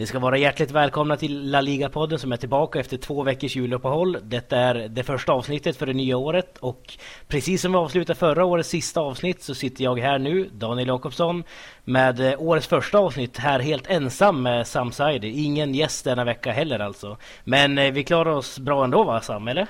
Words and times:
Ni 0.00 0.06
ska 0.06 0.18
vara 0.18 0.38
hjärtligt 0.38 0.70
välkomna 0.70 1.16
till 1.16 1.50
La 1.50 1.60
Liga-podden 1.60 2.18
som 2.18 2.32
är 2.32 2.36
tillbaka 2.36 2.80
efter 2.80 2.96
två 2.96 3.22
veckors 3.22 3.56
juluppehåll. 3.56 4.18
Detta 4.22 4.56
är 4.56 4.74
det 4.74 5.02
första 5.02 5.32
avsnittet 5.32 5.76
för 5.76 5.86
det 5.86 5.92
nya 5.92 6.16
året 6.16 6.58
och 6.58 6.94
precis 7.28 7.62
som 7.62 7.72
vi 7.72 7.78
avslutade 7.78 8.18
förra 8.18 8.44
årets 8.44 8.68
sista 8.68 9.00
avsnitt 9.00 9.42
så 9.42 9.54
sitter 9.54 9.84
jag 9.84 9.98
här 10.00 10.18
nu, 10.18 10.50
Daniel 10.52 10.88
Jakobsson, 10.88 11.44
med 11.84 12.20
eh, 12.20 12.40
årets 12.42 12.66
första 12.66 12.98
avsnitt 12.98 13.38
här 13.38 13.60
helt 13.60 13.90
ensam 13.90 14.42
med 14.42 14.66
Sam 14.66 14.92
Saidi. 14.92 15.28
Ingen 15.44 15.74
gäst 15.74 16.04
denna 16.04 16.24
vecka 16.24 16.52
heller 16.52 16.78
alltså. 16.78 17.16
Men 17.44 17.78
eh, 17.78 17.92
vi 17.92 18.04
klarar 18.04 18.30
oss 18.30 18.58
bra 18.58 18.84
ändå 18.84 19.04
va 19.04 19.20
Sam, 19.20 19.48
eller? 19.48 19.66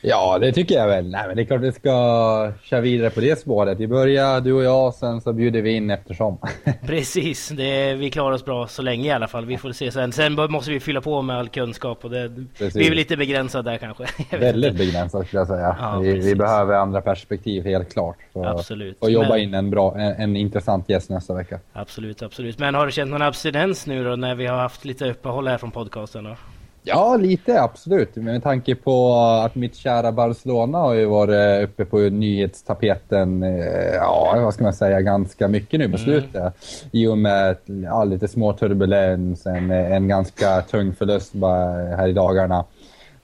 Ja, 0.00 0.38
det 0.38 0.52
tycker 0.52 0.74
jag 0.74 0.86
väl. 0.86 1.10
Nej, 1.10 1.26
men 1.26 1.36
det 1.36 1.42
är 1.42 1.44
klart 1.44 1.60
vi 1.60 1.72
ska 1.72 2.52
köra 2.62 2.80
vidare 2.80 3.10
på 3.10 3.20
det 3.20 3.38
spåret. 3.38 3.78
Vi 3.78 3.86
börjar 3.86 4.40
du 4.40 4.52
och 4.52 4.62
jag, 4.62 4.94
sen 4.94 5.20
så 5.20 5.32
bjuder 5.32 5.62
vi 5.62 5.70
in 5.70 5.90
eftersom. 5.90 6.38
Precis, 6.86 7.48
det, 7.48 7.94
vi 7.94 8.10
klarar 8.10 8.34
oss 8.34 8.44
bra 8.44 8.66
så 8.66 8.82
länge 8.82 9.08
i 9.08 9.12
alla 9.12 9.28
fall. 9.28 9.46
Vi 9.46 9.58
får 9.58 9.72
se 9.72 9.92
sen. 9.92 10.12
Sen 10.12 10.32
måste 10.32 10.70
vi 10.70 10.80
fylla 10.80 11.00
på 11.00 11.22
med 11.22 11.38
all 11.38 11.48
kunskap 11.48 12.04
och 12.04 12.10
det, 12.10 12.28
vi 12.74 12.86
är 12.86 12.94
lite 12.94 13.16
begränsade 13.16 13.70
där 13.70 13.78
kanske. 13.78 14.06
Väldigt 14.36 14.74
begränsade 14.74 15.24
skulle 15.24 15.40
jag 15.40 15.48
säga. 15.48 15.76
Ja, 15.80 15.98
vi, 15.98 16.12
vi, 16.12 16.34
behöver 16.34 16.74
andra 16.74 17.00
perspektiv 17.00 17.64
helt 17.64 17.92
klart. 17.92 18.16
Så, 18.32 18.44
absolut. 18.44 18.96
Och 19.00 19.10
jobba 19.10 19.28
men... 19.28 19.40
in 19.40 19.54
en, 19.54 19.70
bra, 19.70 19.98
en, 19.98 20.12
en, 20.12 20.36
intressant 20.36 20.88
gäst 20.88 21.10
nästa 21.10 21.34
vecka. 21.34 21.60
Absolut, 21.72 22.22
absolut. 22.22 22.58
Men 22.58 22.74
har 22.74 22.86
du 22.86 22.92
känt 22.92 23.10
någon 23.10 23.22
abstinens 23.22 23.86
nu 23.86 24.04
då 24.04 24.16
när 24.16 24.34
vi 24.34 24.46
har 24.46 24.58
haft 24.58 24.84
lite 24.84 25.10
uppehåll 25.10 25.48
här 25.48 25.58
från 25.58 25.70
podcasten? 25.70 26.24
Då? 26.24 26.36
Ja, 26.88 27.16
lite 27.16 27.62
absolut. 27.62 28.16
Med 28.16 28.42
tanke 28.42 28.74
på 28.74 29.14
att 29.44 29.54
mitt 29.54 29.76
kära 29.76 30.12
Barcelona 30.12 30.78
har 30.78 30.94
ju 30.94 31.04
varit 31.04 31.64
uppe 31.64 31.84
på 31.84 31.98
nyhetstapeten, 31.98 33.42
eh, 33.42 33.94
ja 33.94 34.34
vad 34.36 34.54
ska 34.54 34.64
man 34.64 34.72
säga, 34.72 35.00
ganska 35.00 35.48
mycket 35.48 35.80
nu 35.80 35.84
på 35.84 35.96
mm. 35.96 35.98
slutet. 35.98 36.34
Mm. 36.34 36.52
I 36.92 37.06
och 37.06 37.18
med 37.18 37.56
ja, 37.84 38.04
lite 38.04 38.28
små 38.28 38.52
turbulens, 38.52 39.46
en, 39.46 39.70
en 39.70 40.08
ganska 40.08 40.60
tung 40.60 40.94
förlust 40.94 41.32
bara 41.32 41.96
här 41.96 42.08
i 42.08 42.12
dagarna. 42.12 42.64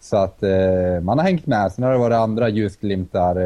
Så 0.01 0.17
att 0.17 0.43
eh, 0.43 1.01
man 1.03 1.19
har 1.19 1.25
hängt 1.25 1.47
med. 1.47 1.73
Sen 1.73 1.85
har 1.85 1.93
det 1.93 1.99
varit 1.99 2.17
andra 2.17 2.49
ljusglimtar 2.49 3.37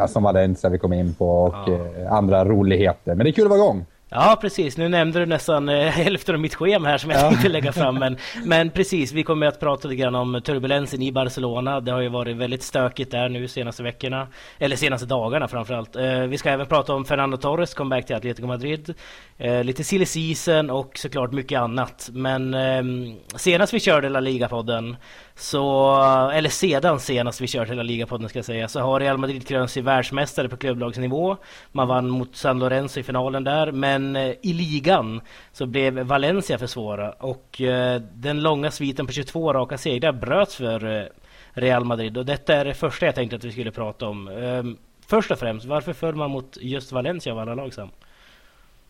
eh, 0.00 0.06
som 0.06 0.22
Valencia 0.22 0.70
vi 0.70 0.78
kom 0.78 0.92
in 0.92 1.14
på 1.14 1.28
och 1.28 1.54
ja. 1.66 2.02
eh, 2.02 2.12
andra 2.12 2.44
roligheter. 2.44 3.14
Men 3.14 3.24
det 3.24 3.30
är 3.30 3.32
kul 3.32 3.44
att 3.44 3.50
vara 3.50 3.60
igång. 3.60 3.86
Ja 4.08 4.38
precis, 4.40 4.76
nu 4.76 4.88
nämnde 4.88 5.18
du 5.18 5.26
nästan 5.26 5.68
eh, 5.68 5.88
hälften 5.90 6.34
av 6.34 6.40
mitt 6.40 6.54
schema 6.54 6.88
här 6.88 6.98
som 6.98 7.10
jag 7.10 7.20
ja. 7.20 7.28
tänkte 7.28 7.48
lägga 7.48 7.72
fram. 7.72 7.94
Men, 7.94 8.16
men 8.44 8.70
precis, 8.70 9.12
vi 9.12 9.22
kommer 9.22 9.46
att 9.46 9.60
prata 9.60 9.88
lite 9.88 10.02
grann 10.02 10.14
om 10.14 10.40
turbulensen 10.44 11.02
i 11.02 11.12
Barcelona. 11.12 11.80
Det 11.80 11.92
har 11.92 12.00
ju 12.00 12.08
varit 12.08 12.36
väldigt 12.36 12.62
stökigt 12.62 13.10
där 13.10 13.28
nu 13.28 13.48
senaste 13.48 13.82
veckorna. 13.82 14.28
Eller 14.58 14.76
senaste 14.76 15.06
dagarna 15.06 15.48
framförallt. 15.48 15.96
Eh, 15.96 16.20
vi 16.20 16.38
ska 16.38 16.50
även 16.50 16.66
prata 16.66 16.94
om 16.94 17.04
Fernando 17.04 17.36
Torres 17.36 17.74
comeback 17.74 18.06
till 18.06 18.16
Atletico 18.16 18.46
Madrid. 18.46 18.94
Eh, 19.38 19.64
lite 19.64 19.84
silly 19.84 20.06
season 20.06 20.70
och 20.70 20.98
såklart 20.98 21.32
mycket 21.32 21.60
annat. 21.60 22.08
Men 22.12 22.54
ehm, 22.54 23.14
senast 23.36 23.74
vi 23.74 23.80
körde 23.80 24.08
La 24.08 24.20
Liga-podden 24.20 24.96
så, 25.36 25.96
eller 26.34 26.48
sedan 26.48 27.00
senast 27.00 27.40
vi 27.40 27.46
körde 27.46 27.70
hela 27.70 27.82
ligapodden 27.82 28.28
ska 28.28 28.38
jag 28.38 28.46
säga, 28.46 28.68
så 28.68 28.80
har 28.80 29.00
Real 29.00 29.18
Madrid 29.18 29.48
krönts 29.48 29.72
till 29.72 29.82
världsmästare 29.82 30.48
på 30.48 30.56
klubblagsnivå. 30.56 31.36
Man 31.72 31.88
vann 31.88 32.10
mot 32.10 32.36
San 32.36 32.58
Lorenzo 32.58 33.00
i 33.00 33.02
finalen 33.02 33.44
där, 33.44 33.72
men 33.72 34.16
eh, 34.16 34.34
i 34.42 34.52
ligan 34.52 35.20
så 35.52 35.66
blev 35.66 35.98
Valencia 35.98 36.58
för 36.58 36.66
svåra 36.66 37.12
och 37.12 37.60
eh, 37.60 38.02
den 38.14 38.40
långa 38.40 38.70
sviten 38.70 39.06
på 39.06 39.12
22 39.12 39.52
raka 39.52 39.78
segrar 39.78 40.12
bröts 40.12 40.56
för 40.56 41.00
eh, 41.00 41.06
Real 41.52 41.84
Madrid 41.84 42.18
och 42.18 42.26
detta 42.26 42.54
är 42.54 42.64
det 42.64 42.74
första 42.74 43.06
jag 43.06 43.14
tänkte 43.14 43.36
att 43.36 43.44
vi 43.44 43.52
skulle 43.52 43.70
prata 43.70 44.06
om. 44.06 44.28
Ehm, 44.28 44.76
först 45.06 45.30
och 45.30 45.38
främst, 45.38 45.66
varför 45.66 45.92
föll 45.92 46.14
man 46.14 46.30
mot 46.30 46.56
just 46.60 46.92
Valencia 46.92 47.32
av 47.32 47.38
alla 47.38 47.54
lag 47.54 47.74
Sam? 47.74 47.90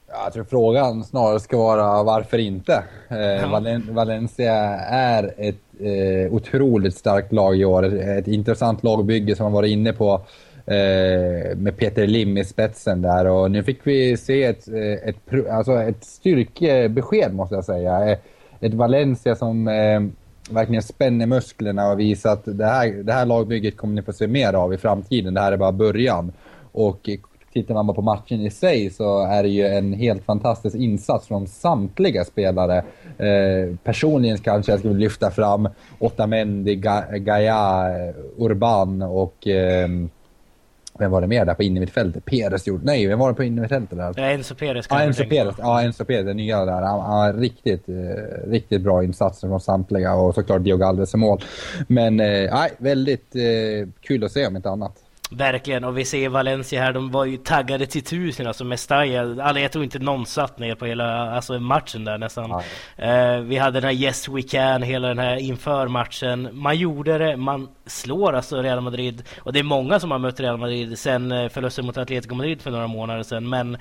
Jag 0.09 0.33
tror 0.33 0.45
frågan 0.45 1.05
snarare 1.05 1.41
ska 1.41 1.59
vara 1.59 2.03
varför 2.03 2.39
inte. 2.39 2.83
Eh, 3.09 3.51
Valen 3.51 3.95
Valencia 3.95 4.55
är 4.89 5.35
ett 5.37 5.57
eh, 5.81 6.35
otroligt 6.35 6.97
starkt 6.97 7.33
lag 7.33 7.57
i 7.57 7.65
år. 7.65 7.85
Ett, 7.85 8.19
ett 8.19 8.29
intressant 8.29 8.85
lagbygge 8.85 9.37
som 9.37 9.45
man 9.45 9.53
varit 9.53 9.71
inne 9.71 9.93
på 9.93 10.15
eh, 10.67 11.57
med 11.57 11.77
Peter 11.77 12.07
Lim 12.07 12.37
i 12.39 12.45
spetsen 12.45 13.03
där. 13.03 13.27
Och 13.27 13.51
nu 13.51 13.63
fick 13.63 13.87
vi 13.87 14.17
se 14.17 14.45
ett, 14.45 14.69
eh, 14.69 15.09
ett, 15.09 15.49
alltså 15.51 15.83
ett 15.83 16.05
styrkebesked 16.05 17.35
måste 17.35 17.55
jag 17.55 17.65
säga. 17.65 18.11
Eh, 18.11 18.19
ett 18.61 18.75
Valencia 18.75 19.35
som 19.35 19.69
eh, 19.69 20.01
verkligen 20.51 20.83
spänner 20.83 21.27
musklerna 21.27 21.93
och 21.93 22.01
visar 22.01 22.33
att 22.33 22.45
det 22.45 22.67
här, 22.67 23.03
det 23.03 23.13
här 23.13 23.27
lagbygget 23.27 23.77
kommer 23.77 23.95
ni 23.95 24.03
få 24.03 24.13
se 24.13 24.27
mer 24.27 24.53
av 24.53 24.75
i 24.75 24.79
framtiden. 24.79 25.35
Det 25.35 25.41
här 25.41 25.53
är 25.53 25.57
bara 25.57 25.73
början. 25.73 26.33
Och 26.73 27.09
tittar 27.55 27.75
man 27.75 27.95
på 27.95 28.03
matchen 28.03 28.41
i 28.41 28.51
sig 28.51 28.91
så 28.91 29.27
är 29.27 29.43
det 29.43 29.49
ju 29.49 29.67
en 29.67 29.93
helt 29.93 30.25
fantastisk 30.25 30.77
insats 30.77 31.27
från 31.27 31.47
samtliga 31.47 32.25
spelare. 32.25 32.77
Eh, 33.19 33.77
personligen 33.85 34.39
kanske 34.39 34.73
jag 34.73 34.79
skulle 34.79 34.99
lyfta 34.99 35.31
fram 35.31 35.69
Otamendi, 35.99 36.77
Ga 36.77 37.05
Gaia, 37.11 37.87
Urban 38.39 39.03
och 39.03 39.47
eh, 39.49 39.89
vem 40.99 41.11
var 41.11 41.21
det 41.21 41.27
mer 41.27 41.45
där 41.45 41.55
på 41.55 41.63
innermittfältet? 41.63 42.25
Peres 42.25 42.67
gjorde... 42.67 42.85
Nej, 42.85 43.07
vem 43.07 43.19
var 43.19 43.29
det 43.29 43.35
på 43.35 43.45
innermittfältet 43.45 43.99
där? 43.99 44.15
Ja, 44.17 44.23
Enzo 44.23 44.55
Peres. 44.55 44.87
Ja, 44.91 45.03
Enzo 45.03 45.25
Peres. 45.25 45.55
Ja, 45.59 45.83
Enzo 45.83 46.05
Peres, 46.05 46.25
den 46.25 46.37
nya 46.37 46.65
där. 46.65 46.83
Han 46.83 47.01
har 47.01 47.33
riktigt, 47.33 47.89
eh, 47.89 48.51
riktigt 48.51 48.83
bra 48.83 49.05
insatser 49.05 49.49
från 49.49 49.61
samtliga 49.61 50.15
och 50.15 50.35
såklart 50.35 50.63
Diogo 50.63 50.85
Alves 50.85 51.15
mål. 51.15 51.41
Men, 51.89 52.21
eh, 52.21 52.55
nej, 52.55 52.71
väldigt 52.79 53.37
eh, 53.37 53.89
kul 54.01 54.25
att 54.25 54.33
se 54.33 54.47
om 54.47 54.57
inte 54.57 54.71
annat. 54.71 55.04
Verkligen, 55.37 55.85
och 55.85 55.99
vi 55.99 56.05
ser 56.05 56.29
Valencia 56.29 56.83
här, 56.83 56.93
de 56.93 57.11
var 57.11 57.25
ju 57.25 57.37
taggade 57.37 57.87
till 57.87 58.05
tusen, 58.05 58.47
alltså 58.47 58.65
Mestalla, 58.65 59.45
alla, 59.45 59.61
jag 59.61 59.73
tror 59.73 59.85
inte 59.85 59.99
någon 59.99 60.27
satt 60.27 60.59
ner 60.59 60.75
på 60.75 60.87
hela 60.87 61.31
alltså 61.31 61.61
matchen 61.61 62.05
där 62.05 62.19
nästan. 62.19 62.51
Uh, 62.51 63.41
vi 63.43 63.57
hade 63.57 63.81
den 63.81 63.89
här 63.89 63.97
Yes 63.97 64.29
We 64.29 64.43
Can, 64.43 64.83
hela 64.83 65.09
den 65.09 65.19
här 65.19 65.37
inför 65.37 65.89
matchen. 65.89 66.49
Man 66.53 66.77
gjorde 66.77 67.19
det, 67.19 67.37
man 67.37 67.69
slår 67.87 68.33
alltså 68.33 68.63
Real 68.63 68.81
Madrid, 68.81 69.23
och 69.39 69.53
det 69.53 69.59
är 69.59 69.63
många 69.63 70.01
som 70.01 70.11
har 70.11 70.19
mött 70.19 70.41
Real 70.41 70.57
Madrid 70.57 70.99
sen 70.99 71.33
eh, 71.33 71.49
förlusten 71.49 71.87
mot 71.87 71.97
Atletico 71.97 72.35
Madrid 72.35 72.63
för 72.63 72.71
några 72.71 72.87
månader 72.87 73.23
sedan, 73.23 73.49
men 73.49 73.79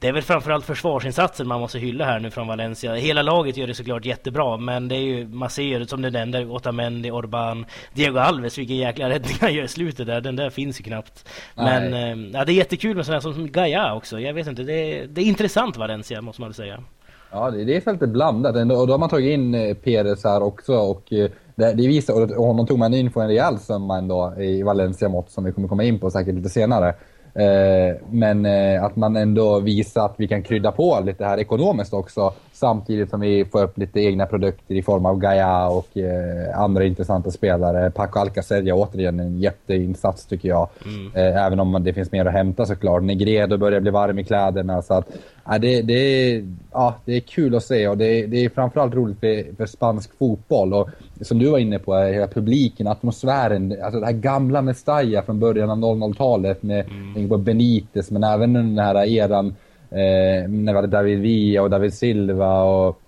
det 0.00 0.08
är 0.08 0.12
väl 0.12 0.22
framförallt 0.22 0.64
försvarsinsatsen 0.64 1.48
man 1.48 1.60
måste 1.60 1.78
hylla 1.78 2.04
här 2.04 2.20
nu 2.20 2.30
från 2.30 2.46
Valencia. 2.46 2.94
Hela 2.94 3.22
laget 3.22 3.56
gör 3.56 3.66
det 3.66 3.74
såklart 3.74 4.04
jättebra, 4.04 4.56
men 4.56 4.88
det 4.88 4.94
är 4.94 5.00
ju, 5.00 5.28
man 5.28 5.50
ser 5.50 5.62
ju 5.62 5.86
som 5.86 6.02
du 6.02 6.10
nämnde, 6.10 6.46
Otamendi, 6.46 7.10
Orban, 7.10 7.66
Diego 7.94 8.18
Alves, 8.18 8.58
vilken 8.58 8.76
jäkla 8.76 9.08
räddning 9.08 9.36
han 9.40 9.54
gör 9.54 9.64
i 9.64 9.68
slutet 9.68 10.06
där. 10.06 10.20
Den 10.20 10.36
där 10.36 10.50
finns 10.50 10.80
ju 10.80 10.84
knappt. 10.84 11.28
Men 11.54 11.94
eh, 11.94 12.30
ja, 12.38 12.44
det 12.44 12.52
är 12.52 12.54
jättekul 12.54 12.96
med 12.96 13.06
sådana 13.06 13.20
som 13.20 13.50
Gaia 13.50 13.94
också. 13.94 14.20
Jag 14.20 14.34
vet 14.34 14.46
inte, 14.46 14.62
det 14.62 14.72
är, 14.72 15.06
det 15.06 15.20
är 15.20 15.24
intressant 15.24 15.76
Valencia 15.76 16.22
måste 16.22 16.40
man 16.40 16.48
väl 16.48 16.54
säga. 16.54 16.82
Ja, 17.30 17.50
det 17.50 17.62
är 17.62 17.92
lite 17.92 18.06
blandat. 18.06 18.56
Och 18.56 18.86
då 18.86 18.92
har 18.92 18.98
man 18.98 19.08
tagit 19.08 19.32
in 19.32 19.54
eh, 19.54 19.74
Perez 19.74 20.24
här 20.24 20.42
också 20.42 20.72
och 20.72 21.12
eh, 21.12 21.30
det, 21.54 21.72
det 21.72 21.88
visar, 21.88 22.38
och 22.38 22.46
honom 22.46 22.66
tog 22.66 22.78
man 22.78 22.94
in 22.94 23.12
på 23.12 23.20
en 23.20 23.28
rejäl 23.28 23.58
summa 23.58 23.98
ändå 23.98 24.34
i 24.38 24.62
Valencia-mått 24.62 25.30
som 25.30 25.44
vi 25.44 25.52
kommer 25.52 25.68
komma 25.68 25.84
in 25.84 25.98
på 25.98 26.10
säkert 26.10 26.34
lite 26.34 26.48
senare. 26.48 26.94
Eh, 27.38 27.96
men 28.10 28.46
eh, 28.46 28.84
att 28.84 28.96
man 28.96 29.16
ändå 29.16 29.60
visar 29.60 30.04
att 30.04 30.14
vi 30.16 30.28
kan 30.28 30.42
krydda 30.42 30.72
på 30.72 31.00
lite 31.04 31.24
här 31.24 31.38
ekonomiskt 31.38 31.92
också 31.92 32.32
samtidigt 32.56 33.10
som 33.10 33.20
vi 33.20 33.44
får 33.44 33.62
upp 33.62 33.78
lite 33.78 34.00
egna 34.00 34.26
produkter 34.26 34.74
i 34.74 34.82
form 34.82 35.06
av 35.06 35.18
Gaia 35.18 35.68
och 35.68 35.96
eh, 35.96 36.60
andra 36.60 36.84
intressanta 36.84 37.30
spelare. 37.30 37.90
Paco 37.90 38.18
Alcacer 38.18 38.62
gör 38.62 38.76
återigen 38.76 39.20
en 39.20 39.38
jätteinsats 39.38 40.26
tycker 40.26 40.48
jag. 40.48 40.68
Mm. 40.84 41.36
även 41.36 41.60
om 41.60 41.84
det 41.84 41.92
finns 41.92 42.12
mer 42.12 42.26
att 42.26 42.32
hämta 42.32 42.66
såklart. 42.66 43.02
Negredo 43.02 43.56
börjar 43.56 43.80
bli 43.80 43.90
varm 43.90 44.18
i 44.18 44.24
kläderna 44.24 44.82
så 44.82 44.94
att 44.94 45.08
ja, 45.44 45.58
det, 45.58 45.82
det, 45.82 45.92
är, 45.94 46.52
ja, 46.72 46.94
det 47.04 47.12
är 47.12 47.20
kul 47.20 47.54
att 47.54 47.64
se 47.64 47.88
och 47.88 47.98
det, 47.98 48.26
det 48.26 48.44
är 48.44 48.48
framförallt 48.48 48.94
roligt 48.94 49.20
för, 49.20 49.56
för 49.56 49.66
spansk 49.66 50.18
fotboll 50.18 50.74
och 50.74 50.88
som 51.20 51.38
du 51.38 51.50
var 51.50 51.58
inne 51.58 51.78
på, 51.78 51.96
hela 51.96 52.28
publiken, 52.28 52.86
atmosfären, 52.86 53.76
alltså 53.82 54.00
det 54.00 54.06
här 54.06 54.12
gamla 54.12 54.62
Mestalla 54.62 55.22
från 55.22 55.40
början 55.40 55.70
av 55.70 55.78
00-talet 55.78 56.62
med 56.62 56.84
mm. 57.16 57.44
Benitez, 57.44 58.10
men 58.10 58.24
även 58.24 58.52
den 58.52 58.78
här 58.78 59.06
eran 59.06 59.54
eh, 59.90 60.48
när 60.48 60.72
vi 60.72 60.76
hade 60.76 60.86
David 60.86 61.18
Villa 61.18 61.62
och 61.62 61.70
David 61.70 61.94
Silva 61.94 62.62
och 62.62 63.00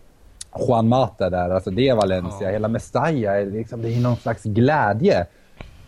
Juan 0.69 0.89
Mata 0.89 1.31
där, 1.31 1.51
alltså 1.51 1.71
det 1.71 1.89
är 1.89 1.95
Valencia. 1.95 2.47
Ja. 2.47 2.51
Hela 2.51 2.69
Mestalla, 2.69 3.35
liksom, 3.35 3.83
det 3.83 3.95
är 3.95 4.01
någon 4.01 4.17
slags 4.17 4.45
glädje 4.45 5.27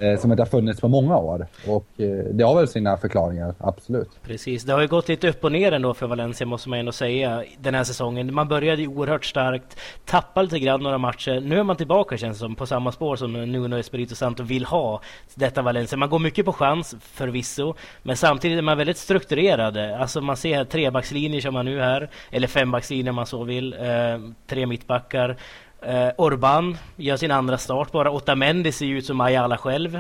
Eh, 0.03 0.19
som 0.19 0.31
inte 0.31 0.43
har 0.43 0.47
funnits 0.47 0.81
på 0.81 0.89
många 0.89 1.17
år. 1.17 1.47
Och 1.67 1.87
eh, 1.97 2.25
det 2.31 2.45
har 2.45 2.55
väl 2.55 2.69
sina 2.69 2.97
förklaringar, 2.97 3.55
absolut. 3.59 4.09
Precis, 4.23 4.65
det 4.65 4.73
har 4.73 4.81
ju 4.81 4.87
gått 4.87 5.09
lite 5.09 5.29
upp 5.29 5.45
och 5.45 5.53
ner 5.53 5.73
ändå 5.73 5.95
för 5.95 6.07
Valencia 6.07 6.47
måste 6.47 6.69
man 6.69 6.79
ändå 6.79 6.93
säga 6.93 7.45
den 7.59 7.75
här 7.75 7.85
säsongen. 7.85 8.35
Man 8.35 8.49
började 8.49 8.83
ju 8.83 8.89
oerhört 8.89 9.25
starkt, 9.25 9.77
tappade 10.05 10.45
lite 10.45 10.59
grann 10.59 10.83
några 10.83 10.99
matcher. 10.99 11.41
Nu 11.41 11.59
är 11.59 11.63
man 11.63 11.77
tillbaka 11.77 12.17
känns 12.17 12.37
det 12.37 12.41
som, 12.41 12.55
på 12.55 12.67
samma 12.67 12.93
spår 12.93 13.17
som 13.17 13.33
Nuno 13.33 13.79
Espirito 13.79 14.15
Santo 14.15 14.43
vill 14.43 14.65
ha 14.65 15.01
detta 15.35 15.63
Valencia. 15.63 15.99
Man 15.99 16.11
går 16.11 16.19
mycket 16.19 16.45
på 16.45 16.53
chans 16.53 16.97
förvisso, 17.01 17.75
men 18.03 18.17
samtidigt 18.17 18.59
är 18.59 18.63
man 18.63 18.79
väldigt 18.79 18.99
strukturerade. 18.99 19.99
Alltså 19.99 20.21
man 20.21 20.37
ser 20.37 20.57
här 20.57 20.65
trebackslinjer 20.65 21.41
som 21.41 21.55
man 21.55 21.65
nu 21.65 21.81
här, 21.81 22.11
eller 22.31 22.49
fembackslinjer 22.49 23.11
om 23.11 23.17
man 23.17 23.27
så 23.27 23.45
vill, 23.45 23.73
eh, 23.73 24.19
tre 24.47 24.67
mittbackar. 24.67 25.37
Eh, 25.83 26.09
Orban 26.17 26.77
gör 26.97 27.17
sin 27.17 27.31
andra 27.31 27.59
start 27.59 27.93
bara. 27.93 28.11
Otamendi 28.11 28.73
ser 28.73 28.87
ju 28.87 28.99
ut 28.99 29.07
som 29.07 29.21
Ayala 29.21 29.57
själv. 29.57 29.99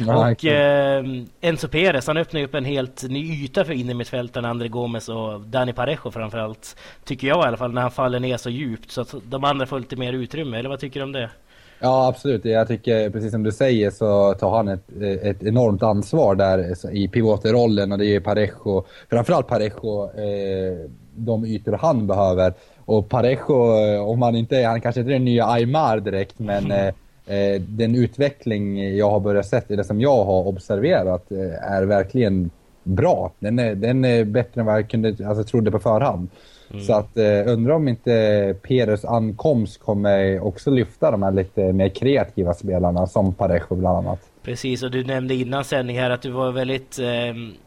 Ja, 0.00 0.30
och 0.32 0.44
eh, 0.44 1.04
Enzo 1.40 1.68
Perez, 1.68 2.06
han 2.06 2.16
öppnar 2.16 2.42
upp 2.42 2.54
en 2.54 2.64
helt 2.64 3.02
ny 3.02 3.44
yta 3.44 3.64
för 3.64 3.72
innermittfältarna, 3.72 4.48
André 4.48 4.68
Gomes 4.68 5.08
och 5.08 5.40
Dani 5.40 5.72
Parejo 5.72 6.10
framförallt. 6.10 6.76
Tycker 7.04 7.28
jag 7.28 7.44
i 7.44 7.46
alla 7.46 7.56
fall, 7.56 7.72
när 7.72 7.82
han 7.82 7.90
faller 7.90 8.20
ner 8.20 8.36
så 8.36 8.50
djupt 8.50 8.90
så 8.90 9.00
att 9.00 9.14
de 9.24 9.44
andra 9.44 9.66
får 9.66 9.78
lite 9.78 9.96
mer 9.96 10.12
utrymme. 10.12 10.58
Eller 10.58 10.68
vad 10.68 10.80
tycker 10.80 11.00
du 11.00 11.04
om 11.04 11.12
det? 11.12 11.30
Ja, 11.78 12.08
absolut. 12.08 12.44
Jag 12.44 12.68
tycker, 12.68 13.10
precis 13.10 13.30
som 13.30 13.42
du 13.42 13.52
säger, 13.52 13.90
så 13.90 14.34
tar 14.34 14.56
han 14.56 14.68
ett, 14.68 15.02
ett 15.22 15.42
enormt 15.42 15.82
ansvar 15.82 16.34
där 16.34 16.74
i 16.96 17.08
pivotrollen 17.08 17.92
och 17.92 17.98
det 17.98 18.06
är 18.06 18.20
Parejo, 18.20 18.84
framförallt 19.10 19.46
Parejo, 19.46 20.04
eh, 20.04 20.90
de 21.16 21.44
ytor 21.44 21.72
han 21.72 22.06
behöver. 22.06 22.54
Och 22.84 23.08
Parejo, 23.08 23.78
eh, 23.78 24.08
om 24.08 24.22
han 24.22 24.36
inte 24.36 24.62
han 24.62 24.80
kanske 24.80 25.00
inte 25.00 25.10
är 25.10 25.14
den 25.14 25.24
nya 25.24 25.46
Aymar 25.46 26.00
direkt, 26.00 26.38
men 26.38 26.64
mm. 26.70 26.94
eh, 27.26 27.60
den 27.60 27.94
utveckling 27.94 28.96
jag 28.96 29.10
har 29.10 29.20
börjat 29.20 29.46
se, 29.46 29.60
eller 29.68 29.82
som 29.82 30.00
jag 30.00 30.24
har 30.24 30.46
observerat, 30.46 31.32
eh, 31.32 31.72
är 31.72 31.82
verkligen 31.82 32.50
bra. 32.82 33.32
Den 33.38 33.58
är, 33.58 33.74
den 33.74 34.04
är 34.04 34.24
bättre 34.24 34.60
än 34.60 34.66
vad 34.66 34.76
jag 34.76 34.90
kunde, 34.90 35.08
alltså, 35.08 35.44
trodde 35.44 35.70
på 35.70 35.78
förhand. 35.78 36.28
Mm. 36.70 36.84
Så 36.84 36.92
att 36.92 37.16
eh, 37.16 37.46
undrar 37.46 37.74
om 37.74 37.88
inte 37.88 38.54
Peres 38.62 39.04
ankomst 39.04 39.80
kommer 39.80 40.40
också 40.40 40.70
lyfta 40.70 41.10
de 41.10 41.22
här 41.22 41.32
lite 41.32 41.72
mer 41.72 41.88
kreativa 41.88 42.54
spelarna 42.54 43.06
som 43.06 43.34
Parejo 43.34 43.74
bland 43.74 43.98
annat. 43.98 44.20
Precis, 44.42 44.82
och 44.82 44.90
du 44.90 45.04
nämnde 45.04 45.34
innan 45.34 45.64
sändning 45.64 45.98
här 45.98 46.10
att 46.10 46.22
du 46.22 46.30
var 46.30 46.52
väldigt... 46.52 46.98
Eh, 46.98 47.06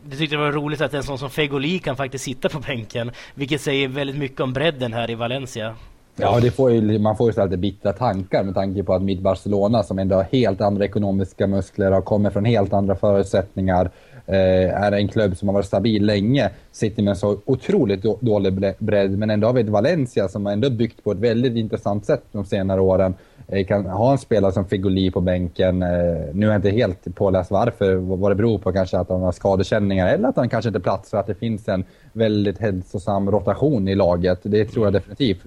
du 0.03 0.17
tyckte 0.17 0.35
det 0.35 0.41
var 0.41 0.51
roligt 0.51 0.81
att 0.81 0.93
en 0.93 1.03
sån 1.03 1.17
som 1.17 1.29
Fegoli 1.29 1.79
kan 1.79 1.95
faktiskt 1.95 2.23
sitta 2.23 2.49
på 2.49 2.59
bänken. 2.59 3.11
Vilket 3.35 3.61
säger 3.61 3.87
väldigt 3.87 4.17
mycket 4.17 4.39
om 4.39 4.53
bredden 4.53 4.93
här 4.93 5.09
i 5.11 5.15
Valencia. 5.15 5.75
Ja, 6.15 6.39
det 6.39 6.51
får 6.51 6.71
ju, 6.71 6.99
man 6.99 7.17
får 7.17 7.31
ju 7.31 7.43
lite 7.43 7.57
bittra 7.57 7.93
tankar 7.93 8.43
med 8.43 8.53
tanke 8.53 8.83
på 8.83 8.93
att 8.93 9.01
mitt 9.01 9.21
Barcelona 9.21 9.83
som 9.83 9.99
ändå 9.99 10.15
har 10.15 10.23
helt 10.31 10.61
andra 10.61 10.85
ekonomiska 10.85 11.47
muskler 11.47 11.93
och 11.93 12.05
kommer 12.05 12.29
från 12.29 12.45
helt 12.45 12.73
andra 12.73 12.95
förutsättningar 12.95 13.91
är 14.27 14.91
en 14.91 15.07
klubb 15.07 15.37
som 15.37 15.47
har 15.47 15.53
varit 15.53 15.65
stabil 15.65 16.05
länge, 16.05 16.49
sitter 16.71 17.03
med 17.03 17.11
en 17.11 17.15
så 17.15 17.37
otroligt 17.45 18.03
dålig 18.19 18.75
bredd. 18.79 19.17
Men 19.17 19.29
ändå 19.29 19.47
har 19.47 19.53
vi 19.53 19.61
ett 19.61 19.69
Valencia 19.69 20.27
som 20.27 20.45
har 20.45 20.53
ändå 20.53 20.69
byggt 20.69 21.03
på 21.03 21.11
ett 21.11 21.17
väldigt 21.17 21.55
intressant 21.55 22.05
sätt 22.05 22.23
de 22.31 22.45
senare 22.45 22.81
åren. 22.81 23.13
Eh, 23.47 23.65
kan 23.65 23.85
ha 23.85 24.11
en 24.11 24.17
spelare 24.17 24.51
som 24.51 24.65
Figoli 24.65 25.11
på 25.11 25.21
bänken. 25.21 25.81
Eh, 25.81 25.89
nu 26.33 26.45
är 26.45 26.49
jag 26.49 26.55
inte 26.55 26.69
helt 26.69 27.15
påläst 27.15 27.51
varför, 27.51 27.95
vad 27.95 28.31
det 28.31 28.35
beror 28.35 28.57
på. 28.57 28.73
Kanske 28.73 28.97
att 28.97 29.09
han 29.09 29.21
har 29.21 29.31
skadekänningar 29.31 30.07
eller 30.07 30.29
att 30.29 30.35
han 30.35 30.49
kanske 30.49 30.69
inte 30.69 30.79
platsar. 30.79 31.19
Att 31.19 31.27
det 31.27 31.35
finns 31.35 31.67
en 31.67 31.83
väldigt 32.13 32.59
hälsosam 32.59 33.31
rotation 33.31 33.87
i 33.87 33.95
laget. 33.95 34.39
Det 34.43 34.65
tror 34.65 34.85
jag 34.85 34.93
definitivt 34.93 35.41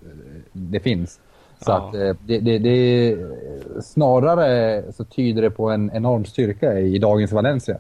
det 0.52 0.80
finns. 0.80 1.20
Så 1.64 1.70
ja. 1.70 1.76
att 1.76 1.92
det, 2.26 2.38
det, 2.38 2.58
det, 2.58 3.16
snarare 3.82 4.82
så 4.92 5.04
tyder 5.04 5.42
det 5.42 5.50
på 5.50 5.70
en 5.70 5.90
enorm 5.94 6.25
styrka 6.25 6.78
i 6.78 6.98
dagens 6.98 7.32
Valencia. 7.32 7.76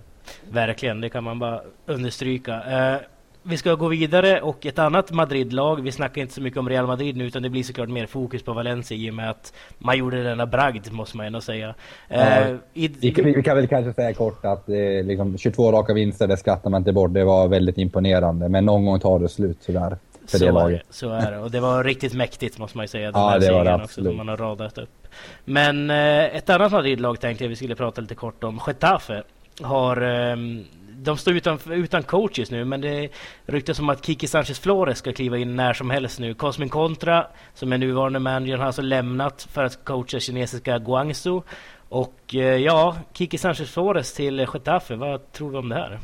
Verkligen, 0.50 1.00
det 1.00 1.08
kan 1.08 1.24
man 1.24 1.38
bara 1.38 1.60
understryka. 1.86 2.54
Eh, 2.54 3.00
vi 3.42 3.56
ska 3.56 3.74
gå 3.74 3.88
vidare 3.88 4.40
och 4.40 4.66
ett 4.66 4.78
annat 4.78 5.12
Madrid-lag. 5.12 5.82
Vi 5.82 5.92
snackar 5.92 6.22
inte 6.22 6.34
så 6.34 6.40
mycket 6.40 6.58
om 6.58 6.68
Real 6.68 6.86
Madrid 6.86 7.16
nu 7.16 7.24
utan 7.24 7.42
det 7.42 7.50
blir 7.50 7.62
såklart 7.62 7.88
mer 7.88 8.06
fokus 8.06 8.42
på 8.42 8.52
Valencia 8.52 8.96
i 8.96 9.10
och 9.10 9.14
med 9.14 9.30
att 9.30 9.52
man 9.78 9.98
gjorde 9.98 10.22
denna 10.22 10.46
bragd 10.46 10.92
måste 10.92 11.16
man 11.16 11.26
ändå 11.26 11.40
säga. 11.40 11.74
Eh, 12.08 12.20
ja, 12.20 12.56
i, 12.74 12.88
vi, 12.88 13.10
vi, 13.10 13.42
kan 13.42 13.56
väl 13.56 13.68
kanske 13.68 13.92
säga 13.92 14.14
kort 14.14 14.44
att 14.44 14.68
eh, 14.68 15.04
liksom 15.04 15.38
22 15.38 15.72
raka 15.72 15.94
vinster, 15.94 16.26
det 16.26 16.36
skattar 16.36 16.70
man 16.70 16.80
inte 16.80 16.92
bort. 16.92 17.14
Det 17.14 17.24
var 17.24 17.48
väldigt 17.48 17.78
imponerande. 17.78 18.48
Men 18.48 18.64
någon 18.64 18.86
gång 18.86 19.00
tar 19.00 19.18
det 19.18 19.28
slut. 19.28 19.64
För 19.64 20.38
så 20.38 20.44
det 20.44 20.52
laget. 20.52 20.80
Är 20.80 20.86
det, 20.86 20.94
så 20.94 21.10
är 21.10 21.30
det. 21.30 21.38
Och 21.38 21.50
det 21.50 21.60
var 21.60 21.84
riktigt 21.84 22.14
mäktigt 22.14 22.58
måste 22.58 22.76
man 22.76 22.84
ju 22.84 22.88
säga. 22.88 23.10
ja, 23.14 23.38
det 23.38 23.52
var 23.52 23.64
det. 23.64 23.74
Också, 23.74 24.04
som 24.04 24.16
man 24.16 24.28
har 24.28 24.36
radat 24.36 24.78
upp. 24.78 25.06
Men 25.44 25.90
eh, 25.90 26.36
ett 26.36 26.50
annat 26.50 26.72
Madrid-lag 26.72 27.20
tänkte 27.20 27.44
jag 27.44 27.48
vi 27.48 27.56
skulle 27.56 27.74
prata 27.74 28.00
lite 28.00 28.14
kort 28.14 28.44
om. 28.44 28.60
Getafe 28.66 29.22
har 29.62 30.02
um, 30.02 30.64
de 31.02 31.16
står 31.16 31.36
utan, 31.36 31.58
utan 31.66 32.02
coaches 32.02 32.50
nu, 32.50 32.64
men 32.64 32.80
det 32.80 33.08
ryktas 33.46 33.78
om 33.78 33.88
att 33.88 34.06
Kiki 34.06 34.26
Sanchez 34.26 34.58
Flores 34.58 34.98
ska 34.98 35.12
kliva 35.12 35.38
in 35.38 35.56
när 35.56 35.72
som 35.72 35.90
helst 35.90 36.18
nu. 36.18 36.34
Cosmin 36.34 36.68
Contra, 36.68 37.26
som 37.54 37.72
är 37.72 37.78
nuvarande 37.78 38.18
manager, 38.18 38.56
har 38.56 38.66
alltså 38.66 38.82
lämnat 38.82 39.48
för 39.52 39.64
att 39.64 39.84
coacha 39.84 40.20
kinesiska 40.20 40.78
Guangzhou. 40.78 41.42
Och 41.88 42.34
eh, 42.34 42.56
ja, 42.56 42.96
Kiki 43.12 43.38
Sanchez 43.38 43.70
Flores 43.70 44.12
till 44.12 44.46
Getafe, 44.54 44.94
vad 44.94 45.32
tror 45.32 45.52
du 45.52 45.58
om 45.58 45.68
det 45.68 45.74
här? 45.74 45.98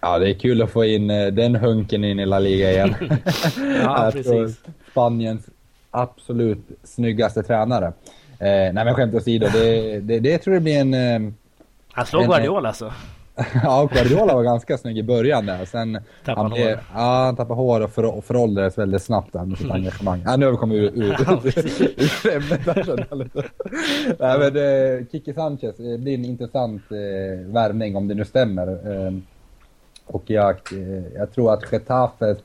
Ja, 0.00 0.18
det 0.18 0.30
är 0.30 0.34
kul 0.34 0.62
att 0.62 0.70
få 0.70 0.84
in 0.84 1.10
eh, 1.10 1.26
den 1.26 1.56
hunken 1.56 2.04
in 2.04 2.20
i 2.20 2.26
La 2.26 2.38
Liga 2.38 2.70
igen. 2.70 2.94
ja, 3.82 4.10
precis. 4.12 4.60
Spaniens 4.90 5.48
absolut 5.90 6.68
snyggaste 6.84 7.42
tränare. 7.42 7.86
Eh, 8.38 8.72
nej 8.72 8.84
men 8.84 8.94
skämt 8.94 9.14
åsido, 9.14 9.46
det, 9.52 10.00
det, 10.00 10.18
det 10.18 10.38
tror 10.38 10.54
jag 10.56 10.62
blir 10.62 10.78
en... 10.78 11.34
Han 11.92 12.06
slår 12.06 12.24
Guardiola 12.24 12.68
alltså? 12.68 12.92
ja, 13.62 13.88
Guardiola 13.92 14.34
var 14.34 14.42
ganska 14.42 14.78
snygg 14.78 14.98
i 14.98 15.02
början 15.02 15.46
där. 15.46 15.64
Sen 15.64 15.98
tappade 16.24 16.48
han, 16.48 16.50
blev, 16.50 16.78
ja, 16.94 17.24
han 17.24 17.36
tappade 17.36 17.60
hår 17.60 17.80
och, 17.80 17.90
för, 17.90 18.04
och 18.04 18.24
föråldrades 18.24 18.78
väldigt 18.78 19.02
snabbt 19.02 19.32
där 19.32 19.44
med 19.44 19.58
sitt 19.58 19.70
engagemang. 19.70 20.22
Ja, 20.26 20.36
nu 20.36 20.44
har 20.44 20.52
vi 20.52 20.58
kommit 20.58 20.76
ur, 20.76 21.02
ur, 21.02 21.10
ur 22.26 22.36
ämnet. 22.36 22.60
Nej, 24.18 24.38
men 24.38 24.56
eh, 24.56 25.06
Kiki 25.12 25.32
Sanchez, 25.32 25.76
det 25.76 25.98
blir 25.98 26.14
en 26.14 26.24
intressant 26.24 26.82
eh, 26.90 27.52
värvning 27.52 27.96
om 27.96 28.08
det 28.08 28.14
nu 28.14 28.24
stämmer. 28.24 28.68
Eh, 28.68 29.12
och 30.06 30.22
jag, 30.26 30.56
eh, 30.72 31.18
jag 31.18 31.32
tror 31.34 31.52
att 31.52 31.72
Getafe, 31.72 32.36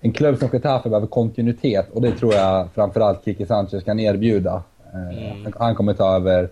en 0.00 0.12
klubb 0.12 0.38
som 0.38 0.48
Getafe 0.52 0.88
behöver 0.88 1.06
kontinuitet 1.06 1.90
och 1.92 2.02
det 2.02 2.12
tror 2.12 2.34
jag 2.34 2.68
framförallt 2.74 3.24
Kiki 3.24 3.46
Sanchez 3.46 3.84
kan 3.84 4.00
erbjuda. 4.00 4.62
Eh, 4.92 5.32
mm. 5.32 5.52
Han 5.58 5.74
kommer 5.74 5.94
ta 5.94 6.16
över 6.16 6.48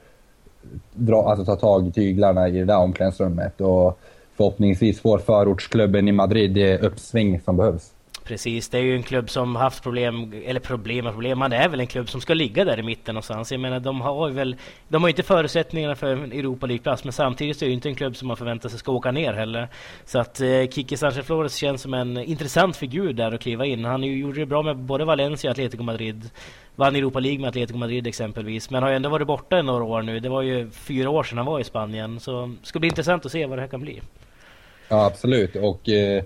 dra, 0.95 1.31
alltså 1.31 1.45
ta 1.45 1.57
tag 1.57 1.89
i 1.89 1.93
tyglarna 1.93 2.49
i 2.49 2.51
det 2.51 2.65
där 2.65 2.79
omklädningsrummet 2.79 3.61
och 3.61 3.99
förhoppningsvis 4.37 5.01
får 5.01 5.19
förortsklubben 5.19 6.09
i 6.09 6.13
Madrid 6.13 6.55
det 6.55 6.79
uppsving 6.79 7.41
som 7.41 7.57
behövs. 7.57 7.93
Precis, 8.29 8.69
det 8.69 8.79
är 8.79 8.83
ju 8.83 8.97
en 8.97 9.03
klubb 9.03 9.31
som 9.31 9.57
haft 9.57 9.83
problem, 9.83 10.33
eller 10.45 10.61
problem 10.61 11.07
och 11.07 11.13
problem, 11.13 11.39
man 11.39 11.53
är 11.53 11.69
väl 11.69 11.81
en 11.81 11.87
klubb 11.87 12.09
som 12.09 12.21
ska 12.21 12.35
ligga 12.35 12.65
där 12.65 12.79
i 12.79 12.83
mitten 12.83 13.15
någonstans. 13.15 13.53
Jag 13.53 13.61
menar, 13.61 13.81
de 13.81 14.01
har 14.01 14.31
väl, 14.31 14.57
de 14.89 15.03
har 15.03 15.09
inte 15.09 15.23
förutsättningarna 15.23 15.95
för 15.95 16.07
en 16.07 16.33
Europa 16.33 16.67
League-plats, 16.67 17.05
men 17.05 17.13
samtidigt 17.13 17.57
är 17.57 17.61
det 17.61 17.67
ju 17.67 17.73
inte 17.75 17.89
en 17.89 17.95
klubb 17.95 18.17
som 18.17 18.29
man 18.29 18.37
förväntar 18.37 18.69
sig 18.69 18.79
ska 18.79 18.93
åka 18.93 19.11
ner 19.11 19.33
heller. 19.33 19.69
Så 20.05 20.19
att 20.19 20.41
eh, 20.41 20.69
Kiki 20.71 20.97
Sanchez 20.97 21.27
Flores 21.27 21.55
känns 21.55 21.83
som 21.83 21.95
en 21.95 22.17
intressant 22.17 22.77
figur 22.77 23.13
där 23.13 23.33
att 23.33 23.41
kliva 23.41 23.67
in. 23.67 23.85
Han 23.85 24.03
gjorde 24.03 24.41
det 24.41 24.47
bra 24.47 24.63
med 24.63 24.77
både 24.77 25.05
Valencia 25.05 25.51
och 25.51 25.53
Atletico 25.53 25.83
Madrid. 25.83 26.31
Vann 26.77 26.97
Europa 26.97 27.21
League 27.21 27.41
med 27.41 27.49
Atletico 27.49 27.79
Madrid 27.79 28.07
exempelvis, 28.07 28.71
men 28.71 28.83
har 28.83 28.91
ju 28.91 28.97
ändå 28.97 29.09
varit 29.09 29.27
borta 29.27 29.59
i 29.59 29.63
några 29.63 29.85
år 29.85 30.03
nu. 30.03 30.21
Det 30.21 30.29
var 30.29 30.43
ju 30.43 30.71
fyra 30.71 31.11
år 31.11 31.23
sedan 31.23 31.39
han 31.39 31.47
var 31.47 31.61
i 31.61 31.65
Spanien, 31.65 32.21
så 32.21 32.47
det 32.47 32.67
ska 32.67 32.79
bli 32.79 32.89
intressant 32.89 33.27
att 33.27 33.33
se 33.33 33.47
vad 33.47 33.59
det 33.59 33.63
här 33.63 33.69
kan 33.69 33.81
bli. 33.81 34.01
Ja, 34.89 35.07
absolut. 35.07 35.57
Och 35.57 35.89
eh 35.89 36.25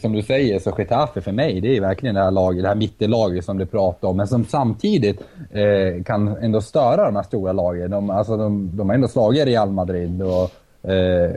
som 0.00 0.12
du 0.12 0.22
säger 0.22 0.58
så 0.58 0.74
Getafe 0.78 1.20
för 1.20 1.32
mig, 1.32 1.60
det 1.60 1.76
är 1.76 1.80
verkligen 1.80 2.14
det 2.14 2.20
här 2.20 2.30
laget, 2.30 2.62
det 2.62 2.68
här 2.68 2.74
mittellaget 2.74 3.44
som 3.44 3.58
du 3.58 3.66
pratar 3.66 4.08
om. 4.08 4.16
Men 4.16 4.26
som 4.26 4.44
samtidigt 4.44 5.20
eh, 5.50 6.02
kan 6.04 6.28
ändå 6.28 6.60
störa 6.60 7.04
de 7.04 7.16
här 7.16 7.22
stora 7.22 7.52
lagen. 7.52 7.90
De, 7.90 8.10
alltså 8.10 8.36
de, 8.36 8.76
de 8.76 8.88
har 8.88 8.94
ändå 8.94 9.08
slagit 9.08 9.46
Real 9.46 9.70
Madrid 9.70 10.22
och, 10.22 10.90
eh, 10.90 11.30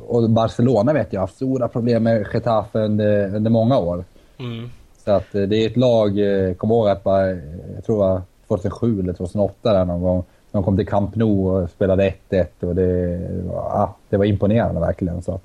och 0.00 0.30
Barcelona 0.30 0.92
vet 0.92 1.12
jag 1.12 1.20
har 1.20 1.26
haft 1.26 1.36
stora 1.36 1.68
problem 1.68 2.02
med 2.02 2.26
Getafe 2.34 2.78
under, 2.78 3.36
under 3.36 3.50
många 3.50 3.78
år. 3.78 4.04
Mm. 4.38 4.70
Så 5.04 5.10
att 5.10 5.34
eh, 5.34 5.42
det 5.42 5.56
är 5.56 5.66
ett 5.66 5.76
lag, 5.76 6.18
eh, 6.18 6.54
kom 6.54 6.70
ihåg 6.70 6.88
att 6.88 7.04
bara, 7.04 7.28
jag 7.74 7.84
tror 7.86 7.96
det 7.96 8.08
var 8.08 8.22
2007 8.48 9.00
eller 9.00 9.12
2008 9.12 9.72
där 9.72 9.84
någon 9.84 10.02
gång. 10.02 10.24
De 10.52 10.62
kom 10.62 10.76
till 10.76 10.86
Camp 10.86 11.14
Nou 11.16 11.50
och 11.50 11.70
spelade 11.70 12.14
1-1 12.30 12.46
och 12.60 12.74
det, 12.74 13.20
ja, 13.52 13.96
det 14.08 14.16
var 14.16 14.24
imponerande 14.24 14.80
verkligen. 14.80 15.22
Så 15.22 15.34
att, 15.34 15.42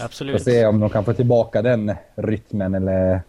Absolut. 0.00 0.32
Får 0.32 0.50
se 0.50 0.66
om 0.66 0.80
de 0.80 0.90
kan 0.90 1.04
få 1.04 1.12
tillbaka 1.12 1.62
den 1.62 1.94
rytmen 2.14 2.74
eller... 2.74 3.22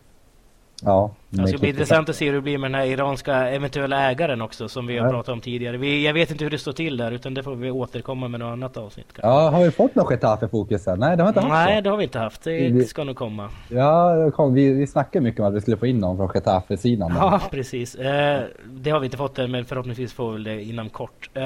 Ja. 0.85 1.11
Det 1.29 1.47
ska 1.47 1.57
bli 1.57 1.69
intressant 1.69 2.09
att 2.09 2.15
se 2.15 2.25
hur 2.25 2.33
det 2.33 2.41
blir 2.41 2.57
med 2.57 2.71
den 2.71 2.79
här 2.79 2.87
iranska 2.87 3.49
eventuella 3.49 4.11
ägaren 4.11 4.41
också 4.41 4.69
som 4.69 4.87
vi 4.87 4.97
har 4.97 5.09
pratat 5.09 5.33
om 5.33 5.41
tidigare. 5.41 5.77
Vi, 5.77 6.05
jag 6.05 6.13
vet 6.13 6.31
inte 6.31 6.43
hur 6.43 6.51
det 6.51 6.57
står 6.57 6.71
till 6.71 6.97
där 6.97 7.11
utan 7.11 7.33
det 7.33 7.43
får 7.43 7.55
vi 7.55 7.71
återkomma 7.71 8.27
med 8.27 8.39
något 8.39 8.53
annat 8.53 8.77
avsnitt. 8.77 9.07
Kanske. 9.13 9.27
Ja, 9.27 9.49
har 9.49 9.63
vi 9.63 9.71
fått 9.71 9.95
något 9.95 10.11
Getafe-fokus? 10.11 10.85
Nej, 10.85 11.17
det 11.17 11.23
har 11.23 11.33
vi 11.33 11.39
inte 11.39 11.39
haft. 11.39 11.69
Nej, 11.69 11.81
det 11.81 11.89
har 11.89 11.97
vi 11.97 12.03
inte 12.03 12.19
haft. 12.19 12.43
Det, 12.43 12.69
det 12.69 12.85
ska 12.85 13.03
nog 13.03 13.15
komma. 13.15 13.49
Ja, 13.69 14.31
kom, 14.31 14.53
vi, 14.53 14.73
vi 14.73 14.87
snackade 14.87 15.23
mycket 15.23 15.39
om 15.41 15.45
att 15.45 15.53
vi 15.53 15.61
skulle 15.61 15.77
få 15.77 15.85
in 15.85 15.99
någon 15.99 16.17
från 16.17 16.29
Getafe-sidan. 16.33 17.13
Ja, 17.15 17.41
precis. 17.51 17.95
Eh, 17.95 18.43
det 18.65 18.89
har 18.89 18.99
vi 18.99 19.05
inte 19.05 19.17
fått 19.17 19.39
än, 19.39 19.51
men 19.51 19.65
förhoppningsvis 19.65 20.13
får 20.13 20.31
vi 20.31 20.43
det 20.43 20.63
inom 20.63 20.89
kort. 20.89 21.29
Eh, 21.33 21.43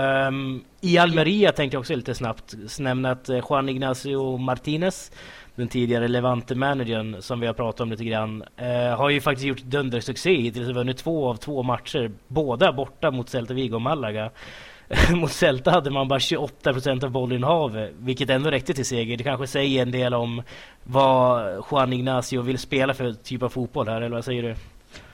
I 0.82 0.98
Almeria 0.98 1.52
tänkte 1.52 1.76
jag 1.76 1.80
också 1.80 1.96
lite 1.96 2.16
snabbt 2.16 2.56
nämna 2.80 3.12
att 3.12 3.30
eh, 3.30 3.40
Juan 3.50 3.70
Ignacio 3.70 4.38
Martinez 4.38 5.12
den 5.58 5.68
tidigare 5.68 6.08
Levante-managern 6.08 7.22
som 7.22 7.40
vi 7.40 7.48
har 7.48 7.54
pratat 7.54 7.82
om 7.82 7.92
lite 7.92 8.04
grann 8.04 8.44
eh, 8.58 8.98
har 8.98 9.10
ju 9.10 9.22
faktiskt 9.22 9.48
gjort 9.48 9.64
dundersuccé 9.64 10.42
hittills 10.42 10.70
och 10.70 10.76
vunnit 10.76 10.98
två 10.98 11.30
av 11.30 11.36
två 11.36 11.64
matcher. 11.64 12.12
Båda 12.28 12.74
borta 12.74 13.12
mot 13.12 13.30
Celta 13.30 13.54
Vigo 13.54 13.76
och 13.76 13.82
Malaga. 13.82 14.32
mot 15.16 15.32
Celta 15.32 15.72
hade 15.72 15.92
man 15.92 16.08
bara 16.08 16.20
28% 16.20 17.06
av 17.06 17.12
bollinnehav, 17.12 17.88
vilket 18.00 18.30
ändå 18.30 18.52
räckte 18.52 18.74
till 18.74 18.86
seger. 18.86 19.18
Det 19.18 19.24
kanske 19.24 19.48
säger 19.48 19.82
en 19.82 19.92
del 19.92 20.14
om 20.14 20.42
vad 20.84 21.52
Juan 21.72 21.94
Ignacio 21.94 22.42
vill 22.42 22.58
spela 22.58 22.94
för 22.94 23.14
typ 23.14 23.44
av 23.44 23.50
fotboll 23.50 23.88
här, 23.88 24.02
eller 24.02 24.16
vad 24.16 24.26
säger 24.26 24.44
du? 24.44 24.56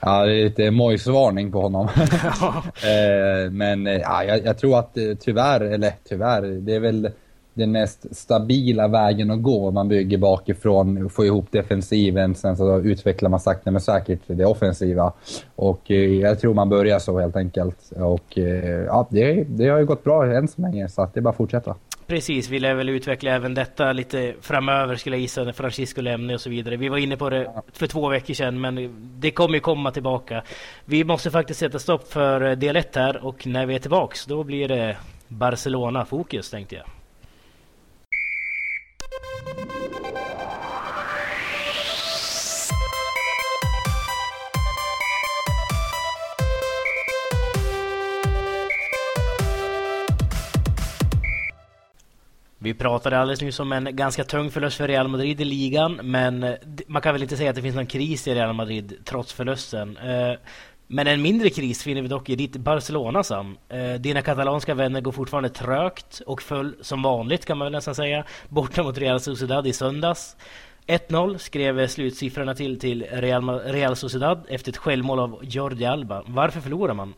Ja, 0.00 0.24
det 0.24 0.32
är 0.32 0.44
lite 0.44 0.70
mojsvarning 0.70 1.52
på 1.52 1.60
honom. 1.60 1.88
eh, 2.84 3.50
men 3.50 3.86
ja, 3.86 4.24
jag, 4.24 4.44
jag, 4.44 4.58
tror 4.58 4.78
att 4.78 4.96
tyvärr, 5.20 5.60
eller 5.60 5.92
tyvärr, 6.08 6.42
det 6.42 6.74
är 6.74 6.80
väl 6.80 7.10
den 7.54 7.72
mest 7.72 8.16
stabila 8.16 8.88
vägen 8.88 9.30
att 9.30 9.42
gå. 9.42 9.70
Man 9.70 9.88
bygger 9.88 10.18
bakifrån, 10.18 11.10
får 11.10 11.24
ihop 11.24 11.46
defensiven, 11.50 12.34
sen 12.34 12.56
så 12.56 12.80
utvecklar 12.80 13.30
man 13.30 13.40
sakta 13.40 13.70
men 13.70 13.80
säkert 13.80 14.20
det 14.26 14.44
offensiva. 14.44 15.12
Och 15.56 15.90
eh, 15.90 15.96
jag 15.96 16.40
tror 16.40 16.54
man 16.54 16.68
börjar 16.68 16.98
så 16.98 17.20
helt 17.20 17.36
enkelt. 17.36 17.92
Och 17.96 18.38
eh, 18.38 18.84
ja, 18.84 19.06
det, 19.10 19.44
det 19.44 19.68
har 19.68 19.78
ju 19.78 19.86
gått 19.86 20.04
bra 20.04 20.26
än 20.26 20.48
så 20.48 20.62
länge, 20.62 20.88
så 20.88 21.02
att 21.02 21.14
det 21.14 21.20
är 21.20 21.22
bara 21.22 21.30
att 21.30 21.36
fortsätta. 21.36 21.76
Precis, 22.06 22.48
vi 22.48 22.60
lär 22.60 22.74
väl 22.74 22.88
utveckla 22.88 23.30
även 23.30 23.54
detta 23.54 23.92
lite 23.92 24.34
framöver 24.40 24.96
skulle 24.96 25.16
jag 25.16 25.20
gissa 25.20 25.44
när 25.44 25.52
Francisco 25.52 26.00
lämnar 26.00 26.34
och 26.34 26.40
så 26.40 26.50
vidare. 26.50 26.76
Vi 26.76 26.88
var 26.88 26.98
inne 26.98 27.16
på 27.16 27.30
det 27.30 27.50
för 27.72 27.86
två 27.86 28.08
veckor 28.08 28.34
sedan 28.34 28.60
men 28.60 28.94
det 29.18 29.30
kommer 29.30 29.54
ju 29.54 29.60
komma 29.60 29.90
tillbaka. 29.90 30.42
Vi 30.84 31.04
måste 31.04 31.30
faktiskt 31.30 31.60
sätta 31.60 31.78
stopp 31.78 32.08
för 32.08 32.56
del 32.56 32.76
1 32.76 32.96
här 32.96 33.24
och 33.24 33.46
när 33.46 33.66
vi 33.66 33.74
är 33.74 33.78
tillbaks 33.78 34.26
då 34.26 34.44
blir 34.44 34.68
det 34.68 34.96
Barcelona-fokus 35.28 36.50
tänkte 36.50 36.74
jag. 36.74 36.84
Vi 52.64 52.74
pratade 52.74 53.18
alldeles 53.18 53.40
nyss 53.40 53.60
om 53.60 53.72
en 53.72 53.96
ganska 53.96 54.24
tung 54.24 54.50
förlust 54.50 54.76
för 54.76 54.88
Real 54.88 55.08
Madrid 55.08 55.40
i 55.40 55.44
ligan, 55.44 56.00
men 56.02 56.42
eh, 56.42 56.54
man 56.86 57.02
kan 57.02 57.14
väl 57.14 57.22
inte 57.22 57.36
säga 57.36 57.50
att 57.50 57.56
det 57.56 57.62
finns 57.62 57.76
någon 57.76 57.86
kris 57.86 58.28
i 58.28 58.34
Real 58.34 58.52
Madrid 58.52 58.94
trots 59.04 59.32
förlusten. 59.32 59.96
Eh, 59.96 60.32
men 60.86 61.06
en 61.06 61.22
mindre 61.22 61.50
kris 61.50 61.82
finner 61.82 62.02
vi 62.02 62.08
dock 62.08 62.28
i 62.28 62.36
ditt 62.36 62.56
Barcelona 62.56 63.22
Sam. 63.22 63.56
Eh, 63.68 63.92
dina 63.92 64.22
katalanska 64.22 64.74
vänner 64.74 65.00
går 65.00 65.12
fortfarande 65.12 65.48
trögt 65.48 66.20
och 66.26 66.42
föll 66.42 66.74
som 66.80 67.02
vanligt 67.02 67.46
kan 67.46 67.58
man 67.58 67.66
väl 67.66 67.72
nästan 67.72 67.94
säga 67.94 68.24
borta 68.48 68.82
mot 68.82 68.98
Real 68.98 69.20
Sociedad 69.20 69.66
i 69.66 69.72
söndags. 69.72 70.36
1-0 70.86 71.38
skrev 71.38 71.86
slutsiffrorna 71.86 72.54
till 72.54 72.80
till 72.80 73.06
Real, 73.12 73.48
Real 73.60 73.96
Sociedad 73.96 74.46
efter 74.48 74.72
ett 74.72 74.76
självmål 74.76 75.18
av 75.18 75.40
Jordi 75.42 75.84
Alba. 75.84 76.22
Varför 76.26 76.60
förlorar 76.60 76.94
man? 76.94 77.14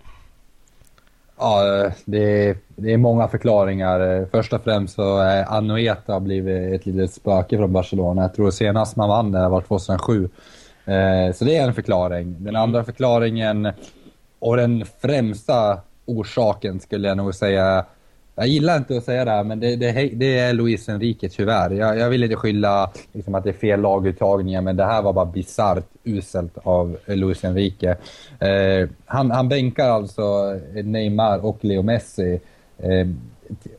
Ja, 1.38 1.90
det 2.05 2.49
är, 2.49 2.57
det 2.76 2.93
är 2.93 2.97
många 2.97 3.28
förklaringar. 3.28 4.26
Först 4.31 4.52
och 4.52 4.64
främst 4.64 4.95
så 4.95 5.19
eh, 5.19 5.26
är 5.26 5.45
Anoeta 5.57 6.21
blivit 6.21 6.81
ett 6.81 6.87
litet 6.87 7.12
spöke 7.12 7.57
från 7.57 7.73
Barcelona. 7.73 8.23
Jag 8.23 8.35
tror 8.35 8.50
senast 8.50 8.97
man 8.97 9.09
vann 9.09 9.33
det 9.33 9.49
var 9.49 9.61
2007. 9.61 10.28
Eh, 10.85 11.35
så 11.35 11.45
det 11.45 11.57
är 11.57 11.69
en 11.69 11.75
förklaring. 11.75 12.37
Den 12.38 12.57
andra 12.57 12.85
förklaringen 12.85 13.69
och 14.38 14.57
den 14.57 14.85
främsta 15.00 15.81
orsaken 16.07 16.81
skulle 16.81 17.09
jag 17.09 17.16
nog 17.16 17.35
säga 17.35 17.85
jag 18.37 18.49
gillar 18.49 18.76
inte 18.76 18.97
att 18.97 19.05
säga 19.05 19.25
det 19.25 19.31
här, 19.31 19.45
men 19.45 19.61
det, 19.61 19.76
det, 19.76 20.11
det 20.14 20.38
är 20.38 20.52
Luis 20.52 20.88
Enrique 20.88 21.28
tyvärr. 21.28 21.71
Jag, 21.71 21.99
jag 21.99 22.11
vill 22.11 22.23
inte 22.23 22.37
skylla 22.37 22.90
liksom, 23.12 23.35
att 23.35 23.45
det 23.45 23.50
är 23.50 23.55
fel 23.55 23.81
laguttagningar, 23.81 24.62
men 24.62 24.76
det 24.76 24.85
här 24.85 25.02
var 25.02 25.12
bara 25.12 25.26
bisarrt 25.26 25.85
uselt 26.05 26.59
av 26.62 26.97
Luis 27.07 27.45
Enrique. 27.45 27.97
Eh, 28.40 28.88
han, 29.07 29.31
han 29.31 29.49
bänkar 29.49 29.88
alltså 29.88 30.59
Neymar 30.85 31.45
och 31.45 31.64
Leo 31.64 31.83
Messi. 31.83 32.40
Eh, 32.78 33.07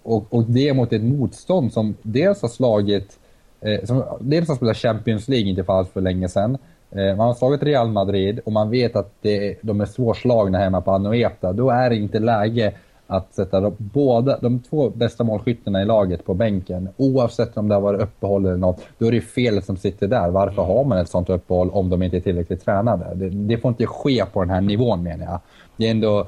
och, 0.03 0.25
och 0.29 0.43
det 0.43 0.73
mot 0.73 0.93
ett 0.93 1.03
motstånd 1.03 1.73
som 1.73 1.95
dels 2.01 2.41
har 2.41 2.49
slagit, 2.49 3.19
eh, 3.61 3.85
som 3.85 4.03
dels 4.19 4.47
har 4.47 4.55
spelat 4.55 4.77
Champions 4.77 5.27
League 5.27 5.49
inte 5.49 5.63
för 5.63 5.73
alls 5.73 5.89
för 5.89 6.01
länge 6.01 6.29
sedan, 6.29 6.57
Eh, 6.91 7.15
man 7.15 7.27
har 7.27 7.33
slagit 7.33 7.63
Real 7.63 7.89
Madrid 7.89 8.39
och 8.45 8.51
man 8.51 8.69
vet 8.69 8.95
att 8.95 9.13
det, 9.21 9.55
de 9.61 9.81
är 9.81 9.85
svårslagna 9.85 10.57
hemma 10.57 10.81
på 10.81 10.91
Anoeta. 10.91 11.53
Då 11.53 11.69
är 11.69 11.89
det 11.89 11.95
inte 11.95 12.19
läge 12.19 12.73
att 13.07 13.33
sätta 13.33 13.59
de, 13.59 13.75
båda, 13.77 14.39
de 14.41 14.59
två 14.59 14.89
bästa 14.89 15.23
målskyttarna 15.23 15.81
i 15.81 15.85
laget 15.85 16.25
på 16.25 16.33
bänken. 16.33 16.89
Oavsett 16.97 17.57
om 17.57 17.67
det 17.67 17.75
har 17.75 17.81
varit 17.81 18.01
uppehåll 18.01 18.45
eller 18.45 18.57
något, 18.57 18.81
då 18.97 19.07
är 19.07 19.11
det 19.11 19.21
felet 19.21 19.65
som 19.65 19.77
sitter 19.77 20.07
där. 20.07 20.29
Varför 20.29 20.61
har 20.61 20.83
man 20.83 20.97
ett 20.97 21.09
sånt 21.09 21.29
uppehåll 21.29 21.69
om 21.69 21.89
de 21.89 22.03
inte 22.03 22.17
är 22.17 22.21
tillräckligt 22.21 22.65
tränade? 22.65 23.05
Det, 23.15 23.29
det 23.29 23.57
får 23.57 23.69
inte 23.69 23.85
ske 23.85 24.25
på 24.25 24.39
den 24.39 24.49
här 24.49 24.61
nivån 24.61 25.03
menar 25.03 25.25
jag. 25.25 25.39
Det 25.77 25.87
är 25.87 25.91
ändå 25.91 26.27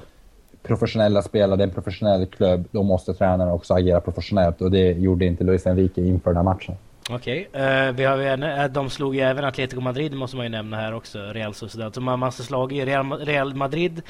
professionella 0.64 1.22
spelare, 1.22 1.58
det 1.58 1.64
är 1.64 1.68
en 1.68 1.74
professionell 1.74 2.26
klubb, 2.26 2.68
då 2.72 2.84
måste 2.84 3.14
tränarna 3.14 3.54
också 3.54 3.74
agera 3.74 4.02
professionellt 4.02 4.62
och 4.62 4.72
det 4.72 4.92
gjorde 4.92 5.26
inte 5.26 5.44
Luis 5.44 5.68
Enrique 5.68 6.02
inför 6.06 6.30
den 6.30 6.38
här 6.38 6.44
matchen. 6.44 6.76
Okej, 7.10 7.48
okay. 7.50 7.90
uh, 7.90 7.96
vi 7.96 8.04
har 8.04 8.18
ju, 8.18 8.28
eh, 8.28 8.66
de 8.66 8.90
slog 8.90 9.16
ju 9.16 9.22
även 9.22 9.46
Atletico 9.46 9.82
Madrid 9.82 10.14
måste 10.14 10.38
man 10.38 10.46
ju 10.46 10.50
nämna 10.50 10.78
här 10.78 10.94
också, 10.94 11.20
Real 11.20 11.54
Sociedad. 11.54 11.96
Så 11.96 12.02
man 12.02 12.20
måste 12.20 12.44
slagit 12.44 12.86
Real, 12.86 13.12
Real 13.12 13.56
Madrid, 13.56 14.02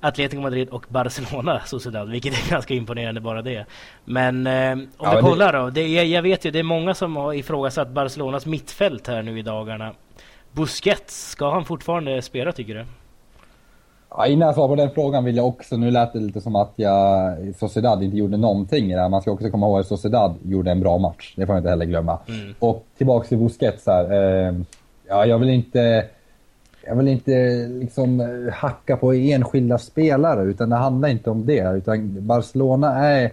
Atletico 0.00 0.42
Madrid 0.42 0.68
och 0.68 0.86
Barcelona 0.88 1.60
Sociedad, 1.66 2.10
vilket 2.10 2.32
är 2.32 2.50
ganska 2.50 2.74
imponerande 2.74 3.20
bara 3.20 3.42
det. 3.42 3.66
Men 4.04 4.46
uh, 4.46 4.72
om 4.72 4.88
ja, 4.98 5.16
du 5.16 5.22
kollar 5.22 5.52
då, 5.52 5.70
det, 5.70 5.88
jag, 5.88 6.06
jag, 6.06 6.22
vet 6.22 6.44
ju 6.44 6.50
det 6.50 6.58
är 6.58 6.62
många 6.62 6.94
som 6.94 7.16
har 7.16 7.34
ifrågasatt 7.34 7.88
Barcelonas 7.88 8.46
mittfält 8.46 9.06
här 9.06 9.22
nu 9.22 9.38
i 9.38 9.42
dagarna. 9.42 9.92
Busquets, 10.52 11.30
ska 11.30 11.50
han 11.50 11.64
fortfarande 11.64 12.22
spela 12.22 12.52
tycker 12.52 12.74
du? 12.74 12.84
Ja, 14.10 14.26
innan 14.26 14.46
jag 14.46 14.54
svarar 14.54 14.68
på 14.68 14.74
den 14.74 14.90
frågan 14.90 15.24
vill 15.24 15.36
jag 15.36 15.46
också, 15.46 15.76
nu 15.76 15.90
lät 15.90 16.12
det 16.12 16.18
lite 16.18 16.40
som 16.40 16.56
att 16.56 16.72
jag, 16.76 17.36
Sociedad 17.58 18.02
inte 18.02 18.16
gjorde 18.16 18.36
någonting 18.36 18.90
i 18.90 18.94
det 18.94 19.00
här. 19.00 19.08
Man 19.08 19.22
ska 19.22 19.30
också 19.30 19.50
komma 19.50 19.66
ihåg 19.66 19.80
att 19.80 19.86
Sociedad 19.86 20.34
gjorde 20.42 20.70
en 20.70 20.80
bra 20.80 20.98
match. 20.98 21.34
Det 21.36 21.46
får 21.46 21.52
man 21.52 21.58
inte 21.58 21.70
heller 21.70 21.84
glömma. 21.84 22.18
Mm. 22.28 22.54
Och 22.58 22.84
tillbaks 22.98 23.28
till 23.28 23.38
Busquets 23.38 23.86
här. 23.86 24.12
Eh, 24.12 24.54
ja, 25.08 25.26
jag 25.26 25.38
vill 25.38 25.48
inte, 25.48 26.04
jag 26.90 26.96
vill 26.96 27.08
inte 27.08 27.66
liksom 27.68 28.20
hacka 28.52 28.96
på 28.96 29.12
enskilda 29.12 29.78
spelare, 29.78 30.42
utan 30.42 30.70
det 30.70 30.76
handlar 30.76 31.08
inte 31.08 31.30
om 31.30 31.46
det. 31.46 31.76
Utan 31.76 32.26
Barcelona 32.26 33.08
är, 33.08 33.32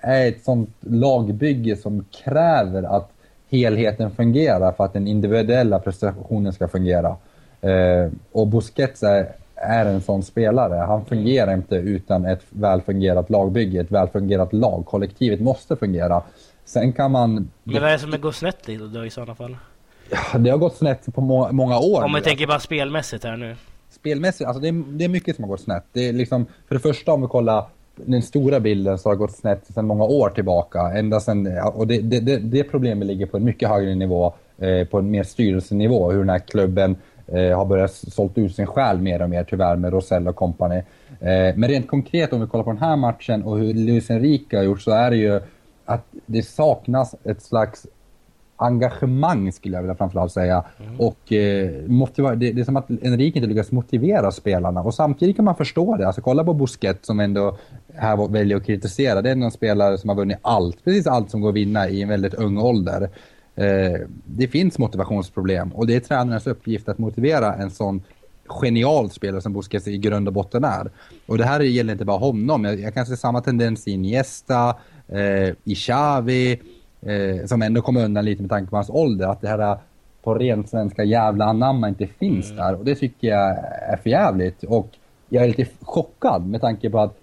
är 0.00 0.28
ett 0.28 0.44
sånt 0.44 0.70
lagbygge 0.80 1.76
som 1.76 2.04
kräver 2.24 2.82
att 2.82 3.10
helheten 3.50 4.10
fungerar 4.10 4.72
för 4.72 4.84
att 4.84 4.92
den 4.92 5.06
individuella 5.06 5.78
prestationen 5.78 6.52
ska 6.52 6.68
fungera. 6.68 7.16
Eh, 7.60 8.12
och 8.32 8.46
Busquets 8.46 9.02
är 9.02 9.32
är 9.54 9.86
en 9.86 10.00
sån 10.00 10.22
spelare. 10.22 10.74
Han 10.74 11.04
fungerar 11.04 11.54
inte 11.54 11.74
utan 11.74 12.24
ett 12.24 12.42
välfungerat 12.50 13.30
lagbygge, 13.30 13.80
ett 13.80 13.90
välfungerat 13.90 14.52
lag. 14.52 14.86
Kollektivet 14.86 15.40
måste 15.40 15.76
fungera. 15.76 16.22
Sen 16.64 16.92
kan 16.92 17.10
man... 17.10 17.50
Men 17.64 17.80
vad 17.82 17.90
är 17.90 17.92
det 17.92 17.98
som 17.98 18.20
går 18.20 18.32
snett 18.32 18.66
då 18.94 19.06
i 19.06 19.10
sådana 19.10 19.34
fall? 19.34 19.56
Det 20.38 20.50
har 20.50 20.58
gått 20.58 20.76
snett 20.76 21.14
på 21.14 21.20
må 21.20 21.52
många 21.52 21.78
år. 21.78 22.02
Om 22.04 22.12
man 22.12 22.22
tänker 22.22 22.46
bara 22.46 22.60
spelmässigt 22.60 23.24
här 23.24 23.36
nu. 23.36 23.56
Spelmässigt, 23.90 24.48
alltså 24.48 24.60
det 24.60 24.68
är, 24.68 24.84
det 24.86 25.04
är 25.04 25.08
mycket 25.08 25.36
som 25.36 25.44
har 25.44 25.48
gått 25.48 25.60
snett. 25.60 25.84
Det 25.92 26.08
är 26.08 26.12
liksom, 26.12 26.46
för 26.68 26.74
det 26.74 26.80
första 26.80 27.12
om 27.12 27.22
vi 27.22 27.26
kollar 27.26 27.64
den 27.96 28.22
stora 28.22 28.60
bilden 28.60 28.98
så 28.98 29.08
har 29.08 29.16
gått 29.16 29.36
snett 29.36 29.66
sedan 29.74 29.86
många 29.86 30.04
år 30.04 30.30
tillbaka. 30.30 30.80
Ända 30.80 31.20
sedan, 31.20 31.58
och 31.74 31.86
det, 31.86 31.98
det, 31.98 32.20
det, 32.20 32.36
det 32.36 32.64
problemet 32.64 33.06
ligger 33.06 33.26
på 33.26 33.36
en 33.36 33.44
mycket 33.44 33.68
högre 33.68 33.94
nivå, 33.94 34.34
eh, 34.58 34.86
på 34.86 34.98
en 34.98 35.10
mer 35.10 35.22
styrelsenivå. 35.22 36.10
Hur 36.10 36.18
den 36.18 36.28
här 36.28 36.38
klubben 36.38 36.96
eh, 37.26 37.56
har 37.56 37.64
börjat 37.64 37.92
sålt 37.92 38.38
ut 38.38 38.54
sin 38.54 38.66
själ 38.66 38.98
mer 38.98 39.22
och 39.22 39.30
mer 39.30 39.44
tyvärr 39.44 39.76
med 39.76 39.92
Rosell 39.92 40.28
och 40.28 40.36
company. 40.36 40.76
Eh, 41.20 41.56
men 41.56 41.68
rent 41.68 41.88
konkret 41.88 42.32
om 42.32 42.40
vi 42.40 42.46
kollar 42.46 42.64
på 42.64 42.72
den 42.72 42.82
här 42.82 42.96
matchen 42.96 43.42
och 43.42 43.58
hur 43.58 43.74
Luis 43.74 44.10
Enrique 44.10 44.58
har 44.58 44.64
gjort 44.64 44.80
så 44.80 44.90
är 44.90 45.10
det 45.10 45.16
ju 45.16 45.40
att 45.84 46.06
det 46.26 46.42
saknas 46.42 47.14
ett 47.24 47.42
slags 47.42 47.86
engagemang 48.62 49.52
skulle 49.52 49.76
jag 49.76 49.82
vilja 49.82 49.94
framförallt 49.94 50.32
säga. 50.32 50.64
Mm. 50.80 51.00
Och 51.00 51.32
eh, 51.32 51.70
motiva- 51.86 52.34
det, 52.34 52.52
det, 52.52 52.60
är 52.60 52.64
som 52.64 52.76
att 52.76 52.90
Enrique 52.90 53.38
inte 53.38 53.48
lyckas 53.48 53.72
motivera 53.72 54.30
spelarna. 54.30 54.80
Och 54.80 54.94
samtidigt 54.94 55.36
kan 55.36 55.44
man 55.44 55.56
förstå 55.56 55.96
det. 55.96 56.06
Alltså 56.06 56.22
kolla 56.22 56.44
på 56.44 56.54
Busquets 56.54 57.06
som 57.06 57.20
ändå 57.20 57.56
här 57.94 58.28
väljer 58.28 58.56
att 58.56 58.66
kritisera. 58.66 59.22
Det 59.22 59.30
är 59.30 59.32
en 59.32 59.50
spelare 59.50 59.98
som 59.98 60.08
har 60.08 60.16
vunnit 60.16 60.38
allt, 60.42 60.84
precis 60.84 61.06
allt 61.06 61.30
som 61.30 61.40
går 61.40 61.48
att 61.48 61.54
vinna 61.54 61.88
i 61.88 62.02
en 62.02 62.08
väldigt 62.08 62.34
ung 62.34 62.58
ålder. 62.58 63.10
Eh, 63.54 64.00
det 64.24 64.48
finns 64.48 64.78
motivationsproblem 64.78 65.72
och 65.72 65.86
det 65.86 65.96
är 65.96 66.00
tränarens 66.00 66.46
uppgift 66.46 66.88
att 66.88 66.98
motivera 66.98 67.54
en 67.54 67.70
sån 67.70 68.02
genial 68.48 69.10
spelare 69.10 69.40
som 69.40 69.52
Busquets 69.52 69.88
i 69.88 69.98
grund 69.98 70.28
och 70.28 70.34
botten 70.34 70.64
är. 70.64 70.90
Och 71.26 71.38
det 71.38 71.44
här 71.44 71.60
gäller 71.60 71.92
inte 71.92 72.04
bara 72.04 72.18
honom. 72.18 72.64
Jag, 72.64 72.80
jag 72.80 72.94
kan 72.94 73.06
se 73.06 73.16
samma 73.16 73.40
tendens 73.40 73.88
i 73.88 73.90
Iniesta, 73.90 74.76
eh, 75.08 75.54
i 75.64 75.74
Xavi, 75.74 76.60
eh, 77.06 77.46
som 77.46 77.62
ändå 77.62 77.82
kommer 77.82 78.04
undan 78.04 78.24
lite 78.24 78.42
med 78.42 78.50
tanke 78.50 78.70
på 78.70 78.76
hans 78.76 78.90
ålder. 78.90 79.26
Att 79.26 79.40
det 79.40 79.48
här 79.48 79.76
på 80.22 80.34
ren 80.34 80.66
svenska 80.66 81.04
jävla 81.04 81.44
anamma 81.44 81.88
inte 81.88 82.06
finns 82.06 82.50
mm. 82.50 82.56
där. 82.56 82.74
Och 82.74 82.84
det 82.84 82.94
tycker 82.94 83.28
jag 83.28 83.56
är 83.88 83.96
för 83.96 84.10
jävligt. 84.10 84.64
Och 84.64 84.88
jag 85.28 85.44
är 85.44 85.48
lite 85.48 85.66
chockad 85.80 86.46
med 86.46 86.60
tanke 86.60 86.90
på 86.90 87.00
att 87.00 87.16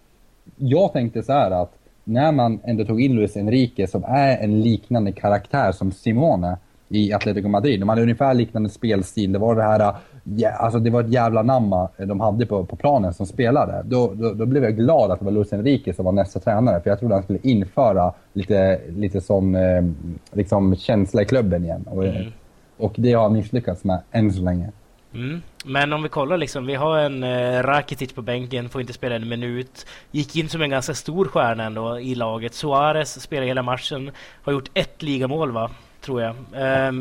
jag 0.56 0.94
tänkte 0.94 1.24
så 1.24 1.34
här 1.34 1.52
att 1.52 1.74
när 2.04 2.32
man 2.32 2.60
ändå 2.64 2.86
tog 2.86 3.02
in 3.02 3.16
Luis 3.16 3.38
Enrique 3.38 3.88
som 3.88 4.04
är 4.04 4.38
en 4.38 4.62
liknande 4.62 5.12
karaktär 5.12 5.72
som 5.72 5.92
Simone 5.92 6.58
i 6.90 7.14
Atletico 7.14 7.48
Madrid. 7.48 7.80
De 7.80 7.90
hade 7.90 8.02
ungefär 8.02 8.34
liknande 8.34 8.70
spelstil. 8.70 9.32
Det 9.32 9.40
var 9.40 9.56
det 9.56 9.64
här, 9.64 9.94
ja, 10.24 10.50
alltså 10.50 10.80
det 10.80 10.90
var 10.90 11.04
ett 11.04 11.14
jävla 11.14 11.42
namma 11.42 11.90
de 11.98 12.20
hade 12.20 12.46
på, 12.46 12.66
på 12.66 12.76
planen 12.76 13.14
som 13.14 13.26
spelade. 13.26 13.82
Då, 13.86 14.14
då, 14.14 14.34
då, 14.34 14.46
blev 14.46 14.64
jag 14.64 14.76
glad 14.76 15.12
att 15.12 15.20
det 15.20 15.26
var 15.26 15.32
Luis 15.32 15.54
Enrique 15.54 15.94
som 15.94 16.06
var 16.06 16.12
nästa 16.12 16.40
tränare. 16.40 16.82
För 16.82 16.90
jag 16.90 17.00
trodde 17.00 17.16
han 17.16 17.24
skulle 17.24 17.40
införa 17.44 18.14
lite, 18.34 18.82
lite 18.90 19.22
sån 19.22 19.56
eh, 19.56 19.84
liksom 20.32 20.76
känsla 20.76 21.22
i 21.22 21.26
klubben 21.26 21.64
igen. 21.64 21.86
Och, 21.88 22.06
mm. 22.06 22.32
och 22.78 22.94
det 22.98 23.14
har 23.14 23.24
han 23.24 23.34
misslyckats 23.34 23.84
med 23.84 24.00
än 24.12 24.34
så 24.34 24.42
länge. 24.42 24.72
Mm. 25.14 25.42
Men 25.66 25.94
om 25.94 26.04
vi 26.04 26.10
kollar 26.10 26.38
liksom, 26.38 26.66
vi 26.66 26.76
har 26.76 27.00
en 27.00 27.24
eh, 27.24 27.64
Rakitic 27.64 28.14
på 28.14 28.22
bänken, 28.22 28.70
får 28.70 28.82
inte 28.82 28.94
spela 28.94 29.16
en 29.16 29.30
minut. 29.30 29.86
Gick 30.12 30.36
in 30.36 30.50
som 30.50 30.62
en 30.62 30.70
ganska 30.70 30.94
stor 30.94 31.26
stjärna 31.26 31.64
ändå 31.64 32.00
i 32.00 32.16
laget. 32.16 32.54
Suarez 32.54 33.22
spelar 33.22 33.46
hela 33.46 33.64
matchen, 33.64 34.12
har 34.44 34.54
gjort 34.54 34.72
ett 34.74 35.02
ligamål 35.02 35.52
va, 35.52 35.72
tror 36.10 36.22
jag. 36.22 36.30
Eh, 36.30 36.92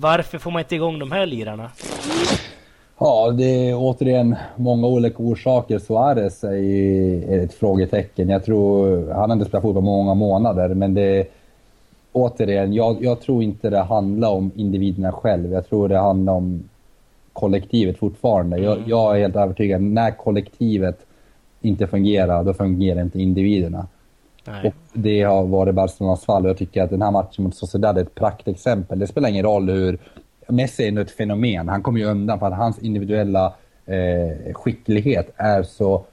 varför 0.00 0.38
får 0.38 0.50
man 0.50 0.60
inte 0.60 0.74
igång 0.74 0.98
de 0.98 1.12
här 1.12 1.26
lirarna? 1.26 1.70
Ja, 2.98 3.30
det 3.30 3.70
är 3.70 3.74
återigen 3.76 4.36
många 4.56 4.86
olika 4.86 5.22
orsaker. 5.22 5.78
Suarez 5.78 6.44
är 6.44 7.44
ett 7.44 7.54
frågetecken. 7.54 8.28
Jag 8.28 8.44
tror, 8.44 9.10
han 9.12 9.30
har 9.30 9.36
inte 9.36 9.48
spelat 9.48 9.62
fotboll 9.62 9.82
på 9.82 9.86
många 9.86 10.14
månader, 10.14 10.68
men 10.68 10.94
det 10.94 11.26
återigen, 12.12 12.72
jag, 12.72 13.04
jag 13.04 13.20
tror 13.20 13.42
inte 13.42 13.70
det 13.70 13.82
handlar 13.82 14.30
om 14.30 14.50
individerna 14.54 15.12
själv. 15.12 15.52
Jag 15.52 15.68
tror 15.68 15.88
det 15.88 15.98
handlar 15.98 16.32
om 16.32 16.68
kollektivet 17.32 17.98
fortfarande. 17.98 18.58
Jag, 18.58 18.76
mm. 18.76 18.88
jag 18.88 19.16
är 19.16 19.20
helt 19.20 19.36
övertygad, 19.36 19.82
när 19.82 20.10
kollektivet 20.10 20.98
inte 21.60 21.86
fungerar, 21.86 22.44
då 22.44 22.54
fungerar 22.54 23.00
inte 23.00 23.20
individerna. 23.20 23.86
Nej. 24.48 24.66
Och 24.66 24.74
det 24.92 25.22
har 25.22 25.46
varit 25.46 25.74
Barcelonas 25.74 26.24
fall 26.24 26.44
och 26.44 26.50
jag 26.50 26.58
tycker 26.58 26.82
att 26.82 26.90
den 26.90 27.02
här 27.02 27.10
matchen 27.10 27.44
mot 27.44 27.56
Sociedad 27.56 27.98
är 27.98 28.02
ett 28.02 28.14
praktexempel. 28.14 28.98
Det 28.98 29.06
spelar 29.06 29.28
ingen 29.28 29.44
roll 29.44 29.70
hur... 29.70 29.98
Messi 30.48 30.84
är 30.84 30.88
ändå 30.88 31.00
ett 31.00 31.10
fenomen. 31.10 31.68
Han 31.68 31.82
kommer 31.82 32.00
ju 32.00 32.06
undan 32.06 32.38
för 32.38 32.46
att 32.46 32.56
hans 32.56 32.78
individuella 32.78 33.54
eh, 33.86 34.54
skicklighet 34.54 35.32
är 35.36 35.62
så 35.62 36.04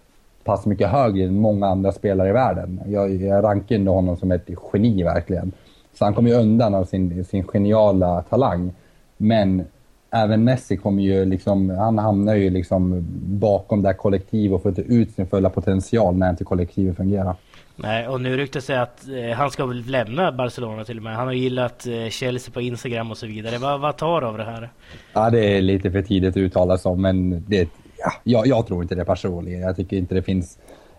pass 0.44 0.66
mycket 0.66 0.90
högre 0.90 1.24
än 1.24 1.40
många 1.40 1.68
andra 1.68 1.92
spelare 1.92 2.30
i 2.30 2.32
världen. 2.32 2.82
Jag, 2.88 3.16
jag 3.16 3.44
rankar 3.44 3.76
ändå 3.76 3.94
honom 3.94 4.18
som 4.18 4.32
ett 4.32 4.50
geni 4.74 5.04
verkligen. 5.04 5.52
Så 5.94 6.06
han 6.06 6.14
kommer 6.14 6.30
ju 6.30 6.36
undan 6.36 6.76
av 6.76 6.86
sin, 6.86 7.26
sin 7.26 7.44
geniala 7.44 8.22
talang. 8.22 8.72
Men 9.18 9.66
även 10.12 10.44
Messi 10.44 10.78
kommer 10.78 11.04
ju 11.04 11.26
liksom, 11.26 11.70
han 11.70 11.98
hamnar 11.98 12.36
ju 12.36 12.50
liksom 12.50 13.06
bakom 13.26 13.82
det 13.82 13.88
här 13.88 13.94
kollektivet 13.94 14.56
och 14.56 14.62
får 14.62 14.70
inte 14.70 14.82
ut 14.82 15.12
sin 15.12 15.28
fulla 15.28 15.50
potential 15.50 16.16
när 16.16 16.30
inte 16.30 16.44
kollektivet 16.44 16.98
fungerar. 16.98 17.36
Nej, 17.84 18.08
och 18.08 18.22
nu 18.22 18.38
ryktas 18.38 18.66
det 18.66 18.82
att 18.82 19.08
eh, 19.08 19.38
han 19.38 19.52
ska 19.52 19.66
väl 19.66 19.86
lämna 19.86 20.32
Barcelona 20.32 20.84
till 20.84 20.98
och 20.98 21.04
med. 21.04 21.16
Han 21.16 21.28
har 21.28 21.34
gillat 21.34 21.88
eh, 21.88 22.10
Chelsea 22.10 22.54
på 22.54 22.62
Instagram 22.62 23.12
och 23.12 23.18
så 23.18 23.28
vidare. 23.28 23.58
Vad, 23.58 23.80
vad 23.80 23.98
tar 23.98 24.22
du 24.22 24.28
av 24.28 24.38
det 24.38 24.44
här? 24.44 24.70
Ja, 25.14 25.30
det 25.30 25.58
är 25.58 25.62
lite 25.62 25.92
för 25.92 26.02
tidigt 26.02 26.30
att 26.30 26.38
uttala 26.38 26.78
sig 26.78 26.90
om, 26.90 27.02
men 27.02 27.46
det, 27.48 27.70
ja, 27.98 28.12
jag, 28.24 28.48
jag 28.48 28.68
tror 28.68 28.84
inte 28.84 28.96
det 28.96 29.06
personligen. 29.06 29.62
Jag 29.62 29.76
tycker 29.76 29.98
inte 29.98 30.16
det 30.16 30.24
finns 30.24 30.58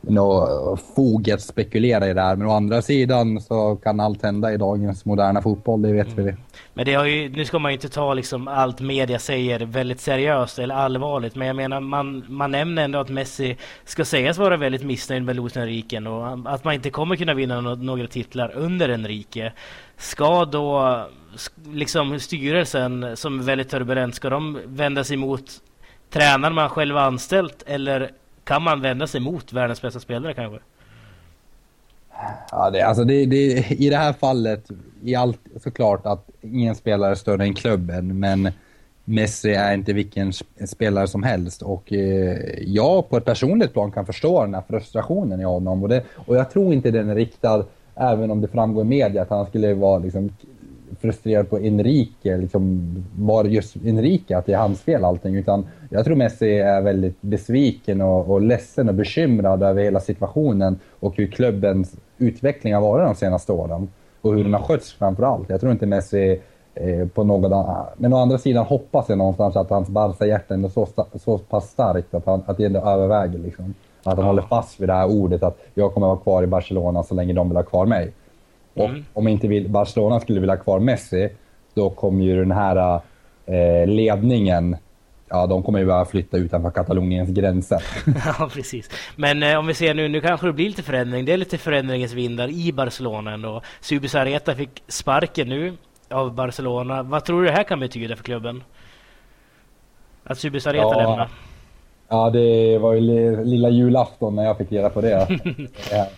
något 0.09 0.81
fog 0.97 1.31
att 1.31 1.41
spekulera 1.41 2.09
i 2.09 2.15
det 2.15 2.21
här. 2.21 2.37
Men 2.37 2.47
å 2.47 2.53
andra 2.53 2.83
sidan 2.83 3.41
så 3.41 3.77
kan 3.77 4.01
allt 4.01 4.23
hända 4.23 4.53
i 4.53 4.57
dagens 4.57 5.05
moderna 5.05 5.43
fotboll, 5.43 5.83
det 5.83 5.93
vet 5.93 6.13
mm. 6.13 6.25
vi. 6.25 6.35
Men 6.75 6.87
det 6.87 6.95
har 6.95 7.05
ju, 7.05 7.29
nu 7.29 7.45
ska 7.45 7.59
man 7.59 7.73
ju 7.73 7.75
inte 7.75 7.89
ta 7.89 8.15
liksom 8.15 8.49
allt 8.49 8.81
media 8.81 9.19
säger 9.19 9.61
väldigt 9.61 10.01
seriöst 10.01 10.59
eller 10.59 10.75
allvarligt. 10.75 11.35
Men 11.35 11.47
jag 11.47 11.57
menar, 11.57 11.81
man, 11.81 12.25
man 12.29 12.51
nämner 12.51 12.85
ändå 12.85 12.99
att 12.99 13.09
Messi 13.09 13.57
ska 13.85 14.05
sägas 14.05 14.39
vara 14.39 14.57
väldigt 14.57 14.85
missnöjd 14.85 15.25
med 15.25 15.37
Luis 15.37 15.57
Enrique 15.57 16.09
och 16.09 16.53
att 16.55 16.65
man 16.65 16.75
inte 16.75 16.91
kommer 16.91 17.17
kunna 17.17 17.35
vinna 17.35 17.61
några 17.61 18.07
titlar 18.07 18.53
under 18.55 18.89
Enrique. 18.89 19.53
Ska 19.97 20.45
då 20.45 21.01
liksom 21.73 22.21
styrelsen, 22.21 23.17
som 23.17 23.39
är 23.39 23.43
väldigt 23.43 23.69
turbulent, 23.69 24.15
ska 24.15 24.31
de 24.31 24.59
vända 24.67 25.05
sig 25.05 25.17
mot 25.17 25.45
tränaren 26.11 26.55
man 26.55 26.69
själv 26.69 26.97
har 26.97 27.03
anställt 27.03 27.63
eller 27.67 28.11
kan 28.45 28.63
man 28.63 28.81
vända 28.81 29.07
sig 29.07 29.21
mot 29.21 29.53
världens 29.53 29.83
bästa 29.83 30.01
spelare 30.01 30.35
kanske? 30.35 30.59
Ja, 32.51 32.71
det, 32.71 32.83
alltså 32.83 33.05
det, 33.05 33.27
det, 33.27 33.71
I 33.71 33.91
det 33.91 33.97
här 33.97 34.13
fallet, 34.13 34.71
i 35.03 35.15
allt, 35.15 35.41
såklart 35.63 36.07
att 36.07 36.31
ingen 36.41 36.75
spelare 36.75 37.11
är 37.11 37.15
större 37.15 37.45
än 37.45 37.55
klubben, 37.55 38.19
men 38.19 38.51
Messi 39.05 39.55
är 39.55 39.75
inte 39.75 39.93
vilken 39.93 40.33
spelare 40.67 41.07
som 41.07 41.23
helst. 41.23 41.63
Och 41.63 41.93
eh, 41.93 42.39
jag 42.61 43.11
på 43.11 43.17
ett 43.17 43.25
personligt 43.25 43.73
plan 43.73 43.93
kan 43.93 44.07
förstå 44.07 44.45
den 44.45 44.55
här 44.55 44.63
frustrationen 44.69 45.41
i 45.41 45.45
honom. 45.45 45.83
Och, 45.83 45.89
det, 45.89 46.05
och 46.15 46.37
jag 46.37 46.51
tror 46.51 46.73
inte 46.75 46.91
den 46.91 47.09
är 47.09 47.15
riktad, 47.15 47.65
även 47.95 48.31
om 48.31 48.41
det 48.41 48.49
framgår 48.49 48.85
i 48.85 48.89
media, 48.89 49.23
att 49.23 49.31
han 49.31 49.47
skulle 49.47 49.75
vara 49.75 49.99
liksom, 49.99 50.31
frustrerad 51.01 51.51
på 51.51 51.59
Enrique, 51.59 52.37
liksom, 52.37 52.95
var 53.19 53.45
just 53.45 53.77
Enrique, 53.77 54.39
att 54.39 54.47
det 54.47 54.53
är 54.53 54.59
hans 54.59 54.81
fel 54.81 55.05
allting. 55.05 55.37
Utan 55.37 55.67
jag 55.91 56.05
tror 56.05 56.17
Messi 56.17 56.59
är 56.59 56.81
väldigt 56.81 57.23
besviken 57.23 58.01
och, 58.01 58.31
och 58.31 58.41
ledsen 58.41 58.89
och 58.89 58.95
bekymrad 58.95 59.63
över 59.63 59.83
hela 59.83 60.01
situationen 60.01 60.79
och 61.01 61.17
hur 61.17 61.27
klubbens 61.27 61.97
utveckling 62.19 62.75
har 62.75 62.81
varit 62.81 63.07
de 63.07 63.15
senaste 63.15 63.53
åren. 63.53 63.89
Och 64.21 64.35
hur 64.35 64.45
den 64.45 64.55
har 64.55 64.61
skötts 64.61 64.93
framförallt. 64.93 65.51
Jag 65.51 65.61
tror 65.61 65.73
inte 65.73 65.87
Messi 65.87 66.41
eh, 66.75 67.09
på 67.09 67.25
något 67.25 67.53
annat. 67.53 67.95
Men 67.97 68.13
å 68.13 68.17
andra 68.17 68.39
sidan 68.39 68.65
hoppas 68.65 69.09
jag 69.09 69.19
någonstans 69.19 69.57
att 69.57 69.71
hans 69.71 69.89
Barca-hjärta 69.89 70.55
är 70.55 70.69
så, 70.69 70.87
så 71.15 71.39
pass 71.39 71.71
starkt 71.71 72.15
att, 72.15 72.27
han, 72.27 72.43
att 72.47 72.57
det 72.57 72.65
ändå 72.65 72.81
överväger. 72.81 73.39
Liksom. 73.39 73.75
Att 74.05 74.17
han 74.17 74.27
håller 74.27 74.43
fast 74.43 74.81
vid 74.81 74.89
det 74.89 74.93
här 74.93 75.11
ordet 75.11 75.43
att 75.43 75.59
jag 75.75 75.95
kommer 75.95 76.07
att 76.07 76.11
vara 76.11 76.23
kvar 76.23 76.43
i 76.43 76.47
Barcelona 76.47 77.03
så 77.03 77.15
länge 77.15 77.33
de 77.33 77.49
vill 77.49 77.57
ha 77.57 77.63
kvar 77.63 77.87
mig. 77.87 78.13
Och 78.75 78.89
mm. 78.89 79.05
om 79.13 79.29
inte 79.29 79.49
vill, 79.49 79.69
Barcelona 79.69 80.21
skulle 80.21 80.41
vilja 80.41 80.55
ha 80.55 80.63
kvar 80.63 80.81
Messi, 80.81 81.29
då 81.75 81.91
kommer 81.91 82.25
ju 82.25 82.39
den 82.39 82.53
här 82.53 83.01
eh, 83.47 83.87
ledningen 83.87 84.77
Ja, 85.29 85.47
de 85.47 85.63
kommer 85.63 85.79
ju 85.79 85.87
bara 85.87 86.05
flytta 86.05 86.37
utanför 86.37 86.71
Kataloniens 86.71 87.31
gränser. 87.31 87.83
ja, 88.39 88.51
precis. 88.53 88.91
Men 89.17 89.43
eh, 89.43 89.59
om 89.59 89.67
vi 89.67 89.75
ser 89.75 89.95
nu, 89.95 90.09
nu 90.09 90.21
kanske 90.21 90.47
det 90.47 90.53
blir 90.53 90.69
lite 90.69 90.83
förändring. 90.83 91.25
Det 91.25 91.33
är 91.33 91.37
lite 91.37 91.59
förändringens 91.59 92.13
vindar 92.13 92.49
i 92.49 92.73
Barcelona 92.73 93.33
ändå. 93.33 93.63
Subisareta 93.81 94.55
fick 94.55 94.83
sparken 94.89 95.49
nu 95.49 95.77
av 96.11 96.35
Barcelona. 96.35 97.03
Vad 97.03 97.25
tror 97.25 97.43
du 97.43 97.47
det 97.47 97.53
här 97.53 97.65
kan 97.65 97.81
betyda 97.81 98.17
för 98.17 98.25
klubben? 98.25 98.63
Att 100.25 100.39
Subisareta 100.39 100.85
ja, 100.85 100.97
lämnar? 100.97 101.29
Ja, 102.09 102.31
det 102.31 102.79
var 102.79 102.93
ju 102.95 103.45
lilla 103.45 103.69
julafton 103.69 104.37
när 104.37 104.45
jag 104.45 104.59
fick 104.59 104.73
reda 104.73 104.91
på 104.91 105.01
det 105.01 105.09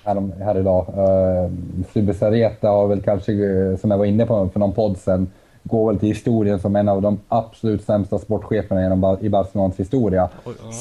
här, 0.05 0.44
här 0.44 0.59
idag. 0.59 0.87
Uh, 0.88 1.51
Subisareta 1.92 2.68
har 2.68 2.88
väl 2.88 3.03
kanske, 3.03 3.33
som 3.81 3.90
jag 3.90 3.99
var 3.99 4.05
inne 4.05 4.27
på 4.27 4.49
för 4.49 4.61
någon 4.61 4.72
podd 4.72 4.99
sen, 4.99 5.31
går 5.62 5.90
väl 5.90 5.99
till 6.01 6.09
historien 6.09 6.59
som 6.59 6.77
en 6.77 6.88
av 6.88 7.03
de 7.03 7.20
absolut 7.29 7.85
sämsta 7.85 8.18
sportcheferna 8.18 8.83
genom, 8.83 9.18
i 9.20 9.29
Barcelonas 9.29 9.81
historia. 9.81 10.29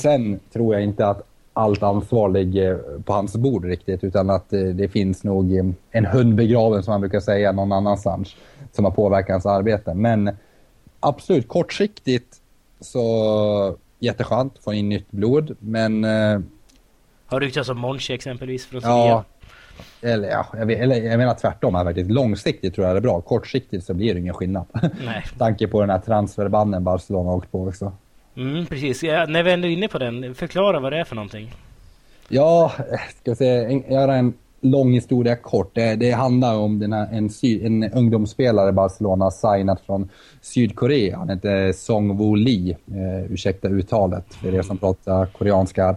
Sen 0.02 0.40
tror 0.54 0.74
jag 0.74 0.84
inte 0.84 1.08
att 1.08 1.22
allt 1.54 1.84
ansvar 1.84 2.30
ligger 2.30 2.80
på 3.06 3.14
hans 3.14 3.36
bord 3.36 3.66
riktigt, 3.66 4.04
utan 4.04 4.30
att 4.30 4.50
det, 4.50 4.74
det 4.74 4.88
finns 4.88 5.24
nog 5.24 5.76
en 5.92 6.06
hund 6.06 6.36
begraven, 6.36 6.84
som 6.84 6.92
man 6.92 7.02
brukar 7.02 7.20
säga, 7.20 7.52
någon 7.52 7.72
annanstans, 7.72 8.36
som 8.72 8.86
har 8.86 8.92
påverkat 8.92 9.32
hans 9.32 9.46
arbete. 9.46 9.94
Men 9.94 10.38
absolut, 11.00 11.48
kortsiktigt 11.48 12.36
så 12.80 13.76
jätteskönt, 14.00 14.60
få 14.64 14.74
in 14.74 14.90
nytt 14.90 15.12
blod, 15.12 15.56
men... 15.60 16.04
Eh, 16.04 16.40
har 17.28 17.40
ryktats 17.40 17.70
om 17.70 17.80
Monchi 17.80 18.14
exempelvis 18.14 18.66
från 18.66 18.82
Sevilla? 18.82 19.06
Ja, 19.06 19.24
eller, 20.02 20.30
ja, 20.30 20.48
jag, 20.54 20.72
eller 20.72 20.96
jag 20.96 21.18
menar 21.18 21.34
tvärtom 21.34 21.76
här 21.76 21.84
faktiskt. 21.84 22.12
Långsiktigt 22.12 22.76
tror 22.76 22.88
jag 22.88 22.96
det 22.96 23.00
är 23.00 23.02
bra. 23.02 23.22
Kortsiktigt 23.22 23.86
så 23.86 23.94
blir 23.94 24.14
det 24.14 24.20
ingen 24.20 24.34
skillnad. 24.34 24.66
Nej. 25.06 25.26
Tanke 25.38 25.68
på 25.68 25.82
den 25.82 25.90
här 25.90 26.00
transferbanden 26.00 26.84
Barcelona 26.84 27.30
har 27.30 27.38
åkt 27.38 27.52
på 27.52 27.68
också. 27.68 27.94
Mm, 28.36 28.66
precis. 28.66 29.04
Ja, 29.04 29.26
när 29.26 29.44
vi 29.44 29.52
ändå 29.52 29.68
är 29.68 29.72
inne 29.72 29.88
på 29.88 29.98
den, 29.98 30.36
förklara 30.36 30.80
vad 30.80 30.92
det 30.92 31.00
är 31.00 31.04
för 31.04 31.16
någonting. 31.16 31.54
Ja, 32.28 32.72
ska 33.22 33.32
jag 33.32 33.38
säga, 33.38 33.70
göra 33.72 34.16
en 34.16 34.34
lång 34.62 34.94
historia 34.94 35.36
kort. 35.36 35.76
Det, 35.76 35.96
det 35.96 36.12
handlar 36.12 36.58
om 36.58 36.80
den 36.80 36.94
här, 36.94 37.08
en, 37.12 37.30
en 37.66 37.92
ungdomsspelare 37.92 38.72
Barcelona 38.72 39.32
signat 39.32 39.82
från 39.82 40.10
Sydkorea. 40.42 41.18
Han 41.18 41.30
heter 41.30 41.72
Song 41.72 42.18
Woo 42.18 42.36
Lee. 42.36 42.78
Eh, 42.88 43.32
ursäkta 43.32 43.68
uttalet 43.68 44.34
för 44.34 44.56
er 44.56 44.62
som 44.62 44.78
pratar 44.78 45.26
koreanska. 45.26 45.96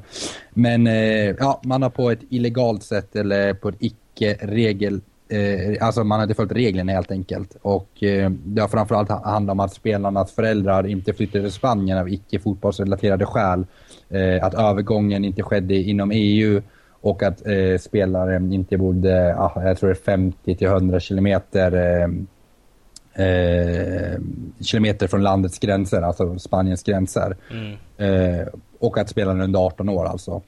Men 0.51 0.87
eh, 0.87 1.35
ja, 1.38 1.61
man 1.64 1.83
har 1.83 1.90
på 1.90 2.11
ett 2.11 2.23
illegalt 2.29 2.83
sätt 2.83 3.16
eller 3.16 3.55
på 3.55 3.68
ett 3.68 3.77
icke-regel 3.79 5.01
Eh, 5.31 5.87
alltså 5.87 6.05
man 6.05 6.18
har 6.18 6.25
inte 6.25 6.35
följt 6.35 6.53
reglerna 6.53 6.92
helt 6.92 7.11
enkelt. 7.11 7.57
Och 7.62 8.03
eh, 8.03 8.31
det 8.31 8.61
har 8.61 8.68
framförallt 8.68 9.11
handlat 9.11 9.53
om 9.53 9.61
att 9.61 9.75
spelarnas 9.75 10.33
föräldrar 10.33 10.87
inte 10.87 11.12
flyttade 11.12 11.44
till 11.44 11.53
Spanien 11.53 11.99
av 11.99 12.09
icke 12.09 12.38
fotbollsrelaterade 12.38 13.27
skäl. 13.27 13.66
Eh, 14.09 14.44
att 14.44 14.55
övergången 14.55 15.25
inte 15.25 15.42
skedde 15.42 15.75
inom 15.75 16.11
EU 16.11 16.62
och 17.00 17.22
att 17.22 17.46
eh, 17.46 17.78
spelaren 17.80 18.52
inte 18.52 18.76
bodde, 18.76 19.37
ah, 19.38 19.62
jag 19.64 19.78
tror 19.78 19.88
det 19.88 19.92
är 19.92 20.02
50 20.02 20.54
till 20.54 20.66
100 20.66 21.00
kilometer 21.00 21.72
eh, 21.72 22.08
eh, 23.26 24.18
kilometer 24.61 25.06
från 25.06 25.22
landets 25.22 25.58
gränser, 25.58 26.02
alltså 26.02 26.38
Spaniens 26.38 26.82
gränser. 26.82 27.37
Mm. 27.50 27.76
Eh, 27.96 28.46
och 28.78 28.98
att 28.98 29.08
spelaren 29.08 29.40
är 29.40 29.44
under 29.44 29.61
18 29.61 29.88
år 29.88 30.04
alltså. 30.06 30.42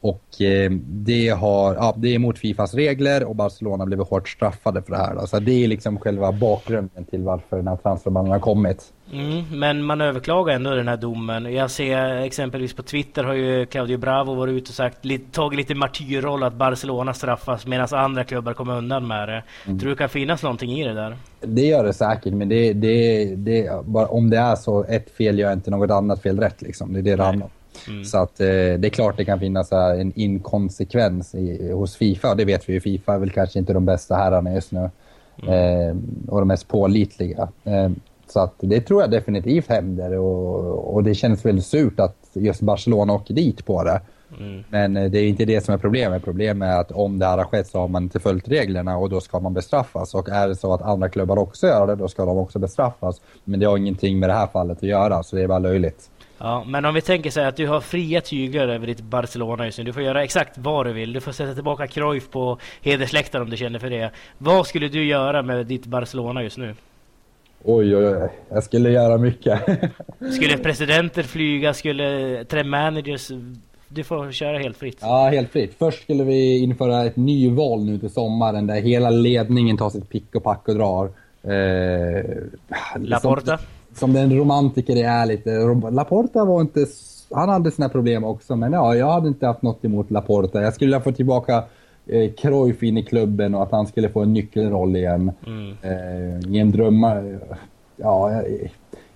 Och 0.00 0.42
eh, 0.42 0.70
det, 0.86 1.28
har, 1.28 1.74
ja, 1.74 1.94
det 1.96 2.14
är 2.14 2.18
mot 2.18 2.38
Fifas 2.38 2.74
regler 2.74 3.24
och 3.24 3.36
Barcelona 3.36 3.86
blev 3.86 3.98
hårt 3.98 4.28
straffade 4.28 4.82
för 4.82 4.90
det 4.90 4.98
här. 4.98 5.14
Då. 5.14 5.26
Så 5.26 5.38
det 5.38 5.64
är 5.64 5.68
liksom 5.68 5.98
själva 5.98 6.32
bakgrunden 6.32 7.04
till 7.04 7.22
varför 7.22 7.56
den 7.56 7.68
här 7.68 7.76
transferbannen 7.76 8.32
har 8.32 8.38
kommit. 8.38 8.92
Mm, 9.12 9.44
men 9.50 9.82
man 9.84 10.00
överklagar 10.00 10.54
ändå 10.54 10.74
den 10.74 10.88
här 10.88 10.96
domen. 10.96 11.54
Jag 11.54 11.70
ser 11.70 12.16
exempelvis 12.16 12.72
på 12.72 12.82
Twitter 12.82 13.24
har 13.24 13.34
ju 13.34 13.66
Claudio 13.66 13.98
Bravo 13.98 14.34
varit 14.34 14.52
ute 14.52 14.68
och 14.68 14.74
sagt, 14.74 14.98
tagit 15.32 15.56
lite 15.56 15.74
martyrroll 15.74 16.42
att 16.42 16.54
Barcelona 16.54 17.14
straffas 17.14 17.66
medan 17.66 17.88
andra 17.92 18.24
klubbar 18.24 18.52
kommer 18.52 18.76
undan 18.76 19.06
med 19.06 19.28
det. 19.28 19.42
Mm. 19.66 19.78
Tror 19.78 19.88
du 19.88 19.94
det 19.94 19.98
kan 19.98 20.08
finnas 20.08 20.42
någonting 20.42 20.72
i 20.72 20.84
det 20.84 20.94
där? 20.94 21.16
Det 21.40 21.62
gör 21.62 21.84
det 21.84 21.92
säkert, 21.92 22.34
men 22.34 22.48
det, 22.48 22.72
det, 22.72 23.24
det, 23.34 23.70
om 23.94 24.30
det 24.30 24.38
är 24.38 24.56
så, 24.56 24.84
ett 24.84 25.10
fel 25.10 25.38
gör 25.38 25.52
inte 25.52 25.70
något 25.70 25.90
annat 25.90 26.22
fel 26.22 26.40
rätt. 26.40 26.62
Liksom. 26.62 26.92
Det 26.92 26.98
är 26.98 27.02
det 27.02 27.16
det 27.16 27.24
handlar 27.24 27.46
om. 27.46 27.52
Mm. 27.88 28.04
Så 28.04 28.18
att 28.18 28.40
eh, 28.40 28.46
det 28.46 28.86
är 28.86 28.90
klart 28.90 29.16
det 29.16 29.24
kan 29.24 29.40
finnas 29.40 29.70
här, 29.70 29.94
en 29.94 30.12
inkonsekvens 30.16 31.34
i, 31.34 31.72
hos 31.72 31.96
Fifa. 31.96 32.34
Det 32.34 32.44
vet 32.44 32.68
vi 32.68 32.72
ju. 32.72 32.80
Fifa 32.80 33.14
är 33.14 33.18
väl 33.18 33.30
kanske 33.30 33.58
inte 33.58 33.72
de 33.72 33.84
bästa 33.84 34.14
herrarna 34.14 34.54
just 34.54 34.72
nu. 34.72 34.90
Mm. 35.42 35.54
Eh, 35.54 35.96
och 36.28 36.38
de 36.38 36.48
mest 36.48 36.68
pålitliga. 36.68 37.48
Eh, 37.64 37.90
så 38.26 38.40
att 38.40 38.54
det 38.60 38.80
tror 38.80 39.00
jag 39.00 39.10
definitivt 39.10 39.68
händer. 39.68 40.18
Och, 40.18 40.94
och 40.94 41.04
det 41.04 41.14
känns 41.14 41.44
väldigt 41.44 41.66
surt 41.66 42.00
att 42.00 42.16
just 42.32 42.60
Barcelona 42.60 43.12
åker 43.12 43.34
dit 43.34 43.66
på 43.66 43.84
det. 43.84 44.00
Mm. 44.38 44.64
Men 44.68 44.96
eh, 44.96 45.10
det 45.10 45.18
är 45.18 45.28
inte 45.28 45.44
det 45.44 45.64
som 45.64 45.74
är 45.74 45.78
problemet. 45.78 46.24
Problemet 46.24 46.68
är 46.68 46.80
att 46.80 46.92
om 46.92 47.18
det 47.18 47.26
här 47.26 47.38
har 47.38 47.44
skett 47.44 47.66
så 47.66 47.78
har 47.78 47.88
man 47.88 48.02
inte 48.02 48.20
följt 48.20 48.48
reglerna 48.48 48.96
och 48.96 49.10
då 49.10 49.20
ska 49.20 49.40
man 49.40 49.54
bestraffas. 49.54 50.14
Och 50.14 50.28
är 50.28 50.48
det 50.48 50.56
så 50.56 50.74
att 50.74 50.82
andra 50.82 51.08
klubbar 51.08 51.38
också 51.38 51.66
gör 51.66 51.86
det, 51.86 51.94
då 51.96 52.08
ska 52.08 52.24
de 52.24 52.38
också 52.38 52.58
bestraffas. 52.58 53.20
Men 53.44 53.60
det 53.60 53.66
har 53.66 53.76
ingenting 53.76 54.18
med 54.18 54.28
det 54.28 54.34
här 54.34 54.46
fallet 54.46 54.78
att 54.78 54.82
göra, 54.82 55.22
så 55.22 55.36
det 55.36 55.42
är 55.42 55.48
bara 55.48 55.58
löjligt. 55.58 56.10
Ja, 56.42 56.64
men 56.66 56.84
om 56.84 56.94
vi 56.94 57.00
tänker 57.00 57.30
så 57.30 57.40
att 57.40 57.56
du 57.56 57.66
har 57.66 57.80
fria 57.80 58.20
tyglar 58.20 58.68
över 58.68 58.86
ditt 58.86 59.00
Barcelona 59.00 59.66
just 59.66 59.78
nu. 59.78 59.84
Du 59.84 59.92
får 59.92 60.02
göra 60.02 60.24
exakt 60.24 60.58
vad 60.58 60.86
du 60.86 60.92
vill. 60.92 61.12
Du 61.12 61.20
får 61.20 61.32
sätta 61.32 61.54
tillbaka 61.54 61.86
Cruyff 61.86 62.30
på 62.30 62.58
hedersläktaren 62.80 63.42
om 63.42 63.50
du 63.50 63.56
känner 63.56 63.78
för 63.78 63.90
det. 63.90 64.10
Vad 64.38 64.66
skulle 64.66 64.88
du 64.88 65.04
göra 65.04 65.42
med 65.42 65.66
ditt 65.66 65.86
Barcelona 65.86 66.42
just 66.42 66.58
nu? 66.58 66.74
Oj, 67.64 67.96
oj, 67.96 68.06
oj. 68.06 68.28
Jag 68.48 68.64
skulle 68.64 68.90
göra 68.90 69.18
mycket. 69.18 69.60
skulle 70.34 70.58
presidenter 70.58 71.22
flyga? 71.22 71.74
Skulle 71.74 72.44
tre 72.44 72.64
managers... 72.64 73.30
Du 73.88 74.04
får 74.04 74.32
köra 74.32 74.58
helt 74.58 74.76
fritt. 74.76 74.98
Ja, 75.00 75.28
helt 75.28 75.50
fritt. 75.50 75.74
Först 75.78 76.02
skulle 76.02 76.24
vi 76.24 76.58
införa 76.58 77.04
ett 77.04 77.16
nyval 77.16 77.84
nu 77.84 77.98
till 77.98 78.10
sommaren 78.10 78.66
där 78.66 78.80
hela 78.80 79.10
ledningen 79.10 79.76
tar 79.76 79.90
sitt 79.90 80.08
pick 80.08 80.34
och 80.34 80.42
pack 80.42 80.68
och 80.68 80.74
drar. 80.74 81.10
Eh, 81.42 82.24
Laporta? 82.96 83.58
Som, 83.58 83.66
som 84.00 84.12
den 84.12 84.36
romantiker 84.36 84.94
det 84.94 85.02
är 85.02 85.26
lite. 85.26 85.50
Laporta 85.90 86.44
var 86.44 86.60
inte... 86.60 86.86
Han 87.30 87.48
hade 87.48 87.70
sina 87.70 87.88
problem 87.88 88.24
också, 88.24 88.56
men 88.56 88.72
ja, 88.72 88.94
jag 88.94 89.12
hade 89.12 89.28
inte 89.28 89.46
haft 89.46 89.62
något 89.62 89.84
emot 89.84 90.10
Laporta. 90.10 90.62
Jag 90.62 90.74
skulle 90.74 91.00
få 91.00 91.12
tillbaka 91.12 91.64
eh, 92.06 92.30
Cruyff 92.32 92.82
in 92.82 92.98
i 92.98 93.02
klubben 93.02 93.54
och 93.54 93.62
att 93.62 93.70
han 93.70 93.86
skulle 93.86 94.08
få 94.08 94.20
en 94.20 94.32
nyckelroll 94.32 94.96
igen. 94.96 95.32
Mm. 95.46 95.76
Eh, 95.82 96.50
ge 96.50 96.60
en 96.60 96.70
drömmar... 96.70 97.38
Ja, 97.96 98.32
jag, 98.32 98.44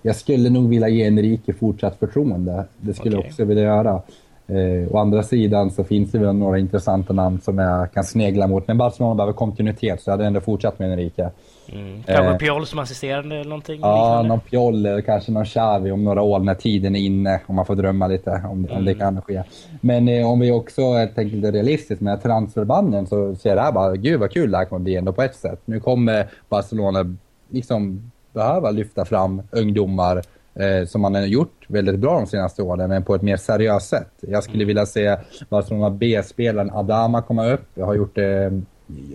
jag, 0.01 0.15
skulle 0.15 0.49
nog 0.49 0.69
vilja 0.69 0.89
ge 0.89 1.07
Enrique 1.07 1.53
fortsatt 1.53 1.99
förtroende. 1.99 2.65
Det 2.77 2.93
skulle 2.93 3.17
okay. 3.17 3.25
jag 3.25 3.31
också 3.31 3.43
vilja 3.43 3.63
göra. 3.63 4.01
Eh, 4.47 4.93
å 4.93 4.97
andra 4.97 5.23
sidan 5.23 5.71
så 5.71 5.83
finns 5.83 6.11
det 6.11 6.19
väl 6.19 6.35
några 6.35 6.59
intressanta 6.59 7.13
namn 7.13 7.41
som 7.41 7.57
jag 7.57 7.93
kan 7.93 8.03
snegla 8.03 8.47
mot. 8.47 8.67
Men 8.67 8.77
Barcelona 8.77 9.15
behöver 9.15 9.33
kontinuitet 9.33 10.01
så 10.01 10.09
jag 10.09 10.13
hade 10.13 10.25
ändå 10.25 10.41
fortsatt 10.41 10.79
med 10.79 10.91
Enrique. 10.91 11.29
Mm. 11.69 12.03
Kanske 12.03 12.31
eh, 12.31 12.37
Piol 12.37 12.65
som 12.65 12.79
assisterande 12.79 13.35
eller 13.35 13.49
någonting? 13.49 13.79
Ja, 13.81 14.23
någon 14.27 14.39
Piol 14.39 14.85
eller 14.85 15.01
kanske 15.01 15.31
någon 15.31 15.45
Xavi 15.45 15.91
om 15.91 16.03
några 16.03 16.21
år 16.21 16.39
när 16.39 16.55
tiden 16.55 16.95
är 16.95 16.99
inne. 16.99 17.41
Om 17.47 17.55
man 17.55 17.65
får 17.65 17.75
drömma 17.75 18.07
lite 18.07 18.31
om, 18.31 18.65
mm. 18.65 18.77
om 18.77 18.85
det 18.85 18.93
kan 18.93 19.21
ske. 19.21 19.43
Men 19.81 20.07
eh, 20.07 20.31
om 20.31 20.39
vi 20.39 20.51
också 20.51 20.81
tänker 21.15 21.35
lite 21.35 21.51
realistiskt 21.51 22.01
med 22.01 22.23
transferbanden 22.23 23.07
så 23.07 23.35
ser 23.35 23.55
det 23.55 23.61
här 23.61 23.71
bara, 23.71 23.95
gud 23.95 24.19
vad 24.19 24.31
kul 24.31 24.51
det 24.51 24.57
här 24.57 24.65
kommer 24.65 24.83
bli 24.83 24.95
ändå 24.95 25.13
på 25.13 25.21
ett 25.21 25.35
sätt. 25.35 25.61
Nu 25.65 25.79
kommer 25.79 26.27
Barcelona 26.49 27.15
liksom 27.49 28.11
behöva 28.33 28.71
lyfta 28.71 29.05
fram 29.05 29.41
ungdomar 29.51 30.21
eh, 30.53 30.87
som 30.87 31.01
man 31.01 31.15
har 31.15 31.21
gjort 31.21 31.65
väldigt 31.67 31.99
bra 31.99 32.17
de 32.17 32.27
senaste 32.27 32.61
åren, 32.61 32.89
men 32.89 33.03
på 33.03 33.15
ett 33.15 33.21
mer 33.21 33.37
seriöst 33.37 33.89
sätt. 33.89 34.11
Jag 34.19 34.43
skulle 34.43 34.57
mm. 34.57 34.67
vilja 34.67 34.85
se 34.85 35.17
Barcelona 35.49 35.89
B-spelaren 35.89 36.71
Adama 36.71 37.21
komma 37.21 37.47
upp. 37.47 37.67
Jag 37.73 37.85
har 37.85 37.95
gjort 37.95 38.15
det 38.15 38.61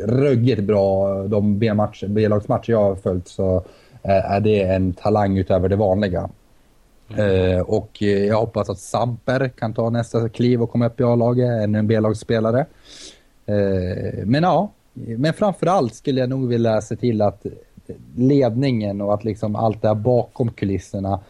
ruggigt 0.00 0.62
bra. 0.62 1.14
De 1.22 1.58
B-lagsmatcher 1.58 2.72
jag 2.72 2.82
har 2.82 2.94
följt 2.94 3.28
så 3.28 3.56
eh, 4.02 4.32
är 4.32 4.40
det 4.40 4.62
en 4.62 4.92
talang 4.92 5.38
utöver 5.38 5.68
det 5.68 5.76
vanliga. 5.76 6.30
Mm. 7.08 7.56
Eh, 7.56 7.60
och 7.60 8.02
jag 8.02 8.36
hoppas 8.40 8.70
att 8.70 8.78
Samper 8.78 9.48
kan 9.48 9.74
ta 9.74 9.90
nästa 9.90 10.28
kliv 10.28 10.62
och 10.62 10.70
komma 10.70 10.86
upp 10.86 11.00
i 11.00 11.04
A-laget, 11.04 11.48
en 11.48 11.86
B-lagsspelare. 11.86 12.66
Eh, 13.46 14.24
men 14.24 14.42
ja, 14.42 14.70
men 14.92 15.32
framförallt 15.32 15.94
skulle 15.94 16.20
jag 16.20 16.30
nog 16.30 16.48
vilja 16.48 16.80
se 16.80 16.96
till 16.96 17.22
att 17.22 17.46
ledningen 18.16 19.00
och 19.00 19.14
att 19.14 19.24
liksom 19.24 19.56
allt 19.56 19.82
det 19.82 19.88
här 19.88 19.94
bakom 19.94 20.52
kulisserna 20.52 21.20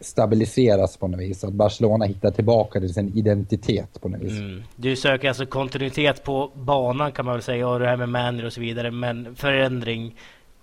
stabiliseras 0.00 0.96
på 0.96 1.08
något 1.08 1.20
vis. 1.20 1.44
Att 1.44 1.52
Barcelona 1.52 2.04
hittar 2.04 2.30
tillbaka 2.30 2.80
till 2.80 2.94
sin 2.94 3.18
identitet 3.18 4.00
på 4.00 4.08
något 4.08 4.20
vis. 4.20 4.38
Mm. 4.38 4.62
Du 4.76 4.96
söker 4.96 5.28
alltså 5.28 5.46
kontinuitet 5.46 6.24
på 6.24 6.50
banan 6.54 7.12
kan 7.12 7.24
man 7.24 7.34
väl 7.34 7.42
säga 7.42 7.68
och 7.68 7.78
det 7.78 7.86
här 7.86 7.96
med 7.96 8.08
manager 8.08 8.46
och 8.46 8.52
så 8.52 8.60
vidare. 8.60 8.90
Men 8.90 9.36
förändring 9.36 10.14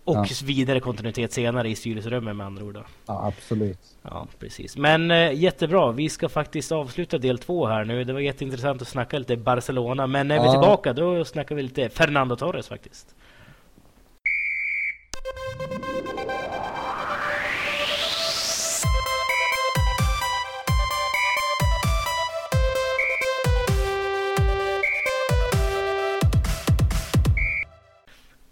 och 0.04 0.16
ja. 0.16 0.36
vidare 0.44 0.80
kontinuitet 0.80 1.34
senare 1.34 1.70
i 1.70 1.76
styrelserummet 1.76 2.36
med 2.36 2.46
andra 2.46 2.66
ord. 2.66 2.74
Då. 2.74 2.84
Ja, 3.06 3.28
absolut. 3.28 3.80
Ja, 4.02 4.28
precis. 4.40 4.78
Men 4.78 5.12
äh, 5.12 5.34
jättebra. 5.34 5.92
Vi 5.92 6.10
ska 6.10 6.30
faktiskt 6.30 6.72
avsluta 6.72 7.18
del 7.18 7.38
två 7.38 7.66
här 7.66 7.86
nu. 7.86 8.04
Det 8.04 8.14
var 8.14 8.20
jätteintressant 8.20 8.82
att 8.82 8.88
snacka 8.88 9.20
lite 9.20 9.38
Barcelona. 9.38 10.08
Men 10.08 10.28
när 10.28 10.36
ja. 10.36 10.42
vi 10.42 10.48
är 10.48 10.52
tillbaka 10.52 10.94
då 10.94 11.26
snackar 11.26 11.56
vi 11.56 11.64
lite 11.64 11.90
Fernando 11.90 12.36
Torres 12.36 12.68
faktiskt. 12.68 13.16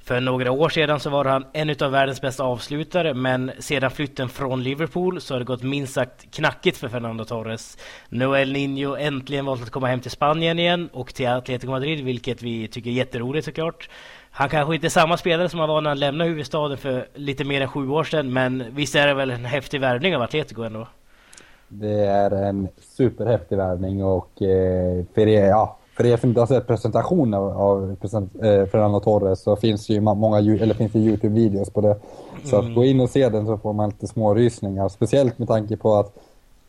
För 0.09 0.21
några 0.21 0.51
år 0.51 0.69
sedan 0.69 0.99
så 0.99 1.09
var 1.09 1.25
han 1.25 1.45
en 1.53 1.75
av 1.81 1.91
världens 1.91 2.21
bästa 2.21 2.43
avslutare 2.43 3.13
men 3.13 3.51
sedan 3.59 3.91
flytten 3.91 4.29
från 4.29 4.63
Liverpool 4.63 5.21
så 5.21 5.33
har 5.33 5.39
det 5.39 5.45
gått 5.45 5.63
minst 5.63 5.93
sagt 5.93 6.31
knackigt 6.31 6.77
för 6.77 6.87
Fernando 6.87 7.25
Torres. 7.25 7.77
Noel 8.09 8.51
Nino 8.51 8.75
Niño 8.75 8.99
äntligen 8.99 9.45
valt 9.45 9.63
att 9.63 9.69
komma 9.69 9.87
hem 9.87 9.99
till 9.99 10.11
Spanien 10.11 10.59
igen 10.59 10.89
och 10.93 11.13
till 11.13 11.27
Atletico 11.27 11.71
Madrid 11.71 12.05
vilket 12.05 12.41
vi 12.41 12.67
tycker 12.67 12.89
är 12.89 12.93
jätteroligt 12.93 13.45
såklart. 13.45 13.89
Han 14.31 14.49
kanske 14.49 14.75
inte 14.75 14.87
är 14.87 14.89
samma 14.89 15.17
spelare 15.17 15.49
som 15.49 15.59
han 15.59 15.69
var 15.69 15.81
när 15.81 15.89
han 15.89 15.99
lämnade 15.99 16.29
huvudstaden 16.29 16.77
för 16.77 17.07
lite 17.13 17.43
mer 17.43 17.61
än 17.61 17.67
sju 17.67 17.89
år 17.89 18.03
sedan 18.03 18.33
men 18.33 18.63
visst 18.71 18.95
är 18.95 19.07
det 19.07 19.13
väl 19.13 19.31
en 19.31 19.45
häftig 19.45 19.81
värvning 19.81 20.15
av 20.15 20.21
Atletico 20.21 20.63
ändå? 20.63 20.87
Det 21.67 22.05
är 22.05 22.31
en 22.31 22.67
superhäftig 22.79 23.57
värvning 23.57 24.03
och 24.03 24.41
eh, 24.41 25.05
för 25.15 25.27
er, 25.27 25.45
ja, 25.45 25.78
för 25.99 26.05
er 26.05 26.17
som 26.17 26.29
inte 26.29 26.41
har 26.41 26.47
sett 26.47 26.67
presentationen 26.67 27.33
av, 27.33 27.57
av 27.57 27.95
present, 27.95 28.35
eh, 28.35 28.65
Fernando 28.65 28.99
Torres 28.99 29.41
så 29.41 29.55
finns 29.55 29.87
det 29.87 29.93
ju 29.93 30.01
många 30.01 30.37
eller 30.37 30.73
finns 30.73 30.91
det 30.91 30.99
Youtube-videos 30.99 31.73
på 31.73 31.81
det. 31.81 31.99
Så 32.45 32.55
mm. 32.55 32.69
att 32.69 32.75
gå 32.75 32.85
in 32.85 32.99
och 32.99 33.09
se 33.09 33.29
den 33.29 33.45
så 33.45 33.57
får 33.57 33.73
man 33.73 33.89
lite 33.89 34.07
små 34.07 34.33
rysningar. 34.33 34.89
Speciellt 34.89 35.39
med 35.39 35.47
tanke 35.47 35.77
på 35.77 35.95
att 35.95 36.13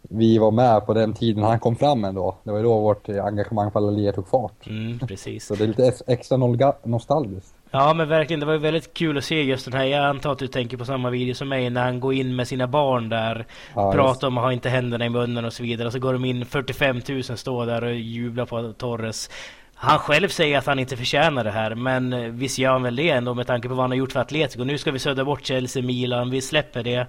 vi 0.02 0.38
var 0.38 0.50
med 0.50 0.86
på 0.86 0.94
den 0.94 1.12
tiden 1.12 1.42
han 1.44 1.60
kom 1.60 1.76
fram 1.76 2.04
ändå. 2.04 2.34
Det 2.44 2.50
var 2.50 2.58
ju 2.58 2.64
då 2.64 2.80
vårt 2.80 3.08
engagemang 3.08 3.70
för 3.70 3.78
alla 3.78 4.12
tog 4.12 4.28
fart. 4.28 4.66
Mm, 4.66 4.98
precis. 4.98 5.46
Så 5.46 5.54
det 5.54 5.64
är 5.64 5.68
lite 5.68 5.92
extra 6.06 6.36
nostalgiskt. 6.82 7.54
Ja 7.70 7.94
men 7.94 8.08
verkligen, 8.08 8.40
det 8.40 8.46
var 8.46 8.52
ju 8.52 8.58
väldigt 8.58 8.94
kul 8.94 9.18
att 9.18 9.24
se 9.24 9.42
just 9.42 9.64
den 9.64 9.74
här. 9.74 9.84
Jag 9.84 10.04
antar 10.04 10.32
att 10.32 10.38
du 10.38 10.46
tänker 10.46 10.76
på 10.76 10.84
samma 10.84 11.10
video 11.10 11.34
som 11.34 11.48
mig 11.48 11.70
när 11.70 11.84
han 11.84 12.00
går 12.00 12.14
in 12.14 12.36
med 12.36 12.48
sina 12.48 12.66
barn 12.66 13.08
där. 13.08 13.46
Ja, 13.74 13.92
pratar 13.92 14.28
om 14.28 14.38
att 14.38 14.44
ha 14.44 14.52
inte 14.52 14.68
händerna 14.68 15.06
i 15.06 15.08
munnen 15.08 15.44
och 15.44 15.52
så 15.52 15.62
vidare. 15.62 15.86
Och 15.86 15.92
så 15.92 15.98
går 15.98 16.12
de 16.12 16.24
in 16.24 16.46
45 16.46 17.00
000 17.08 17.22
står 17.22 17.66
där 17.66 17.84
och 17.84 17.94
jublar 17.94 18.44
på 18.44 18.72
Torres. 18.72 19.30
Han 19.74 19.98
själv 19.98 20.28
säger 20.28 20.58
att 20.58 20.66
han 20.66 20.78
inte 20.78 20.96
förtjänar 20.96 21.44
det 21.44 21.50
här, 21.50 21.74
men 21.74 22.36
visst 22.38 22.58
gör 22.58 22.72
han 22.72 22.82
väl 22.82 22.96
det 22.96 23.10
ändå 23.10 23.34
med 23.34 23.46
tanke 23.46 23.68
på 23.68 23.74
vad 23.74 23.82
han 23.82 23.90
har 23.90 23.96
gjort 23.96 24.12
för 24.12 24.20
Atletico. 24.20 24.64
Nu 24.64 24.78
ska 24.78 24.90
vi 24.90 24.98
södra 24.98 25.24
bort 25.24 25.46
Chelsea, 25.46 25.82
Milan, 25.82 26.30
vi 26.30 26.40
släpper 26.40 26.82
det. 26.82 27.06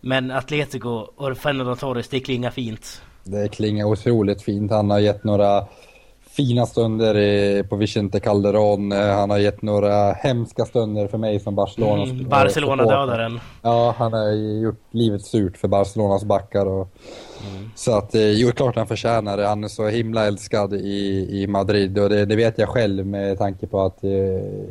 Men 0.00 0.30
Atletico 0.30 0.88
och 1.16 1.38
Fernando 1.38 1.76
Torres, 1.76 2.08
det 2.08 2.20
klingar 2.20 2.50
fint. 2.50 3.02
Det 3.24 3.48
klingar 3.48 3.86
otroligt 3.86 4.42
fint. 4.42 4.70
Han 4.70 4.90
har 4.90 4.98
gett 4.98 5.24
några 5.24 5.66
fina 6.36 6.66
stunder 6.66 7.62
på 7.62 7.76
Vicente 7.76 8.20
Calderon. 8.20 8.92
Eh, 8.92 8.98
han 8.98 9.30
har 9.30 9.38
gett 9.38 9.62
några 9.62 10.12
hemska 10.12 10.64
stunder 10.64 11.08
för 11.08 11.18
mig 11.18 11.40
som 11.40 11.54
Barcelona. 11.54 12.02
Mm, 12.02 12.28
Barcelona-dödaren. 12.28 13.40
Ja, 13.62 13.94
han 13.98 14.12
har 14.12 14.32
gjort 14.62 14.80
livet 14.90 15.22
surt 15.22 15.56
för 15.56 15.68
Barcelonas 15.68 16.24
backar. 16.24 16.66
Och, 16.66 16.88
mm. 17.50 17.70
Så 17.74 17.98
att, 17.98 18.14
eh, 18.14 18.30
jo, 18.30 18.52
klart 18.52 18.76
han 18.76 18.86
förtjänar 18.86 19.36
det. 19.36 19.46
Han 19.46 19.64
är 19.64 19.68
så 19.68 19.88
himla 19.88 20.26
älskad 20.26 20.74
i, 20.74 21.28
i 21.30 21.46
Madrid 21.46 21.98
och 21.98 22.08
det, 22.08 22.24
det 22.24 22.36
vet 22.36 22.58
jag 22.58 22.68
själv 22.68 23.06
med 23.06 23.38
tanke 23.38 23.66
på 23.66 23.80
att 23.80 24.04
eh, 24.04 24.10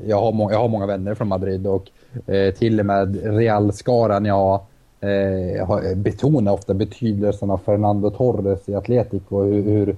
jag, 0.08 0.21
har 0.21 0.32
må, 0.32 0.51
jag 0.51 0.60
har 0.60 0.67
många 0.67 0.86
vänner 0.86 1.15
från 1.15 1.28
Madrid 1.28 1.67
och 1.67 1.88
eh, 2.28 2.54
till 2.54 2.80
och 2.80 2.86
med 2.86 3.38
Real-skaran 3.38 4.25
jag 4.25 4.54
eh, 4.99 5.95
betonar 5.95 6.51
ofta 6.51 6.73
betydelsen 6.73 7.49
av 7.49 7.58
Fernando 7.58 8.10
Torres 8.10 8.69
i 8.69 8.75
Atletico 8.75 9.38
och 9.38 9.45
hur, 9.45 9.63
hur 9.63 9.95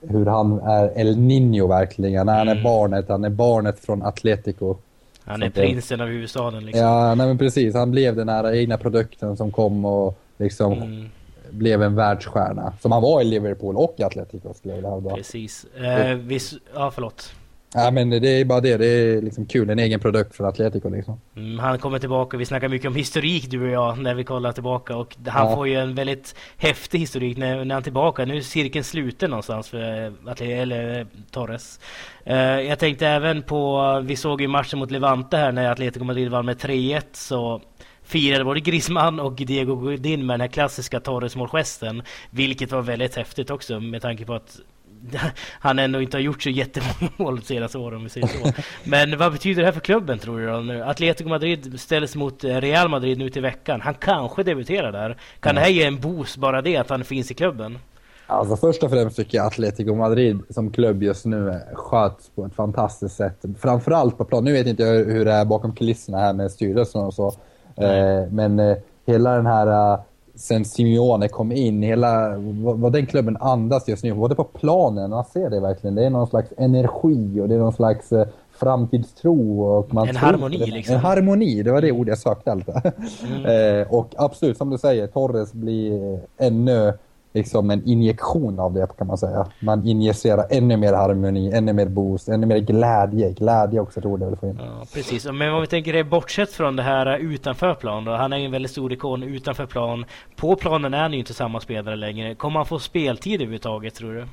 hur 0.00 0.26
han 0.26 0.60
är 0.60 0.98
El 0.98 1.16
Niño 1.16 1.68
verkligen. 1.68 2.28
Han 2.28 2.48
är 2.48 2.52
mm. 2.52 2.64
barnet, 2.64 3.08
han 3.08 3.24
är 3.24 3.30
barnet 3.30 3.80
från 3.80 4.02
Atletico. 4.02 4.76
Han 5.24 5.42
är 5.42 5.50
prinsen 5.50 6.00
av 6.00 6.08
huvudstaden 6.08 6.66
liksom. 6.66 6.84
Ja, 6.84 7.14
nej 7.14 7.26
men 7.26 7.38
precis. 7.38 7.74
Han 7.74 7.90
blev 7.90 8.16
den 8.16 8.28
här 8.28 8.54
egna 8.54 8.78
produkten 8.78 9.36
som 9.36 9.50
kom 9.50 9.84
och 9.84 10.18
liksom 10.36 10.72
mm. 10.72 11.08
blev 11.50 11.82
en 11.82 11.94
världsstjärna. 11.94 12.72
Som 12.80 12.92
han 12.92 13.02
var 13.02 13.20
i 13.20 13.24
Liverpool 13.24 13.76
och 13.76 13.94
i 13.96 14.02
Atletico 14.02 14.54
skulle 14.54 14.74
jag 14.74 14.76
vilja 14.76 14.90
hävda. 14.90 15.14
Precis. 15.14 15.66
Eh, 15.76 16.14
vis... 16.14 16.54
Ja, 16.74 16.90
förlåt. 16.94 17.32
Ja 17.74 17.90
men 17.90 18.10
det 18.10 18.28
är 18.28 18.44
bara 18.44 18.60
det, 18.60 18.76
det 18.76 18.86
är 18.86 19.22
liksom 19.22 19.46
kul, 19.46 19.70
en 19.70 19.78
egen 19.78 20.00
produkt 20.00 20.36
för 20.36 20.44
Atletico 20.44 20.88
liksom. 20.88 21.20
Mm, 21.36 21.58
han 21.58 21.78
kommer 21.78 21.98
tillbaka, 21.98 22.36
vi 22.36 22.44
snackar 22.44 22.68
mycket 22.68 22.88
om 22.88 22.94
historik 22.94 23.50
du 23.50 23.62
och 23.62 23.68
jag 23.68 23.98
när 23.98 24.14
vi 24.14 24.24
kollar 24.24 24.52
tillbaka 24.52 24.96
och 24.96 25.16
han 25.26 25.48
ja. 25.48 25.56
får 25.56 25.68
ju 25.68 25.74
en 25.74 25.94
väldigt 25.94 26.34
häftig 26.56 26.98
historik 26.98 27.38
när, 27.38 27.64
när 27.64 27.74
han 27.74 27.80
är 27.80 27.80
tillbaka. 27.80 28.24
Nu 28.24 28.36
är 28.36 28.40
cirkeln 28.40 28.84
sluten 28.84 29.30
någonstans 29.30 29.68
för 29.68 30.12
eh, 30.40 30.60
eller, 30.60 31.06
Torres. 31.30 31.80
Uh, 32.26 32.34
jag 32.36 32.78
tänkte 32.78 33.06
även 33.06 33.42
på, 33.42 34.00
vi 34.04 34.16
såg 34.16 34.40
ju 34.40 34.48
matchen 34.48 34.78
mot 34.78 34.90
Levante 34.90 35.36
här 35.36 35.52
när 35.52 35.70
Atletico 35.70 36.04
Madrid 36.04 36.28
vann 36.28 36.46
med 36.46 36.56
3-1 36.56 37.02
så 37.12 37.60
firade 38.02 38.44
både 38.44 38.60
Griezmann 38.60 39.20
och 39.20 39.34
Diego 39.34 39.74
Godin 39.74 40.26
med 40.26 40.34
den 40.34 40.40
här 40.40 40.48
klassiska 40.48 41.00
Torres-målgesten. 41.00 42.02
Vilket 42.30 42.72
var 42.72 42.82
väldigt 42.82 43.16
häftigt 43.16 43.50
också 43.50 43.80
med 43.80 44.02
tanke 44.02 44.24
på 44.24 44.34
att 44.34 44.60
han 45.60 45.78
ändå 45.78 46.02
inte 46.02 46.16
har 46.16 46.22
gjort 46.22 46.42
så 46.42 46.50
jättemånga 46.50 47.12
mål 47.16 47.36
de 47.36 47.42
senaste 47.42 47.78
åren 47.78 47.96
om 47.96 48.02
vi 48.02 48.08
säger 48.08 48.26
så. 48.26 48.62
Men 48.84 49.18
vad 49.18 49.32
betyder 49.32 49.62
det 49.62 49.66
här 49.66 49.72
för 49.72 49.80
klubben 49.80 50.18
tror 50.18 50.40
du 50.40 50.46
då? 50.46 50.60
Nu? 50.60 50.82
Atletico 50.82 51.28
Madrid 51.28 51.80
ställs 51.80 52.16
mot 52.16 52.44
eh, 52.44 52.56
Real 52.56 52.88
Madrid 52.88 53.18
nu 53.18 53.30
till 53.30 53.42
veckan. 53.42 53.80
Han 53.80 53.94
kanske 53.94 54.42
debuterar 54.42 54.92
där. 54.92 55.16
Kan 55.40 55.50
mm. 55.50 55.54
det 55.54 55.60
här 55.60 55.70
ge 55.70 55.84
en 55.84 56.00
boost 56.00 56.36
bara 56.36 56.62
det 56.62 56.76
att 56.76 56.90
han 56.90 57.04
finns 57.04 57.30
i 57.30 57.34
klubben? 57.34 57.78
Alltså 58.26 58.56
först 58.56 58.82
och 58.82 58.90
främst 58.90 59.16
tycker 59.16 59.38
jag 59.38 59.46
Atletico 59.46 59.94
Madrid 59.94 60.40
som 60.50 60.70
klubb 60.70 61.02
just 61.02 61.24
nu 61.24 61.60
sköts 61.74 62.28
på 62.28 62.44
ett 62.44 62.54
fantastiskt 62.54 63.16
sätt. 63.16 63.44
Framförallt 63.60 64.18
på 64.18 64.24
plan. 64.24 64.44
Nu 64.44 64.52
vet 64.52 64.66
inte 64.66 64.82
jag 64.82 65.04
hur 65.04 65.24
det 65.24 65.32
är 65.32 65.44
bakom 65.44 65.72
kulisserna 65.72 66.18
här 66.18 66.32
med 66.32 66.50
styrelsen 66.50 67.00
och 67.00 67.14
så. 67.14 67.32
Mm. 67.76 68.34
men 68.34 68.58
eh, 68.58 68.76
hela 69.06 69.36
den 69.36 69.46
här 69.46 69.98
sen 70.38 70.64
Simeone 70.64 71.28
kom 71.28 71.52
in, 71.52 71.82
hela 71.82 72.34
vad, 72.62 72.92
den 72.92 73.06
klubben 73.06 73.36
andas 73.40 73.88
just 73.88 74.04
nu, 74.04 74.14
både 74.14 74.34
på 74.34 74.44
planen, 74.44 75.10
man 75.10 75.24
ser 75.24 75.50
det 75.50 75.60
verkligen. 75.60 75.94
Det 75.94 76.06
är 76.06 76.10
någon 76.10 76.26
slags 76.26 76.52
energi 76.56 77.40
och 77.40 77.48
det 77.48 77.54
är 77.54 77.58
någon 77.58 77.72
slags 77.72 78.12
eh, 78.12 78.26
framtidstro. 78.58 79.62
Och 79.62 79.94
man 79.94 80.08
en 80.08 80.16
harmoni 80.16 80.58
liksom. 80.58 80.94
En 80.94 81.00
harmoni, 81.00 81.62
det 81.62 81.72
var 81.72 81.80
det 81.80 81.92
ord 81.92 82.08
jag 82.08 82.18
sökte. 82.18 82.50
Mm. 82.50 83.80
eh, 83.80 83.86
och 83.94 84.14
absolut, 84.16 84.56
som 84.56 84.70
du 84.70 84.78
säger, 84.78 85.06
Torres 85.06 85.52
blir 85.52 86.20
ännu 86.38 86.92
liksom 87.38 87.70
en 87.70 87.84
injektion 87.84 88.60
av 88.60 88.74
det 88.74 88.96
kan 88.98 89.06
man 89.06 89.18
säga. 89.18 89.46
Man 89.60 89.86
injicerar 89.86 90.46
ännu 90.50 90.76
mer 90.76 90.92
harmoni, 90.92 91.52
ännu 91.52 91.72
mer 91.72 91.86
boost, 91.88 92.28
ännu 92.28 92.46
mer 92.46 92.58
glädje. 92.58 93.32
Glädje 93.32 93.80
också 93.80 94.00
tror 94.00 94.20
jag 94.20 94.28
vill 94.28 94.38
få 94.38 94.46
in. 94.46 94.60
Ja, 94.62 94.84
precis. 94.94 95.24
Men 95.24 95.54
om 95.54 95.60
vi 95.60 95.66
tänker 95.66 95.92
det 95.92 96.04
bortsett 96.04 96.52
från 96.52 96.76
det 96.76 96.82
här 96.82 97.18
utanför 97.18 97.74
plan 97.74 98.04
då. 98.04 98.12
Han 98.12 98.32
är 98.32 98.36
ju 98.36 98.44
en 98.44 98.52
väldigt 98.52 98.70
stor 98.70 98.92
ikon 98.92 99.22
utanför 99.22 99.66
plan. 99.66 100.04
På 100.36 100.56
planen 100.56 100.94
är 100.94 101.02
han 101.02 101.12
ju 101.12 101.18
inte 101.18 101.34
samma 101.34 101.60
spelare 101.60 101.96
längre. 101.96 102.34
Kommer 102.34 102.58
han 102.58 102.66
få 102.66 102.78
speltid 102.78 103.34
överhuvudtaget 103.34 103.94
tror 103.94 104.12
du? 104.12 104.24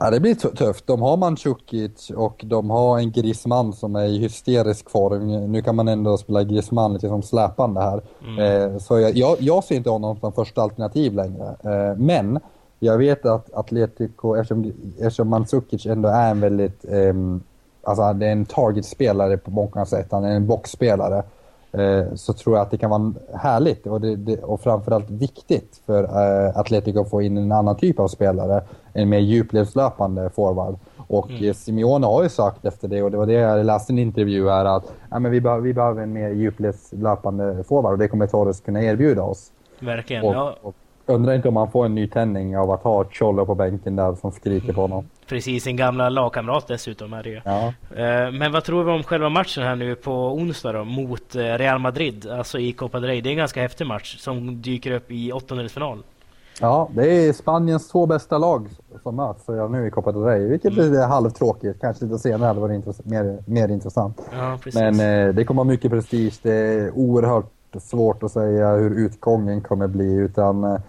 Ja, 0.00 0.10
det 0.10 0.20
blir 0.20 0.34
tufft. 0.34 0.86
De 0.86 1.02
har 1.02 1.16
Mandzukic 1.16 2.10
och 2.10 2.42
de 2.46 2.70
har 2.70 2.98
en 2.98 3.12
Griezmann 3.12 3.72
som 3.72 3.96
är 3.96 4.04
i 4.04 4.18
hysterisk 4.18 4.90
form. 4.90 5.52
Nu 5.52 5.62
kan 5.62 5.76
man 5.76 5.88
ändå 5.88 6.18
spela 6.18 6.44
Griezmann 6.44 6.92
lite 6.92 7.08
som 7.08 7.22
släpande 7.22 7.80
här. 7.80 8.00
Mm. 8.26 8.72
Eh, 8.72 8.78
så 8.78 9.00
jag, 9.00 9.16
jag, 9.16 9.36
jag, 9.40 9.64
ser 9.64 9.74
inte 9.74 9.90
honom 9.90 10.16
som 10.20 10.32
första 10.32 10.62
alternativ 10.62 11.14
längre. 11.14 11.56
Eh, 11.64 11.98
men 11.98 12.40
jag 12.78 12.98
vet 12.98 13.26
att 13.26 13.54
Atletico, 13.54 14.36
eftersom, 14.36 14.72
eftersom 14.98 15.28
Mandzukic 15.28 15.86
ändå 15.86 16.08
är 16.08 16.30
en 16.30 16.40
väldigt... 16.40 16.84
Eh, 16.84 17.14
alltså 17.82 18.12
det 18.12 18.26
är 18.26 18.32
en 18.32 18.46
targetspelare 18.46 19.36
på 19.36 19.50
många 19.50 19.86
sätt. 19.86 20.06
Han 20.10 20.24
är 20.24 20.36
en 20.36 20.46
boxspelare. 20.46 21.22
Eh, 21.72 22.14
så 22.14 22.32
tror 22.32 22.56
jag 22.56 22.62
att 22.62 22.70
det 22.70 22.78
kan 22.78 22.90
vara 22.90 23.12
härligt 23.34 23.86
och, 23.86 24.00
det, 24.00 24.16
det, 24.16 24.42
och 24.42 24.60
framförallt 24.60 25.10
viktigt 25.10 25.80
för 25.86 26.02
uh, 26.02 26.58
Atletico 26.58 27.00
att 27.00 27.10
få 27.10 27.22
in 27.22 27.36
en 27.36 27.52
annan 27.52 27.76
typ 27.76 28.00
av 28.00 28.08
spelare. 28.08 28.62
En 28.92 29.08
mer 29.08 29.18
djupledslöpande 29.18 30.30
forward. 30.30 30.76
Och 31.08 31.30
mm. 31.30 31.54
Simeone 31.54 32.06
har 32.06 32.22
ju 32.22 32.28
sagt 32.28 32.64
efter 32.64 32.88
det 32.88 33.02
och 33.02 33.10
det 33.10 33.16
var 33.16 33.26
det 33.26 33.32
jag 33.32 33.66
läste 33.66 33.92
i 33.92 33.94
en 33.94 33.98
intervju 33.98 34.48
här 34.48 34.64
att 34.64 34.92
ja, 35.10 35.18
men 35.18 35.30
vi, 35.30 35.40
be 35.40 35.60
vi 35.60 35.74
behöver 35.74 36.02
en 36.02 36.12
mer 36.12 36.30
djupledslöpande 36.30 37.64
forward 37.64 37.92
och 37.92 37.98
det 37.98 38.08
kommer 38.08 38.26
Torres 38.26 38.60
kunna 38.60 38.82
erbjuda 38.82 39.22
oss. 39.22 39.52
Verkligen, 39.78 40.24
och, 40.24 40.34
ja. 40.34 40.56
Och 40.62 40.74
undrar 41.06 41.34
inte 41.34 41.48
om 41.48 41.54
man 41.54 41.70
får 41.70 41.86
en 41.86 41.94
nytändning 41.94 42.58
av 42.58 42.70
att 42.70 42.82
ha 42.82 43.04
Cholo 43.04 43.46
på 43.46 43.54
bänken 43.54 43.96
där 43.96 44.14
som 44.14 44.32
skriker 44.32 44.72
på 44.72 44.80
honom. 44.80 45.08
Precis, 45.26 45.64
sin 45.64 45.76
gamla 45.76 46.08
lagkamrat 46.08 46.68
dessutom 46.68 47.12
är 47.12 47.22
det 47.22 47.30
ju. 47.30 47.40
Ja. 47.44 47.66
Eh, 47.96 48.32
men 48.32 48.52
vad 48.52 48.64
tror 48.64 48.84
vi 48.84 48.92
om 48.92 49.02
själva 49.02 49.28
matchen 49.28 49.62
här 49.62 49.76
nu 49.76 49.94
på 49.94 50.12
onsdag 50.12 50.72
då, 50.72 50.84
mot 50.84 51.34
eh, 51.34 51.40
Real 51.40 51.78
Madrid, 51.78 52.26
alltså 52.30 52.58
i 52.58 52.72
Copa 52.72 53.00
del 53.00 53.10
Rey. 53.10 53.20
Det 53.20 53.28
är 53.28 53.30
en 53.30 53.36
ganska 53.36 53.60
häftig 53.60 53.86
match 53.86 54.16
som 54.18 54.62
dyker 54.62 54.90
upp 54.90 55.10
i 55.10 55.32
åttondelsfinal. 55.32 56.02
Ja, 56.60 56.88
det 56.94 57.28
är 57.28 57.32
Spaniens 57.32 57.88
två 57.88 58.06
bästa 58.06 58.38
lag 58.38 58.68
som 59.02 59.16
möts 59.16 59.48
nu 59.48 59.86
i 59.86 59.90
Copa 59.90 60.12
del 60.12 60.22
Rey, 60.22 60.48
vilket 60.48 60.72
mm. 60.78 60.94
är 60.94 61.06
halvtråkigt. 61.06 61.80
Kanske 61.80 62.04
lite 62.04 62.18
senare 62.18 62.46
hade 62.46 62.60
varit 62.60 63.04
mer, 63.04 63.38
mer 63.46 63.68
intressant. 63.68 64.20
Ja, 64.32 64.58
Men 64.74 65.00
eh, 65.00 65.34
det 65.34 65.44
kommer 65.44 65.60
ha 65.60 65.64
mycket 65.64 65.90
prestige. 65.90 66.34
Det 66.42 66.54
är 66.54 66.98
oerhört 66.98 67.52
svårt 67.80 68.22
att 68.22 68.32
säga 68.32 68.70
hur 68.70 68.98
utgången 68.98 69.60
kommer 69.60 69.86
bli, 69.86 70.14
utan 70.14 70.80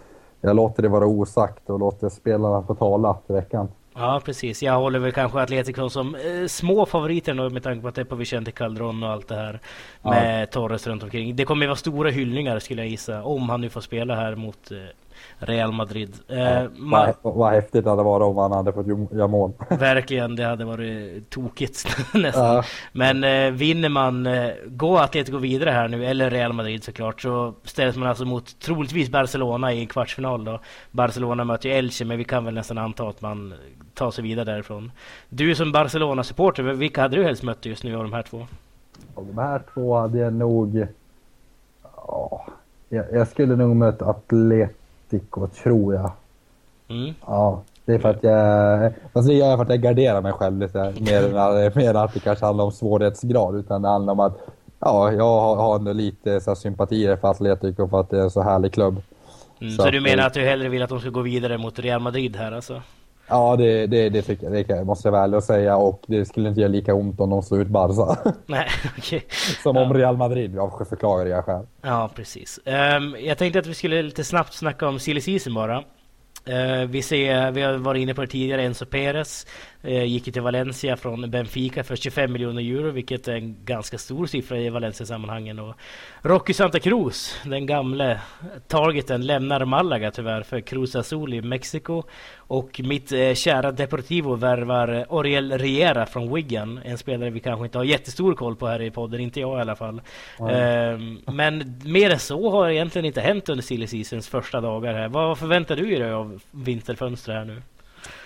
jag 0.42 0.56
låter 0.56 0.84
det 0.84 0.90
vara 0.90 1.06
osagt 1.06 1.70
och 1.70 1.80
låter 1.80 2.10
spelarna 2.10 2.64
få 2.64 2.76
tala 2.76 3.18
i 3.30 3.34
veckan. 3.34 3.68
Ja 4.00 4.22
precis, 4.26 4.64
jag 4.64 4.74
håller 4.74 5.00
väl 5.00 5.12
kanske 5.12 5.42
Atletico 5.42 5.90
som 5.90 6.16
eh, 6.16 6.48
små 6.48 6.86
favoriter 6.86 7.34
nu 7.34 7.50
med 7.50 7.64
tanke 7.64 7.82
på 7.82 7.88
att 7.88 7.96
det 7.96 8.02
är 8.02 8.06
på 8.06 8.16
Vicente 8.16 8.52
Calderon 8.52 9.04
och 9.04 9.10
allt 9.10 9.28
det 9.28 9.36
här. 9.36 9.60
Med 10.02 10.42
ja. 10.42 10.46
Torres 10.46 10.88
runt 10.88 11.04
omkring. 11.04 11.36
Det 11.36 11.46
kommer 11.46 11.62
ju 11.62 11.68
vara 11.68 11.76
stora 11.76 12.10
hyllningar 12.10 12.60
skulle 12.60 12.82
jag 12.82 12.90
gissa 12.90 13.24
om 13.24 13.50
han 13.50 13.62
nu 13.62 13.70
får 13.70 13.82
spela 13.82 14.16
här 14.16 14.36
mot 14.36 14.72
eh, 14.72 14.78
Real 15.40 15.72
Madrid. 15.72 16.14
Eh, 16.28 16.38
ja, 16.40 16.68
vad, 16.78 17.16
vad 17.22 17.54
häftigt 17.54 17.84
det 17.84 17.90
hade 17.90 18.04
varit 18.04 18.24
om 18.24 18.38
han 18.38 18.52
hade 18.52 18.74
fått 18.74 18.88
göra 18.88 19.28
mål. 19.28 19.52
Verkligen, 19.70 20.36
det 20.36 20.44
hade 20.44 20.66
varit 20.66 21.30
tokigt 21.30 21.88
nästan. 22.14 22.56
Ja. 22.56 22.64
Men 22.92 23.24
eh, 23.24 23.52
vinner 23.52 23.90
man, 23.90 24.26
eh, 24.26 24.50
går 24.66 25.02
Atletico 25.02 25.38
vidare 25.38 25.70
här 25.70 25.88
nu, 25.88 26.06
eller 26.06 26.30
Real 26.30 26.54
Madrid 26.54 26.84
såklart, 26.84 27.22
så 27.22 27.54
ställs 27.64 27.96
man 27.96 28.10
alltså 28.10 28.26
mot 28.26 28.60
troligtvis 28.60 29.10
Barcelona 29.10 29.74
i 29.74 29.86
kvartsfinal 29.86 30.46
då. 30.46 30.60
Barcelona 30.92 31.44
möter 31.44 31.70
ju 31.70 31.76
Elche, 31.76 32.06
men 32.06 32.18
vi 32.18 32.24
kan 32.24 32.46
väl 32.46 32.54
nästan 32.54 32.78
anta 32.78 33.10
att 33.10 33.22
man 33.22 33.54
tar 33.94 34.12
sig 34.12 34.24
vidare 34.24 34.46
därifrån. 34.46 34.92
Du 35.30 35.56
som 35.56 35.72
Barcelona-supporter, 35.72 36.64
vilka 36.64 37.02
hade 37.02 37.16
du 37.16 37.24
helst 37.24 37.44
mött 37.44 37.66
just 37.66 37.84
nu 37.84 37.96
av 37.96 38.04
de 38.04 38.14
här 38.14 38.24
två? 38.24 38.48
Av 39.16 39.26
de 39.26 39.38
här 39.38 39.62
två 39.74 39.98
hade 39.98 40.18
jag 40.18 40.34
nog... 40.34 40.88
Ja, 42.08 42.46
jag, 42.90 43.06
jag 43.14 43.28
skulle 43.28 43.56
nog 43.56 43.76
mött 43.76 44.02
Atlet 44.02 44.72
Stickor, 45.08 45.48
tror 45.48 45.94
jag. 45.94 46.12
Mm. 46.88 47.14
Ja, 47.26 47.62
det 47.86 47.94
är 47.94 48.00
för 48.00 48.10
att 48.10 48.24
jag... 48.24 48.94
Fast 49.14 49.28
det 49.28 49.34
gör 49.34 49.48
jag 49.48 49.58
för 49.58 49.64
att 49.64 49.70
jag 49.70 49.82
garderar 49.82 50.22
mig 50.22 50.32
själv 50.32 50.60
lite 50.60 50.94
mer 51.00 51.24
än, 51.24 51.72
mer 51.76 51.90
än 51.90 51.96
att 51.96 52.14
det 52.14 52.20
kanske 52.20 52.46
handlar 52.46 52.66
om 52.66 52.72
svårighetsgrad. 52.72 53.56
Utan 53.56 53.82
det 53.82 53.88
handlar 53.88 54.14
om 54.14 54.20
att 54.20 54.38
ja, 54.80 55.12
jag 55.12 55.56
har, 55.56 55.76
ändå 55.76 55.94
lite 55.94 56.42
så 56.42 56.50
här, 56.50 56.56
sympatier 56.56 57.16
för 57.16 57.28
Atletico 57.28 57.88
för 57.88 58.00
att 58.00 58.10
det 58.10 58.18
är 58.18 58.22
en 58.22 58.32
så 58.32 58.42
härlig 58.42 58.74
klubb. 58.74 59.02
Mm, 59.60 59.74
så, 59.74 59.84
så, 59.84 59.90
du 59.90 60.02
menar 60.02 60.28
att 60.28 60.34
du 60.34 60.42
hellre 60.42 60.70
vill 60.70 60.82
att 60.82 60.90
de 60.90 61.00
ska 61.00 61.10
gå 61.10 61.22
vidare 61.22 61.58
mot 61.58 61.80
Real 61.80 62.02
Madrid 62.02 62.36
här 62.36 62.52
alltså? 62.52 62.82
Ja, 63.30 63.56
det, 63.56 63.88
det, 63.88 64.10
det 64.10 64.22
tycker 64.22 64.52
jag. 64.52 64.68
Det 64.68 64.84
måste 64.84 65.08
jag 65.08 65.30
väl 65.30 65.42
säga. 65.42 65.78
Och 65.78 66.04
det 66.08 66.26
skulle 66.26 66.50
inte 66.50 66.62
göra 66.62 66.72
lika 66.72 66.94
ont 66.94 67.20
om 67.20 67.30
de 67.30 67.44
slår 67.44 67.62
ut 67.62 67.68
Barca. 67.68 68.32
Nej, 68.46 68.68
okej. 68.98 69.18
Okay. 69.18 69.30
Som 69.64 69.78
om 69.78 69.94
Real 69.94 70.18
Madrid. 70.18 70.52
Det 70.52 70.60
jag 71.30 71.46
själv. 71.46 71.66
Ja, 71.82 72.10
precis. 72.16 72.60
Um, 72.66 73.16
jag 73.20 73.38
tänkte 73.38 73.60
att 73.60 73.68
vi 73.68 73.74
skulle 73.74 74.02
lite 74.02 74.24
snabbt 74.24 74.54
snacka 74.54 74.88
om 74.88 75.00
silly 75.00 75.22
season 75.22 75.54
bara. 75.54 75.78
Uh, 76.50 76.86
vi, 76.88 77.02
ser, 77.02 77.52
vi 77.52 77.62
har 77.62 77.74
varit 77.74 78.02
inne 78.02 78.14
på 78.14 78.22
det 78.22 78.28
tidigare, 78.28 78.64
Enzo 78.64 78.86
Perez 78.86 79.46
gick 79.84 80.34
till 80.34 80.42
Valencia 80.42 80.98
från 80.98 81.32
Benfica 81.32 81.84
för 81.84 81.96
25 81.96 82.32
miljoner 82.32 82.62
euro, 82.62 82.92
vilket 82.92 83.28
är 83.28 83.36
en 83.36 83.56
ganska 83.66 83.98
stor 83.98 84.26
siffra 84.26 84.58
i 84.58 84.70
Valencia-sammanhangen. 84.70 85.60
Och 85.60 85.76
Rocky 86.22 86.54
Santa 86.54 86.80
Cruz, 86.80 87.40
den 87.46 87.66
gamle 87.66 88.20
targeten, 88.68 89.26
lämnar 89.26 89.66
Malaga 89.66 90.12
tyvärr 90.12 90.44
för 90.44 90.62
Cruz 90.62 90.96
Azul 90.96 91.34
i 91.34 91.42
Mexiko. 91.42 92.04
Och 92.36 92.82
mitt 92.84 93.12
uh, 93.12 93.34
kära 93.34 93.72
Deportivo 93.72 94.36
värvar 94.36 95.06
Oriel 95.10 95.58
Riera 95.58 96.06
från 96.06 96.34
Wigan, 96.34 96.80
en 96.86 96.98
spelare 96.98 97.30
vi 97.30 97.40
kanske 97.40 97.66
inte 97.66 97.78
har 97.78 97.86
jättestor 97.86 98.34
koll 98.34 98.56
på 98.56 98.68
här 98.68 98.82
i 98.82 98.92
podden, 98.92 99.20
inte 99.20 99.40
jag 99.40 99.58
i 99.58 99.62
alla 99.62 99.76
fall. 99.76 100.02
Mm. 100.40 101.22
men 101.26 101.82
mer 101.86 102.10
än 102.10 102.20
så 102.20 102.50
har 102.50 102.70
egentligen 102.70 103.06
inte 103.06 103.22
hänt 103.22 103.50
under 103.50 103.64
silly 103.64 103.88
seasons 103.88 104.28
första 104.28 104.62
dagar 104.62 104.94
här. 104.94 105.08
Vad 105.08 105.38
förväntar 105.38 105.76
du 105.76 105.96
dig 105.96 106.14
av 106.14 106.42
vinterfönstret 106.52 107.38
här 107.38 107.46
nu? 107.46 107.62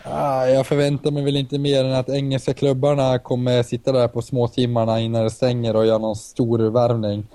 Ah, 0.03 0.45
jag 0.45 0.67
förväntar 0.67 1.11
mig 1.11 1.23
väl 1.23 1.37
inte 1.37 1.59
mer 1.59 1.83
än 1.83 1.93
att 1.93 2.09
engelska 2.09 2.53
klubbarna 2.53 3.19
kommer 3.19 3.63
sitta 3.63 3.91
där 3.91 4.07
på 4.07 4.21
små 4.21 4.47
timmarna 4.47 4.99
innan 4.99 5.23
det 5.23 5.29
stänger 5.29 5.75
och 5.75 5.85
göra 5.85 5.97
någon 5.97 6.15
stor 6.15 6.59
värvning. 6.59 7.27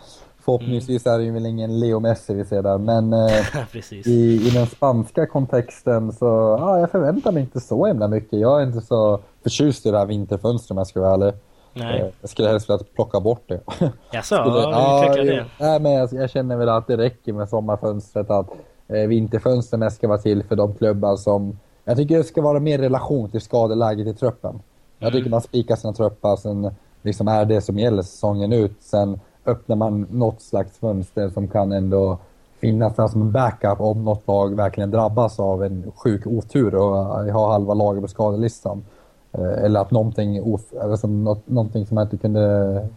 Förhoppningsvis 0.44 1.06
är 1.06 1.18
det 1.18 1.24
ju 1.24 1.32
väl 1.32 1.46
ingen 1.46 1.80
Leo 1.80 2.00
Messi 2.00 2.34
vi 2.34 2.44
ser 2.44 2.62
där, 2.62 2.78
men 2.78 3.12
eh, 3.12 4.06
i, 4.06 4.46
i 4.46 4.50
den 4.50 4.66
spanska 4.66 5.26
kontexten 5.26 6.12
så, 6.12 6.56
ja, 6.60 6.78
jag 6.78 6.90
förväntar 6.90 7.32
mig 7.32 7.42
inte 7.42 7.60
så 7.60 7.86
himla 7.86 8.08
mycket. 8.08 8.40
Jag 8.40 8.62
är 8.62 8.66
inte 8.66 8.80
så 8.80 9.20
förtjust 9.42 9.86
i 9.86 9.90
det 9.90 9.98
här 9.98 10.06
vinterfönstret 10.06 10.70
om 10.70 10.76
jag 10.76 10.86
ska 10.86 11.00
vara 11.00 11.14
ärlig. 11.14 11.32
Nej. 11.74 12.00
Eh, 12.00 12.08
jag 12.20 12.30
skulle 12.30 12.48
helst 12.48 12.70
vilja 12.70 12.84
plocka 12.94 13.20
bort 13.20 13.42
det. 13.46 13.60
Jaså, 14.12 14.34
ja, 14.34 15.04
utveckla 15.04 15.32
det? 15.32 15.44
Nej, 15.60 15.80
men 15.80 15.92
jag, 15.92 16.12
jag, 16.12 16.30
känner 16.30 16.56
väl 16.56 16.68
att 16.68 16.86
det 16.86 16.96
räcker 16.96 17.32
med 17.32 17.48
sommarfönstret, 17.48 18.30
att 18.30 18.50
eh, 18.88 19.06
vinterfönstret 19.08 19.92
ska 19.92 20.08
vara 20.08 20.18
till 20.18 20.42
för 20.42 20.56
de 20.56 20.74
klubbar 20.74 21.16
som... 21.16 21.58
Jag 21.88 21.96
tycker 21.96 22.18
det 22.18 22.24
ska 22.24 22.42
vara 22.42 22.60
mer 22.60 22.78
relation 22.78 23.28
till 23.30 23.40
skadeläget 23.40 24.06
i 24.06 24.14
truppen. 24.14 24.60
Jag 24.98 25.12
tycker 25.12 25.20
mm. 25.20 25.30
man 25.30 25.40
spikar 25.40 25.76
sina 25.76 25.92
truppar, 25.92 26.36
sen 26.36 26.70
liksom 27.02 27.28
är 27.28 27.44
det 27.44 27.60
som 27.60 27.78
gäller 27.78 28.02
säsongen 28.02 28.52
ut. 28.52 28.76
Sen 28.80 29.20
öppnar 29.44 29.76
man 29.76 30.06
något 30.10 30.42
slags 30.42 30.78
fönster 30.78 31.28
som 31.28 31.48
kan 31.48 31.72
ändå 31.72 32.18
finnas 32.60 33.12
som 33.12 33.22
en 33.22 33.32
backup 33.32 33.80
om 33.80 34.04
något 34.04 34.28
lag 34.28 34.56
verkligen 34.56 34.90
drabbas 34.90 35.40
av 35.40 35.64
en 35.64 35.92
sjuk 35.96 36.26
otur 36.26 36.74
och 36.74 36.96
har 37.32 37.52
halva 37.52 37.74
laget 37.74 38.02
på 38.02 38.08
skadelistan. 38.08 38.84
Eh, 39.32 39.64
eller 39.64 39.80
att 39.80 39.90
någonting, 39.90 40.42
of, 40.42 40.60
alltså 40.82 41.06
något, 41.06 41.48
någonting 41.48 41.86
som 41.86 41.94
man 41.94 42.04
inte 42.04 42.16
kunde 42.16 42.88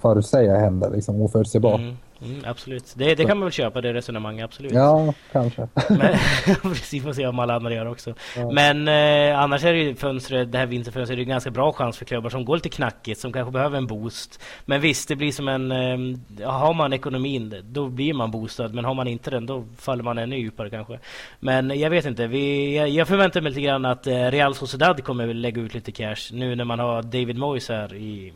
förutsäga 0.00 0.56
händer, 0.56 0.90
liksom 0.90 1.20
oförutsägbart. 1.20 1.80
Mm. 1.80 1.96
Mm, 2.22 2.44
absolut, 2.46 2.94
det, 2.96 3.14
det 3.14 3.24
kan 3.24 3.38
man 3.38 3.46
väl 3.46 3.52
köpa 3.52 3.80
det 3.80 3.94
resonemanget, 3.94 4.44
absolut. 4.44 4.72
Ja, 4.72 5.14
kanske. 5.32 5.68
Men, 5.88 6.16
precis, 6.62 7.02
får 7.02 7.12
se 7.12 7.26
om 7.26 7.38
alla 7.38 7.54
andra 7.54 7.74
gör 7.74 7.86
också. 7.86 8.14
Ja. 8.36 8.50
Men 8.50 8.88
eh, 8.88 9.38
annars 9.38 9.64
är 9.64 9.72
det 9.72 9.78
ju 9.78 9.94
fönstret, 9.94 10.52
det 10.52 10.58
här 10.58 10.66
vinterfönstret, 10.66 11.16
det 11.16 11.20
är 11.20 11.24
en 11.24 11.28
ganska 11.28 11.50
bra 11.50 11.72
chans 11.72 11.98
för 11.98 12.04
klubbar 12.04 12.30
som 12.30 12.44
går 12.44 12.56
lite 12.56 12.68
knackigt, 12.68 13.20
som 13.20 13.32
kanske 13.32 13.52
behöver 13.52 13.78
en 13.78 13.86
boost. 13.86 14.40
Men 14.64 14.80
visst, 14.80 15.08
det 15.08 15.16
blir 15.16 15.32
som 15.32 15.48
en... 15.48 15.72
Eh, 15.72 16.50
har 16.50 16.74
man 16.74 16.92
ekonomin, 16.92 17.54
då 17.64 17.88
blir 17.88 18.14
man 18.14 18.30
boostad. 18.30 18.68
Men 18.68 18.84
har 18.84 18.94
man 18.94 19.08
inte 19.08 19.30
den, 19.30 19.46
då 19.46 19.64
faller 19.76 20.02
man 20.02 20.18
ännu 20.18 20.36
djupare 20.36 20.70
kanske. 20.70 20.98
Men 21.40 21.78
jag 21.78 21.90
vet 21.90 22.06
inte, 22.06 22.26
vi, 22.26 22.76
jag, 22.76 22.88
jag 22.88 23.08
förväntar 23.08 23.40
mig 23.40 23.50
lite 23.52 23.62
grann 23.62 23.84
att 23.84 24.06
eh, 24.06 24.30
Real 24.30 24.54
Sociedad 24.54 25.04
kommer 25.04 25.34
lägga 25.34 25.62
ut 25.62 25.74
lite 25.74 25.92
cash 25.92 26.32
nu 26.32 26.54
när 26.54 26.64
man 26.64 26.78
har 26.78 27.02
David 27.02 27.38
Moyes 27.38 27.68
här 27.68 27.94
i 27.94 28.32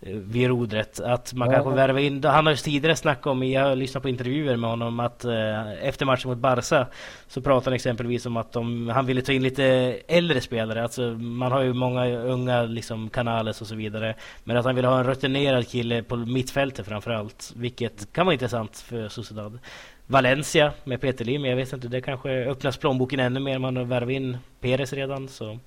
vid 0.00 0.48
rodret. 0.48 1.00
Att 1.00 1.32
man 1.32 1.48
ja. 1.48 1.54
kanske 1.54 1.74
värvar 1.74 2.00
in, 2.00 2.24
han 2.24 2.46
har 2.46 2.52
ju 2.52 2.56
tidigare 2.56 2.96
snackat 2.96 3.26
om, 3.26 3.42
jag 3.42 3.62
har 3.62 3.76
lyssnat 3.76 4.02
på 4.02 4.08
intervjuer 4.08 4.56
med 4.56 4.70
honom, 4.70 5.00
att 5.00 5.24
eh, 5.24 5.72
efter 5.82 6.06
matchen 6.06 6.30
mot 6.30 6.38
Barca 6.38 6.86
så 7.28 7.40
pratade 7.40 7.70
han 7.70 7.74
exempelvis 7.74 8.26
om 8.26 8.36
att 8.36 8.52
de, 8.52 8.88
han 8.88 9.06
ville 9.06 9.22
ta 9.22 9.32
in 9.32 9.42
lite 9.42 9.64
äldre 10.08 10.40
spelare. 10.40 10.82
Alltså 10.82 11.02
man 11.10 11.52
har 11.52 11.62
ju 11.62 11.72
många 11.72 12.06
unga 12.08 12.62
liksom 12.62 13.10
Canales 13.10 13.60
och 13.60 13.66
så 13.66 13.74
vidare. 13.74 14.14
Men 14.44 14.56
att 14.56 14.64
han 14.64 14.74
ville 14.74 14.88
ha 14.88 14.98
en 14.98 15.06
rutinerad 15.06 15.68
kille 15.68 16.02
på 16.02 16.16
mittfältet 16.16 16.86
framförallt. 16.86 17.52
Vilket 17.56 18.12
kan 18.12 18.26
vara 18.26 18.34
intressant 18.34 18.76
för 18.76 19.08
Sociedad. 19.08 19.58
Valencia 20.06 20.72
med 20.84 21.00
Peter 21.00 21.24
Lim, 21.24 21.44
jag 21.44 21.56
vet 21.56 21.72
inte, 21.72 21.88
det 21.88 22.00
kanske 22.00 22.30
öppnas 22.30 22.76
plånboken 22.76 23.20
ännu 23.20 23.40
mer. 23.40 23.58
Man 23.58 23.76
har 23.76 23.84
värvat 23.84 24.10
in 24.10 24.38
Perez 24.60 24.92
redan. 24.92 25.28
Så 25.28 25.58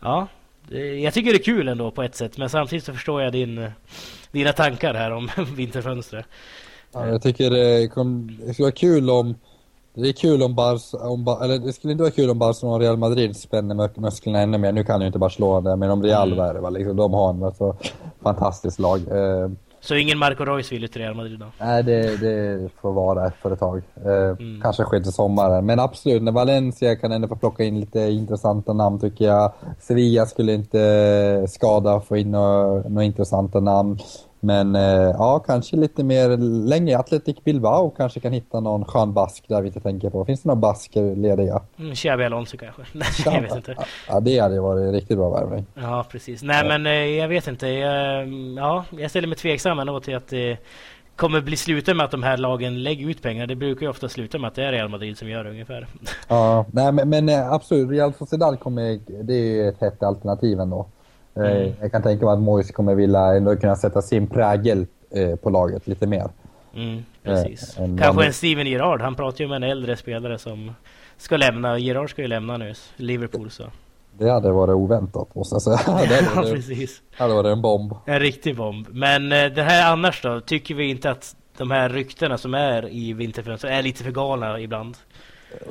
ja, 0.00 0.28
jag 1.02 1.14
tycker 1.14 1.30
det 1.30 1.36
är 1.36 1.44
kul 1.44 1.68
ändå 1.68 1.90
på 1.90 2.02
ett 2.02 2.16
sätt, 2.16 2.38
men 2.38 2.50
samtidigt 2.50 2.84
så 2.84 2.92
förstår 2.92 3.22
jag 3.22 3.32
din, 3.32 3.70
dina 4.30 4.52
tankar 4.52 4.94
här 4.94 5.10
om 5.10 5.30
vinterfönstret. 5.56 6.26
Ja, 6.92 7.06
jag 7.06 7.22
tycker 7.22 7.50
det, 7.50 7.88
kom, 7.88 8.38
det 8.46 8.52
skulle 8.52 8.64
vara 8.64 8.72
kul 8.72 9.10
om 9.10 9.34
det 9.94 10.08
är 10.08 10.12
kul 10.12 10.42
om 10.42 10.54
Barca, 10.54 11.08
om, 11.08 11.38
eller 11.42 11.58
det 11.58 11.72
skulle 11.72 11.92
inte 11.92 12.02
vara 12.02 12.12
kul 12.12 12.30
om 12.30 12.38
Barcelona 12.38 12.74
och 12.74 12.80
Real 12.80 12.96
Madrid 12.96 13.36
spänner 13.36 14.00
musklerna 14.00 14.40
ännu 14.40 14.58
mer. 14.58 14.72
Nu 14.72 14.84
kan 14.84 15.00
ju 15.00 15.06
inte 15.06 15.18
Barcelona 15.18 15.70
det, 15.70 15.76
men 15.76 15.90
om 15.90 16.02
Real 16.02 16.32
mm. 16.32 16.38
värvar, 16.38 16.70
liksom, 16.70 16.96
de 16.96 17.12
har 17.12 17.30
en 17.30 17.42
alltså, 17.42 17.76
fantastiskt 18.22 18.78
lag. 18.78 19.00
Eh, 19.08 19.50
så 19.84 19.94
ingen 19.94 20.18
Marco 20.18 20.44
Reus 20.44 20.72
vill 20.72 20.88
till 20.88 21.02
Real 21.02 21.14
Madrid 21.14 21.38
då? 21.38 21.46
Nej, 21.60 21.82
det, 21.82 22.16
det 22.16 22.68
får 22.80 22.92
vara 22.92 23.26
ett 23.26 23.36
företag. 23.42 23.82
Eh, 24.04 24.12
mm. 24.12 24.60
Kanske 24.62 24.82
sker 24.82 25.00
till 25.00 25.12
sommaren. 25.12 25.66
Men 25.66 25.80
absolut, 25.80 26.22
när 26.22 26.32
Valencia 26.32 26.96
kan 26.96 27.12
ändå 27.12 27.28
få 27.28 27.36
plocka 27.36 27.64
in 27.64 27.80
lite 27.80 28.00
intressanta 28.00 28.72
namn 28.72 29.00
tycker 29.00 29.24
jag. 29.24 29.52
Sevilla 29.80 30.26
skulle 30.26 30.52
inte 30.52 31.46
skada 31.48 31.94
att 31.94 32.06
få 32.06 32.16
in 32.16 32.30
några, 32.30 32.88
några 32.88 33.04
intressanta 33.04 33.60
namn. 33.60 33.98
Men 34.44 34.74
eh, 34.74 34.82
ja, 35.18 35.38
kanske 35.46 35.76
lite 35.76 36.04
mer 36.04 36.36
längre. 36.66 36.98
Atletic 36.98 37.36
Bilbao 37.44 37.90
kanske 37.90 38.20
kan 38.20 38.32
hitta 38.32 38.60
någon 38.60 38.84
skön 38.84 39.12
bask 39.12 39.44
där 39.48 39.60
vi 39.60 39.66
inte 39.66 39.80
tänker 39.80 40.10
på. 40.10 40.24
Finns 40.24 40.42
det 40.42 40.48
några 40.48 40.60
basker 40.60 41.16
lediga? 41.16 41.62
Mm, 41.78 41.94
Xabi 41.94 42.24
Alonso 42.24 42.56
kanske? 42.56 42.82
Nej, 42.92 43.08
jag 43.24 43.42
vet 43.42 43.56
inte. 43.56 43.76
Ja, 44.08 44.20
det 44.20 44.38
hade 44.38 44.60
varit 44.60 44.82
en 44.82 44.92
riktigt 44.92 45.16
bra 45.16 45.30
värvning. 45.30 45.66
Ja, 45.74 46.04
precis. 46.10 46.42
Nej, 46.42 46.62
ja. 46.62 46.78
men 46.78 46.86
eh, 46.86 46.92
jag 46.92 47.28
vet 47.28 47.46
inte. 47.46 47.68
Jag, 47.68 48.28
ja, 48.56 48.84
jag 48.90 49.10
ställer 49.10 49.28
mig 49.28 49.36
tveksam 49.36 49.78
ändå 49.78 50.00
till 50.00 50.16
att 50.16 50.28
det 50.28 50.58
kommer 51.16 51.40
bli 51.40 51.56
slutet 51.56 51.96
med 51.96 52.04
att 52.04 52.10
de 52.10 52.22
här 52.22 52.36
lagen 52.36 52.82
lägger 52.82 53.08
ut 53.08 53.22
pengar. 53.22 53.46
Det 53.46 53.56
brukar 53.56 53.82
ju 53.86 53.90
ofta 53.90 54.08
sluta 54.08 54.38
med 54.38 54.48
att 54.48 54.54
det 54.54 54.64
är 54.64 54.72
Real 54.72 54.88
Madrid 54.88 55.18
som 55.18 55.28
gör 55.28 55.44
det 55.44 55.50
ungefär. 55.50 55.86
Ja, 56.28 56.66
nej, 56.72 56.92
men, 56.92 57.08
men 57.08 57.28
eh, 57.28 57.52
absolut. 57.52 57.90
Real 57.90 58.14
Sociedad 58.14 58.60
kommer, 58.60 59.00
det 59.22 59.34
är 59.34 59.68
ett 59.68 59.80
hett 59.80 60.02
alternativ 60.02 60.60
ändå. 60.60 60.86
Eh, 61.36 61.42
mm. 61.42 61.72
Jag 61.80 61.92
kan 61.92 62.02
tänka 62.02 62.24
mig 62.24 62.32
att 62.32 62.40
Moise 62.40 62.72
kommer 62.72 62.94
vilja 62.94 63.20
ändå 63.20 63.56
kunna 63.56 63.76
sätta 63.76 64.02
sin 64.02 64.26
prägel 64.26 64.86
eh, 65.10 65.36
på 65.36 65.50
laget 65.50 65.86
lite 65.86 66.06
mer. 66.06 66.28
Mm, 66.74 67.04
precis. 67.22 67.78
Eh, 67.78 67.96
Kanske 67.98 68.26
en 68.26 68.32
Steven 68.32 68.66
Gerrard. 68.66 69.00
Han 69.00 69.14
pratar 69.14 69.40
ju 69.44 69.48
med 69.48 69.56
en 69.56 69.62
äldre 69.62 69.96
spelare 69.96 70.38
som 70.38 70.72
ska 71.16 71.36
lämna. 71.36 71.78
Gerrard 71.78 72.10
ska 72.10 72.22
ju 72.22 72.28
lämna 72.28 72.56
nu, 72.56 72.74
Liverpool 72.96 73.50
så. 73.50 73.64
Det 74.18 74.30
hade 74.30 74.52
varit 74.52 74.74
oväntat 74.74 75.34
måste 75.34 75.54
jag 75.54 75.62
säga. 75.62 75.76
det 75.86 76.24
hade, 76.24 76.48
ja, 76.48 76.54
precis. 76.54 77.02
Det 77.10 77.22
hade 77.22 77.34
varit 77.34 77.52
en 77.52 77.62
bomb. 77.62 77.94
En 78.06 78.20
riktig 78.20 78.56
bomb. 78.56 78.86
Men 78.90 79.28
det 79.28 79.62
här 79.62 79.92
annars 79.92 80.22
då? 80.22 80.40
Tycker 80.40 80.74
vi 80.74 80.90
inte 80.90 81.10
att 81.10 81.36
de 81.58 81.70
här 81.70 81.88
ryktena 81.88 82.38
som 82.38 82.54
är 82.54 82.92
i 82.92 83.12
vinterfönstret 83.12 83.72
är 83.72 83.82
lite 83.82 84.04
för 84.04 84.10
galna 84.10 84.60
ibland? 84.60 84.96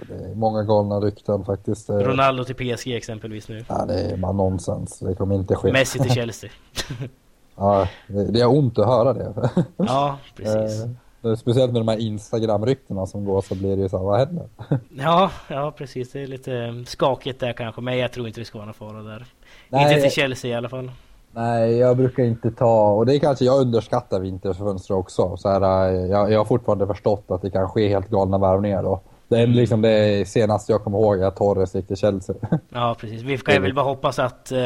Det 0.08 0.32
är 0.32 0.36
många 0.36 0.64
galna 0.64 1.00
rykten 1.00 1.46
faktiskt. 1.46 1.90
Ronaldo 1.90 2.44
till 2.44 2.56
PSG 2.56 2.88
exempelvis 2.96 3.50
nu. 3.50 3.66
Ja, 3.68 3.86
det 3.86 4.00
är 4.00 4.18
bara 4.18 4.32
nonsens. 4.32 5.00
Det 5.00 5.16
kommer 5.16 5.36
inte 5.36 5.56
ske. 5.56 5.72
Messi 5.72 6.00
till 6.00 6.12
Chelsea. 6.16 6.50
ja, 7.56 7.88
det, 8.08 8.32
det 8.32 8.42
är 8.42 8.50
ont 8.50 8.80
att 8.80 8.86
höra 8.88 9.14
det. 9.14 9.50
ja, 9.78 10.18
precis. 10.36 10.86
Eh, 11.24 11.36
speciellt 11.36 11.72
med 11.72 11.82
de 11.82 11.88
här 11.88 11.98
Instagram-ryktena 11.98 13.06
som 13.06 13.26
går 13.26 13.42
så 13.42 13.56
blir 13.56 13.76
det 13.76 13.82
ju 13.82 13.90
så 13.90 13.98
här, 13.98 14.06
vad 14.06 14.20
händer? 14.20 14.48
ja, 14.98 15.32
ja 15.48 15.72
precis. 15.78 16.12
Det 16.12 16.22
är 16.22 16.28
lite 16.28 16.84
skakigt 16.88 17.40
där 17.40 17.54
kanske. 17.54 17.82
Men 17.82 17.98
jag 17.98 18.12
tror 18.12 18.28
inte 18.28 18.42
det 18.42 18.46
ska 18.46 18.58
vara 18.58 18.66
någon 18.66 18.74
fara 18.74 19.04
där. 19.04 19.26
Nej, 19.70 19.90
inte 19.90 20.02
till 20.02 20.12
Chelsea 20.12 20.52
i 20.52 20.54
alla 20.54 20.70
fall. 20.70 20.92
Nej, 21.36 21.78
jag 21.78 21.98
brukar 21.98 22.24
inte 22.24 22.52
ta, 22.52 22.92
och 22.92 23.06
det 23.06 23.16
är 23.16 23.20
kanske 23.20 23.46
jag 23.46 23.62
underskattar 23.62 24.20
vinterfönster 24.20 24.94
också. 24.94 25.38
Så 25.38 25.50
här, 25.50 25.90
eh, 25.90 26.06
jag, 26.06 26.32
jag 26.32 26.40
har 26.40 26.46
fortfarande 26.46 26.88
förstått 26.88 27.24
att 27.28 27.42
det 27.42 27.50
kan 27.50 27.70
ske 27.70 27.88
helt 27.88 28.10
galna 28.10 28.38
värvningar 28.38 28.84
då. 28.84 29.02
Det 29.28 29.40
är 29.40 29.48
liksom 29.48 29.82
det 29.82 30.28
senaste 30.28 30.72
jag 30.72 30.84
kommer 30.84 30.98
ihåg 30.98 31.24
att 31.24 31.36
Torres 31.36 31.76
gick 31.76 31.88
till 31.88 31.98
Chelsea. 31.98 32.36
Ja 32.70 32.96
precis. 33.00 33.22
Vi 33.22 33.38
kan 33.38 33.62
väl 33.62 33.74
bara 33.74 33.86
hoppas 33.86 34.20
att 34.20 34.52
eh, 34.52 34.60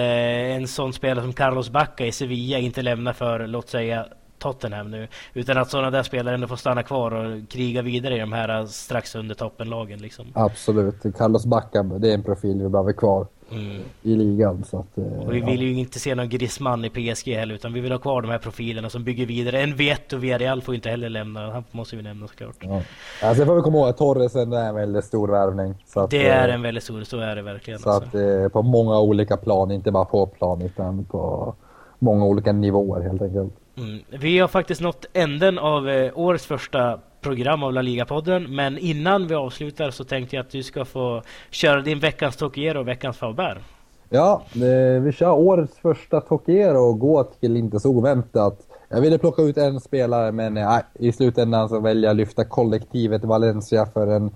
en 0.55 0.67
sån 0.67 0.93
spelare 0.93 1.23
som 1.23 1.33
Carlos 1.33 1.69
Bacca 1.69 2.05
i 2.05 2.11
Sevilla 2.11 2.57
inte 2.57 2.81
lämnar 2.81 3.13
för, 3.13 3.47
låt 3.47 3.69
säga, 3.69 4.05
Tottenham 4.39 4.91
nu. 4.91 5.07
Utan 5.33 5.57
att 5.57 5.69
sådana 5.69 5.91
där 5.91 6.03
spelare 6.03 6.35
ändå 6.35 6.47
får 6.47 6.55
stanna 6.55 6.83
kvar 6.83 7.11
och 7.11 7.49
kriga 7.49 7.81
vidare 7.81 8.15
i 8.15 8.19
de 8.19 8.33
här 8.33 8.65
strax 8.65 9.15
under 9.15 9.35
toppenlagen 9.35 9.99
liksom. 9.99 10.25
Absolut. 10.33 11.17
Carlos 11.17 11.45
Bacca, 11.45 11.83
det 11.83 12.09
är 12.09 12.13
en 12.13 12.23
profil 12.23 12.61
vi 12.61 12.69
behöver 12.69 12.93
kvar 12.93 13.27
mm. 13.51 13.81
i 14.03 14.15
ligan. 14.15 14.63
Så 14.63 14.79
att, 14.79 14.97
eh, 14.97 15.03
och 15.03 15.33
vi 15.33 15.41
vill 15.41 15.61
ju 15.61 15.73
inte 15.73 15.99
se 15.99 16.15
någon 16.15 16.29
Griezmann 16.29 16.85
i 16.85 16.89
PSG 16.89 17.35
heller 17.35 17.55
utan 17.55 17.73
vi 17.73 17.79
vill 17.79 17.91
ha 17.91 17.99
kvar 17.99 18.21
de 18.21 18.31
här 18.31 18.37
profilerna 18.37 18.89
som 18.89 19.03
bygger 19.03 19.25
vidare. 19.25 19.61
En 19.61 19.75
vet 19.75 20.13
och 20.13 20.23
Villarreal 20.23 20.61
får 20.61 20.75
inte 20.75 20.89
heller 20.89 21.09
lämna. 21.09 21.51
Han 21.51 21.63
måste 21.71 21.95
vi 21.95 22.03
nämna 22.03 22.27
såklart. 22.27 22.55
Ja. 22.59 22.81
Ja, 23.21 23.35
sen 23.35 23.45
får 23.45 23.55
vi 23.55 23.61
komma 23.61 23.77
ihåg 23.77 23.89
att 23.89 23.97
Torresen 23.97 24.53
är 24.53 24.69
en 24.69 24.75
väldigt 24.75 25.05
stor 25.05 25.27
värvning. 25.27 25.75
Så 25.85 25.99
att, 25.99 26.11
det 26.11 26.27
är 26.27 26.47
eh, 26.47 26.55
en 26.55 26.61
väldigt 26.61 26.83
stor, 26.83 27.03
så 27.03 27.19
är 27.19 27.35
det 27.35 27.41
verkligen. 27.41 27.79
Så 27.79 27.89
alltså. 27.89 28.07
att 28.07 28.15
eh, 28.15 28.47
på 28.47 28.61
många 28.61 28.99
olika 28.99 29.37
plan, 29.37 29.71
inte 29.71 29.91
bara 29.91 30.05
på 30.05 30.25
plan 30.25 30.61
utan 30.61 31.05
på 31.05 31.55
många 31.99 32.25
olika 32.25 32.51
nivåer 32.51 33.01
helt 33.01 33.21
enkelt. 33.21 33.53
Mm. 33.77 33.99
Vi 34.09 34.39
har 34.39 34.47
faktiskt 34.47 34.81
nått 34.81 35.05
änden 35.13 35.59
av 35.59 35.89
eh, 35.89 36.11
årets 36.15 36.45
första 36.45 36.99
program 37.21 37.63
av 37.63 37.73
La 37.73 37.81
Liga-podden. 37.81 38.55
Men 38.55 38.77
innan 38.77 39.27
vi 39.27 39.35
avslutar 39.35 39.91
så 39.91 40.03
tänkte 40.03 40.35
jag 40.35 40.43
att 40.43 40.51
du 40.51 40.63
ska 40.63 40.85
få 40.85 41.21
köra 41.49 41.81
din 41.81 41.99
veckans 41.99 42.35
Tokiero 42.35 42.79
och 42.79 42.87
veckans 42.87 43.17
Faubert. 43.17 43.57
Ja, 44.09 44.41
eh, 44.55 45.01
vi 45.01 45.11
kör 45.11 45.31
årets 45.31 45.77
första 45.77 46.21
Tokiero 46.21 46.79
och 46.79 46.99
gå 46.99 47.23
till 47.23 47.57
inte 47.57 47.79
så 47.79 47.89
oväntat. 47.89 48.59
Jag 48.89 49.01
ville 49.01 49.17
plocka 49.17 49.41
ut 49.41 49.57
en 49.57 49.79
spelare 49.79 50.31
men 50.31 50.57
eh, 50.57 50.79
i 50.93 51.11
slutändan 51.11 51.69
så 51.69 51.79
väljer 51.79 52.09
jag 52.09 52.17
lyfta 52.17 52.45
kollektivet 52.45 53.23
Valencia 53.23 53.85
för 53.85 54.07
en 54.07 54.31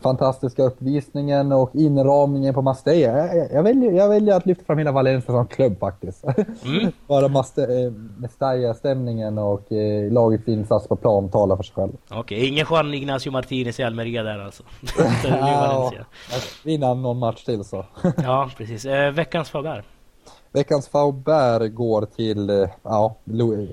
fantastiska 0.00 0.62
uppvisningen 0.62 1.52
och 1.52 1.70
inramningen 1.74 2.54
på 2.54 2.62
Mastella. 2.62 3.34
Jag, 3.34 3.52
jag, 3.52 3.62
väljer, 3.62 3.92
jag 3.92 4.08
väljer 4.08 4.36
att 4.36 4.46
lyfta 4.46 4.64
fram 4.64 4.78
hela 4.78 4.92
Valencia 4.92 5.34
som 5.34 5.46
klubb 5.46 5.78
faktiskt. 5.80 6.24
Mm. 6.64 6.92
Bara 7.06 7.26
eh, 7.26 7.92
Mestalla-stämningen 8.18 9.38
och 9.38 9.72
eh, 9.72 10.12
lagets 10.12 10.48
insats 10.48 10.88
på 10.88 10.96
plan 10.96 11.30
talar 11.30 11.56
för 11.56 11.62
sig 11.62 11.74
själv. 11.74 11.92
Okej, 12.08 12.38
okay, 12.38 12.48
ingen 12.48 12.66
Juan 12.70 12.94
Ignacio 12.94 13.32
Martinez 13.32 13.80
i 13.80 13.82
Almeria 13.82 14.22
där 14.22 14.38
alltså? 14.38 14.62
vinna 16.64 16.94
någon 16.94 17.18
match 17.18 17.44
till 17.44 17.64
så. 17.64 17.84
ja, 18.16 18.50
precis. 18.56 18.84
Eh, 18.84 19.10
veckans 19.12 19.50
Faber? 19.50 19.84
Veckans 20.52 20.88
Faubert 20.88 21.74
går 21.74 22.06
till, 22.16 22.50
eh, 22.50 22.68
ja, 22.82 23.14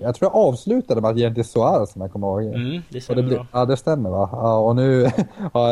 jag 0.01 0.15
tror 0.15 0.31
jag 0.31 0.35
avslutade 0.35 1.01
med 1.01 1.11
att 1.11 1.17
ge 1.17 1.33
till 1.33 1.45
Suarez 1.45 1.91
som 1.91 2.01
jag 2.01 2.11
kommer 2.11 2.27
ihåg. 2.27 2.43
Mm, 2.43 2.81
det 2.89 3.01
stämmer 3.01 3.21
det 3.21 3.29
bra. 3.29 3.47
Ja, 3.51 3.65
det 3.65 3.77
stämmer 3.77 4.09
va. 4.09 4.29
Ja, 4.31 4.57
och 4.57 4.75
nu, 4.75 5.01
ja, 5.53 5.67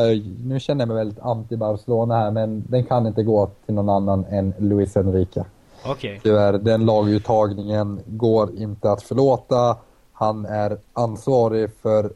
nu 0.46 0.60
känner 0.60 0.82
jag 0.82 0.88
mig 0.88 0.98
väldigt 0.98 1.20
anti-Barcelona 1.20 2.18
här, 2.18 2.32
men 2.32 2.64
den 2.68 2.84
kan 2.84 3.08
inte 3.08 3.24
gå 3.24 3.50
till 3.66 3.76
någon 3.76 3.90
annan 3.90 4.26
än 4.30 4.54
Luis 4.58 4.98
Enrique. 4.98 5.46
Okej. 5.86 5.92
Okay. 5.92 6.20
Tyvärr, 6.24 6.54
den 6.54 6.86
laguttagningen 6.86 8.00
går 8.06 8.58
inte 8.58 8.92
att 8.92 9.04
förlåta. 9.04 9.78
Han 10.14 10.46
är 10.46 10.78
ansvarig 10.94 11.70
för 11.82 12.12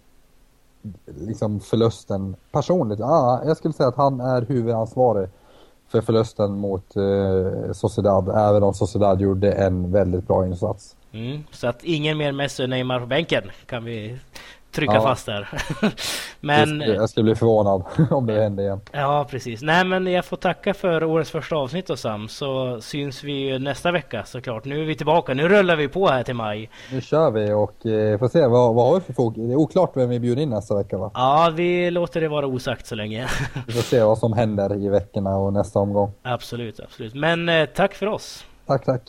liksom 1.05 1.59
förlusten 1.59 2.35
personligt. 2.51 2.99
Ja, 2.99 3.41
jag 3.45 3.57
skulle 3.57 3.73
säga 3.73 3.89
att 3.89 3.95
han 3.95 4.21
är 4.21 4.41
huvudansvarig 4.41 5.29
för 6.01 6.05
förlusten 6.05 6.57
mot 6.57 6.95
eh, 6.95 7.71
Sociedad, 7.73 8.29
även 8.29 8.63
om 8.63 8.73
Sociedad 8.73 9.21
gjorde 9.21 9.51
en 9.51 9.91
väldigt 9.91 10.27
bra 10.27 10.45
insats. 10.45 10.95
Mm, 11.11 11.43
så 11.51 11.67
att 11.67 11.83
ingen 11.83 12.17
mer 12.17 12.31
Messi 12.31 12.63
och 12.63 12.69
Neymar 12.69 12.99
på 12.99 13.05
bänken 13.05 13.43
kan 13.65 13.83
vi 13.83 14.17
trycka 14.75 14.93
ja. 14.93 15.01
fast 15.01 15.25
där. 15.25 15.49
men, 16.39 16.81
jag 16.81 17.09
skulle 17.09 17.23
bli 17.23 17.35
förvånad 17.35 17.83
om 18.11 18.25
det 18.25 18.41
hände 18.41 18.63
igen. 18.63 18.81
Ja, 18.91 19.27
precis. 19.29 19.61
Nej, 19.61 19.85
men 19.85 20.07
jag 20.07 20.25
får 20.25 20.37
tacka 20.37 20.73
för 20.73 21.03
årets 21.03 21.31
första 21.31 21.55
avsnitt 21.55 21.89
och 21.89 21.99
Sam. 21.99 22.27
Så 22.27 22.81
syns 22.81 23.23
vi 23.23 23.59
nästa 23.59 23.91
vecka 23.91 24.23
såklart. 24.25 24.65
Nu 24.65 24.81
är 24.81 24.85
vi 24.85 24.95
tillbaka. 24.95 25.33
Nu 25.33 25.49
rullar 25.49 25.75
vi 25.75 25.87
på 25.87 26.07
här 26.07 26.23
till 26.23 26.35
maj. 26.35 26.69
Nu 26.91 27.01
kör 27.01 27.31
vi 27.31 27.53
och 27.53 27.85
eh, 27.85 28.19
får 28.19 28.27
se 28.27 28.47
vad, 28.47 28.75
vad 28.75 28.85
har 28.85 28.95
vi 28.95 29.01
för 29.01 29.13
fokus. 29.13 29.43
Det 29.47 29.53
är 29.53 29.55
oklart 29.55 29.91
vem 29.93 30.09
vi 30.09 30.19
bjuder 30.19 30.41
in 30.41 30.49
nästa 30.49 30.75
vecka 30.75 30.97
va? 30.97 31.11
Ja, 31.13 31.51
vi 31.55 31.91
låter 31.91 32.21
det 32.21 32.27
vara 32.27 32.47
osagt 32.47 32.85
så 32.85 32.95
länge. 32.95 33.27
vi 33.67 33.73
får 33.73 33.81
se 33.81 34.03
vad 34.03 34.17
som 34.17 34.33
händer 34.33 34.75
i 34.85 34.89
veckorna 34.89 35.37
och 35.37 35.53
nästa 35.53 35.79
omgång. 35.79 36.11
Absolut, 36.21 36.79
absolut. 36.79 37.13
Men 37.13 37.49
eh, 37.49 37.65
tack 37.65 37.93
för 37.93 38.07
oss. 38.07 38.45
Tack, 38.65 38.85
tack. 38.85 39.01